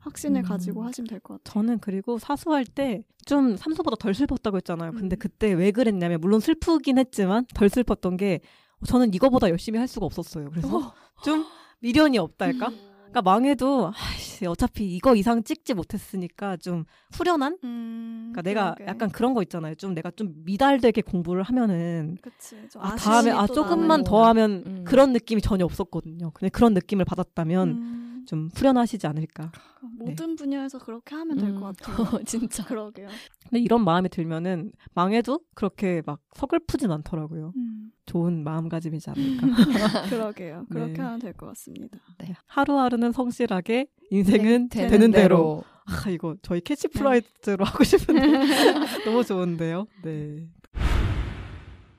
[0.00, 0.44] 확신을 음.
[0.44, 1.52] 가지고 하시면 될 것 같아요.
[1.62, 4.92] 저는 그리고 사수할 때 좀 삼수보다 덜 슬펐다고 했잖아요.
[4.92, 5.18] 근데 음.
[5.18, 8.38] 그때 왜 그랬냐면 물론 슬프긴 했지만 덜 슬펐던 게
[8.86, 10.48] 저는 이거보다 열심히 할 수가 없었어요.
[10.50, 10.94] 그래서
[11.24, 11.44] 좀
[11.80, 12.70] 미련이 없달까?
[13.10, 17.58] 그러니까 망해도 아이씨, 어차피 이거 이상 찍지 못했으니까 좀 후련한?
[17.64, 18.90] 음, 그러니까 내가 그러게.
[18.90, 19.74] 약간 그런 거 있잖아요.
[19.76, 22.56] 좀 내가 좀 미달되게 공부를 하면은 그치.
[22.70, 24.84] 좀 아, 다음에 아또 조금만 더 하면 음.
[24.84, 26.30] 그런 느낌이 전혀 없었거든요.
[26.32, 29.52] 근데 그런 느낌을 받았다면 음, 좀 후련하시지 않을까.
[29.98, 31.60] 모든 분야에서 그렇게 하면 될 음.
[31.60, 31.96] 것 같아요.
[32.26, 32.64] 진짜.
[32.64, 33.08] 그러게요.
[33.48, 37.52] 근데 이런 마음이 들면은 망해도 그렇게 막 서글프진 않더라고요.
[37.56, 39.46] 음, 좋은 마음가짐이지 않을까.
[40.10, 40.66] 그러게요.
[40.70, 41.02] 그렇게 네.
[41.02, 41.98] 하면 될 것 같습니다.
[42.18, 42.34] 네.
[42.46, 45.62] 하루하루는 성실하게 인생은 되는, 되는, 대로.
[45.86, 46.64] 아 이거 저희 네.
[46.64, 48.20] 캐치프레이즈로 하고 싶은데
[49.06, 49.86] 너무 좋은데요.
[50.02, 50.48] 네.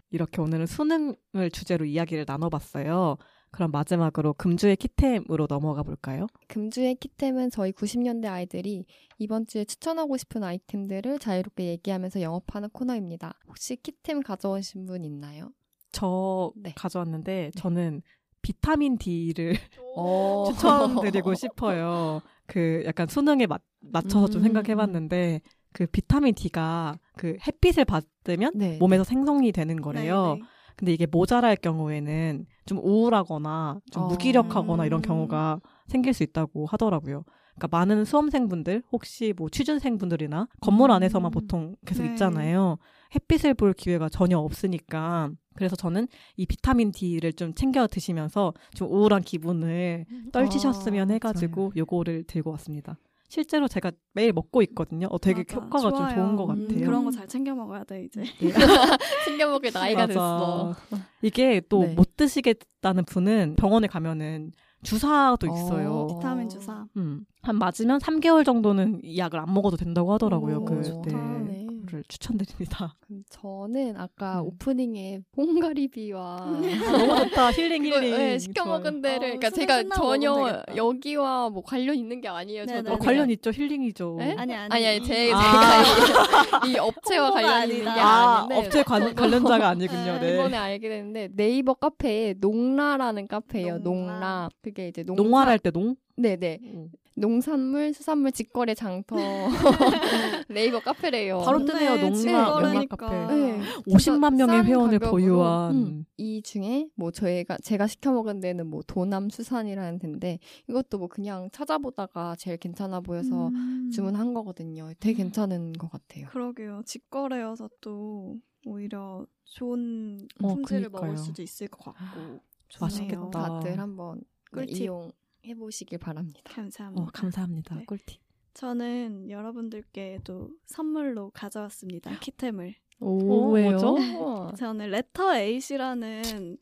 [0.09, 3.17] 이렇게 오늘은 수능을 주제로 이야기를 나눠봤어요.
[3.51, 6.27] 그럼 마지막으로 금주의 키템으로 넘어가 볼까요?
[6.47, 8.85] 금주의 키템은 저희 90년대 아이들이
[9.17, 13.33] 이번 주에 추천하고 싶은 아이템들을 자유롭게 얘기하면서 영업하는 코너입니다.
[13.47, 15.51] 혹시 키템 가져오신 분 있나요?
[15.91, 16.73] 저 네.
[16.75, 18.01] 가져왔는데 저는
[18.41, 19.55] 비타민 D를
[19.95, 20.45] 어.
[20.51, 22.21] 추천드리고 싶어요.
[22.45, 24.43] 그 약간 수능에 맞, 맞춰서 좀 음.
[24.43, 25.41] 생각해봤는데
[25.73, 28.77] 그 비타민 D가 그 햇빛을 받으면 네.
[28.77, 30.35] 몸에서 생성이 되는 거래요.
[30.35, 30.47] 네, 네.
[30.77, 34.07] 근데 이게 모자랄 경우에는 좀 우울하거나 좀 어.
[34.07, 35.01] 무기력하거나 이런 음.
[35.01, 37.23] 경우가 생길 수 있다고 하더라고요.
[37.55, 40.95] 그러니까 많은 수험생분들 혹시 뭐 취준생분들이나 건물 음.
[40.95, 42.09] 안에서만 보통 계속 네.
[42.09, 42.77] 있잖아요.
[43.15, 49.23] 햇빛을 볼 기회가 전혀 없으니까 그래서 저는 이 비타민 D를 좀 챙겨 드시면서 좀 우울한
[49.23, 52.97] 기분을 떨치셨으면 아, 해가지고 요거를 들고 왔습니다.
[53.29, 55.07] 실제로 제가 매일 먹고 있거든요.
[55.09, 55.55] 어, 되게 맞아.
[55.59, 56.15] 효과가 좀 좋아요.
[56.15, 56.85] 좋은 것 음, 같아요.
[56.85, 58.21] 그런 거 잘 챙겨 먹어야 돼 이제.
[58.21, 58.29] 네.
[59.25, 60.07] 챙겨 먹을 나이가 맞아.
[60.07, 60.75] 됐어.
[61.21, 61.93] 이게 또 네.
[61.93, 64.51] 못 드시겠다는 분은 병원에 가면은
[64.83, 65.93] 주사도 있어요.
[65.93, 66.07] 어.
[66.07, 66.85] 비타민 주사.
[66.95, 67.25] 음.
[67.41, 70.57] 한 맞으면 3개월 정도는 이 약을 안 먹어도 된다고 하더라고요.
[70.57, 71.09] 오, 그 좋다.
[71.41, 71.66] 네.
[71.87, 72.95] 그거를 추천드립니다.
[73.29, 74.47] 저는 아까 음.
[74.47, 76.37] 오프닝에 뽕가리비와
[76.91, 77.51] 너무 좋다.
[77.51, 78.17] 힐링 이거, 힐링.
[78.17, 78.65] 네, 시켜.
[78.65, 80.63] 먹은 데를 어, 그러니까 제가 전혀.
[80.75, 82.65] 여기와 뭐 관련 있는 게 아니에요.
[82.65, 82.83] 네네.
[82.83, 83.51] 저도 어, 관련 있죠.
[83.51, 84.15] 힐링이죠.
[84.19, 84.35] 네?
[84.37, 85.83] 아니 아니 아니 제, 아.
[85.83, 87.89] 제가 이, 이 업체와 관련 있는 게.
[87.99, 90.19] 아, 아닌데 업체 관, 관련자가 아니군요.
[90.19, 90.33] 네.
[90.33, 93.79] 이번에 알게 됐는데 네이버 카페에 농라라는 카페예요.
[93.79, 94.13] 농라.
[94.13, 94.49] 농라.
[94.61, 95.95] 그게 이제 농사 농활할 때 농?
[96.17, 96.59] 네네.
[96.63, 96.89] 음.
[97.17, 99.15] 농산물, 수산물 직거래 장터
[100.49, 101.39] 네이버 카페래요.
[101.39, 101.95] 바로 뜨네요.
[101.95, 102.67] 농락 직거래니까.
[102.67, 103.35] 영락 카페.
[103.35, 103.61] 네.
[103.87, 108.67] 50만 명의 싼 회원을 가격으로, 보유한 음, 이 중에 뭐 저희가 제가 시켜 먹은 데는
[108.67, 110.39] 뭐 도남 수산이라는 데인데
[110.69, 113.89] 이것도 뭐 그냥 찾아보다가 제일 괜찮아 보여서 음.
[113.91, 114.91] 주문한 거거든요.
[114.99, 116.27] 되게 괜찮은 것 같아요.
[116.29, 116.83] 그러게요.
[116.85, 121.01] 직거래여서 또 오히려 좋은 어, 품질을 그니까요.
[121.01, 122.41] 먹을 수도 있을 것 같고.
[122.79, 123.15] 맛있겠다.
[123.21, 123.31] 좋네요.
[123.31, 124.17] 다들 한번
[124.51, 124.81] 네, 꿀팁.
[124.81, 125.11] 이용
[125.47, 126.41] 해 보시길 바랍니다.
[126.45, 127.03] 감사합니다.
[127.03, 127.75] 어, 감사합니다.
[127.75, 127.85] 네.
[127.85, 128.19] 꿀팁.
[128.53, 132.17] 저는 여러분들께도 선물로 가져왔습니다.
[132.19, 132.75] 키템을.
[132.99, 133.71] 오, 왜요?
[133.71, 133.95] 뭐죠?
[133.95, 134.51] 우와.
[134.57, 136.57] 저는 레터 에잇이라는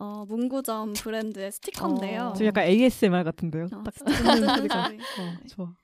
[0.00, 2.28] 어, 문구점 브랜드의 스티커인데요.
[2.28, 2.32] 어.
[2.32, 3.66] 지금 약간 ASMR 같은데요.
[3.72, 4.86] 어, 딱 소리가.
[4.88, 4.98] 소리.
[4.98, 5.74] 어, 좋아.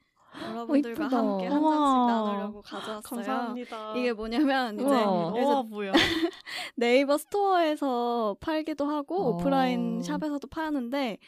[0.42, 1.16] 여러분들과 이쁘다.
[1.18, 1.70] 함께 한 장씩.
[1.70, 3.54] 나누려고 가져왔어요.
[3.96, 5.62] 이게 뭐냐면 이제 우와.
[5.62, 5.92] 뭐야?
[6.74, 9.28] 네이버 스토어에서 팔기도 하고 어.
[9.30, 11.18] 오프라인 샵에서도 파는데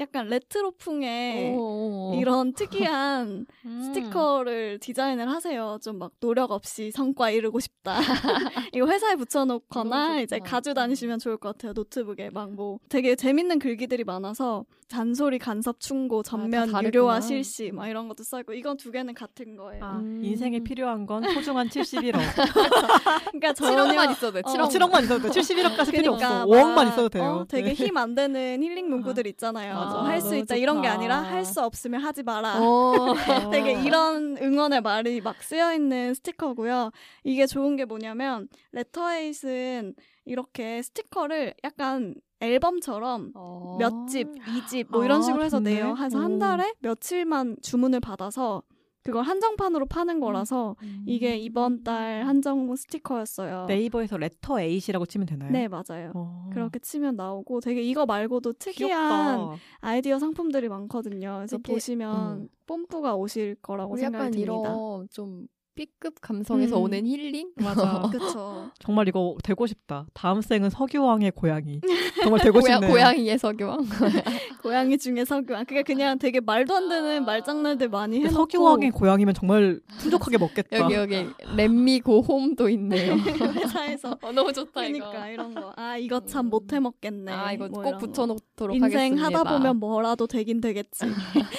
[0.00, 2.14] 약간 레트로풍의 오.
[2.20, 3.82] 이런 특이한 음.
[3.82, 5.78] 스티커를 디자인을 하세요.
[5.82, 7.98] 좀 막 노력 없이 성과 이루고 싶다.
[8.72, 10.38] 이거 회사에 붙여놓거나 이제.
[10.38, 11.72] 가지고 다니시면 좋을 것 같아요.
[11.72, 17.20] 노트북에 막 뭐 되게 재밌는 글귀들이 많아서 잔소리 간섭 충고 전면 다 유료화.
[17.20, 19.84] 실시 막 이런 것도 써있고 이건 두 개는 같은 거예요.
[19.84, 20.20] 아, 음.
[20.24, 22.12] 인생에 필요한 건 소중한 71억.
[23.32, 24.40] 그러니까 7억만 전혀 있어도 돼.
[24.44, 24.68] 어, 7억.
[24.70, 25.40] 7억만 있어도 돼.
[25.40, 26.46] 71억까지 필요 그러니까 없어.
[26.46, 27.24] 막, 5억만 있어도 돼요.
[27.24, 27.74] 어, 되게 네.
[27.74, 29.74] 힘안 되는 힐링 문구들 있잖아요.
[29.88, 30.02] 맞아.
[30.04, 30.98] 할 수 있다 이런 게 좋다.
[30.98, 32.60] 아니라 할 수 없으면 하지 마라.
[32.60, 33.14] 어.
[33.52, 36.90] 되게 이런 응원의 말이 막 쓰여 있는 스티커고요.
[37.24, 43.76] 이게 좋은 게 뭐냐면 레터에잇은 이렇게 스티커를 약간 앨범처럼 어.
[43.80, 45.74] 몇 집, 이집뭐 이런 아, 식으로 해서 좋네.
[45.74, 45.96] 내요.
[45.96, 46.38] 해서 한 오.
[46.38, 48.62] 달에 며칠만 주문을 받아서
[49.08, 53.64] 그걸 한정판으로 파는 거라서 이게 이번 달 한정 스티커였어요.
[53.64, 55.50] 네이버에서 Letter Eight이라고 치면 되나요?
[55.50, 56.12] 네, 맞아요.
[56.14, 56.50] 어.
[56.52, 59.56] 그렇게 치면 나오고 되게 이거 말고도 특이한 귀엽다.
[59.80, 61.36] 아이디어 상품들이 많거든요.
[61.38, 62.48] 그래서 보시면 음.
[62.66, 64.52] 뽐뿌가 오실 거라고 생각이 듭니다.
[64.52, 65.46] 이런 좀
[65.78, 66.82] B급 감성에서 음.
[66.82, 67.52] 오는 힐링?
[67.54, 68.02] 맞아.
[68.10, 68.68] 그쵸.
[68.80, 70.06] 정말 이거 되고 싶다.
[70.12, 71.80] 다음 생은 석유왕의 고양이.
[72.20, 72.90] 정말 되고 고야, 싶네요.
[72.90, 73.86] 고양이의 석유왕.
[74.60, 75.66] 고양이 중에 석유왕.
[75.66, 80.78] 그게 그냥 되게 말도 안 되는 말장난들 많이 해놓고 석유왕의 고양이면 정말 풍족하게 먹겠다.
[80.80, 81.26] 여기 여기
[81.56, 83.14] 렛미고 홈도 있네요.
[83.14, 85.72] 회사에서 어, 너무 좋다 그러니까 이런 거.
[85.76, 86.50] 아 이거 참 음.
[86.50, 87.30] 못해 먹겠네.
[87.30, 87.98] 아 이거 뭐 꼭.
[87.98, 89.38] 붙여놓도록 인생 하겠습니다.
[89.38, 91.06] 하다 보면 뭐라도 되긴 되겠지.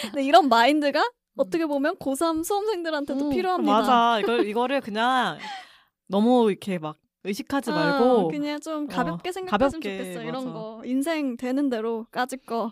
[0.02, 1.10] 근데 이런 마인드가
[1.40, 3.72] 어떻게 보면 고3 수험생들한테도 음, 필요합니다.
[3.80, 4.20] 맞아.
[4.20, 5.38] 이걸 이거를 그냥
[6.08, 10.22] 너무 이렇게 막 의식하지 아, 말고 그냥 좀 가볍게 어, 생각했으면 가볍게, 좋겠어.
[10.24, 10.52] 이런 맞아.
[10.54, 12.72] 거 인생 되는 대로 까짓 거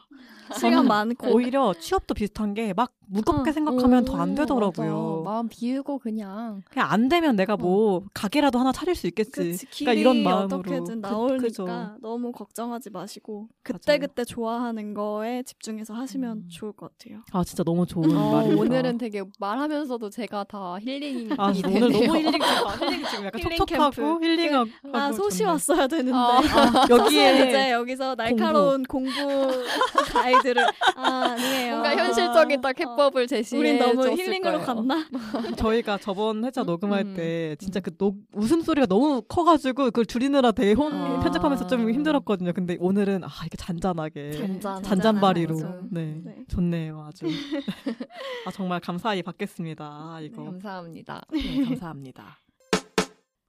[0.54, 3.54] 시간 많고 오히려 취업도 비슷한 게 막 무겁게 어.
[3.54, 5.22] 생각하면 더안 오, 되더라고요.
[5.24, 5.32] 맞아.
[5.38, 9.32] 마음 비우고 그냥 그냥 안 되면 내가 뭐 가게라도 하나 차릴 수 있겠지.
[9.52, 11.66] 그치, 길이 그러니까 이런 마음으로 어떻게든 그- 나오니까 그죠.
[12.02, 13.48] 너무 걱정하지 마시고.
[13.64, 16.50] 그때 그때 좋아하는 거에 집중해서 하시면 음.
[16.50, 17.22] 좋을 것 같아요.
[17.32, 18.62] 아 진짜 너무 좋은 어, 말입니다.
[18.62, 21.86] 오늘은 되게 말하면서도 제가 다 힐링이 아 되네요.
[21.86, 24.26] 오늘 너무 힐링 지금 힐링 지금 약간 힐링 촉촉하고 캠프.
[24.26, 25.44] 힐링하고 아 소시.
[25.44, 26.40] 왔어야 되는데 아,
[26.90, 29.12] 여기에 여기에 이제 여기서 날카로운 공부,
[30.12, 31.02] 가이드를 아,
[31.32, 31.72] 아니에요.
[31.78, 34.66] 뭔가 현실적인 딱 해 법을 제시해 우린 너무 줬을 힐링으로 거예요.
[34.66, 35.08] 갔나?
[35.58, 37.14] 저희가 저번 회차 녹음할 음.
[37.16, 41.20] 때 진짜 그 녹, 웃음 소리가 너무 커가지고 그걸 줄이느라 되게 혼, 아.
[41.22, 42.52] 편집하면서 좀 힘들었거든요.
[42.54, 45.56] 근데 오늘은 아 이게 잔잔하게 잔잔 잔잔바리로.
[45.92, 46.36] 네, 네.
[46.50, 47.26] 좋네요 아주
[48.46, 51.22] 아 정말 감사히 받겠습니다 아, 이거 네, 감사합니다.
[51.32, 52.40] 네, 감사합니다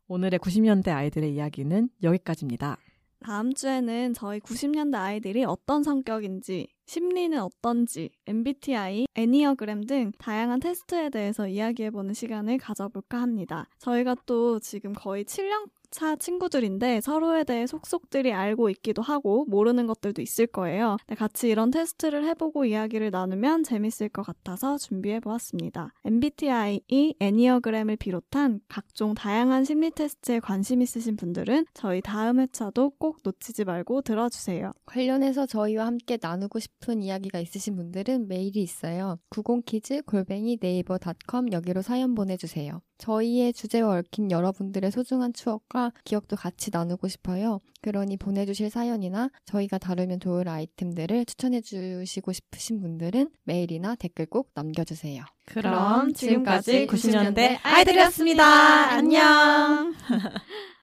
[0.09, 2.77] 오늘의 90년대 아이들의 이야기는 여기까지입니다
[3.21, 11.49] 다음 주에는 저희 90년대 아이들이 어떤 성격인지, 심리는 어떤지, MBTI, 애니어그램 등 다양한 테스트에 대해서
[11.49, 13.69] 이야기해보는 시간을 가져볼까 합니다.
[13.79, 20.23] 저희가 또 지금 거의 7년 차 친구들인데 서로에 대해 속속들이 알고 있기도 하고 모르는 것들도
[20.23, 20.97] 있을 거예요.
[21.07, 25.93] 네, 같이 이런 테스트를 해보고 이야기를 나누면 재밌을 것 같아서 준비해 보았습니다.
[26.05, 26.81] MBTI,
[27.21, 34.03] 애니어그램을 비롯한 각종 다양한 심리 테스트에 관심 있으신 분들은 저희 다음 회차도 꼭 놓치지 말고
[34.03, 34.73] 들어주세요.
[34.87, 39.19] 관련해서 저희와 함께 나누고 싶은 이야기가 있으신 분들은 메일이 있어요.
[39.31, 42.81] 90키즈 골뱅이 네이버 닷컴 여기로 사연 보내주세요.
[42.99, 47.61] 저희의 주제와 얽힌 여러분들의 소중한 추억과 기억도 같이 나누고 싶어요.
[47.81, 55.25] 그러니 보내주실 사연이나 저희가 다루면 좋을 아이템들을 추천해 주시고 싶으신 분들은 메일이나 댓글 꼭 남겨주세요.
[55.47, 58.45] 그럼 지금까지 90년대 아이들이었습니다.
[58.45, 59.95] 안녕.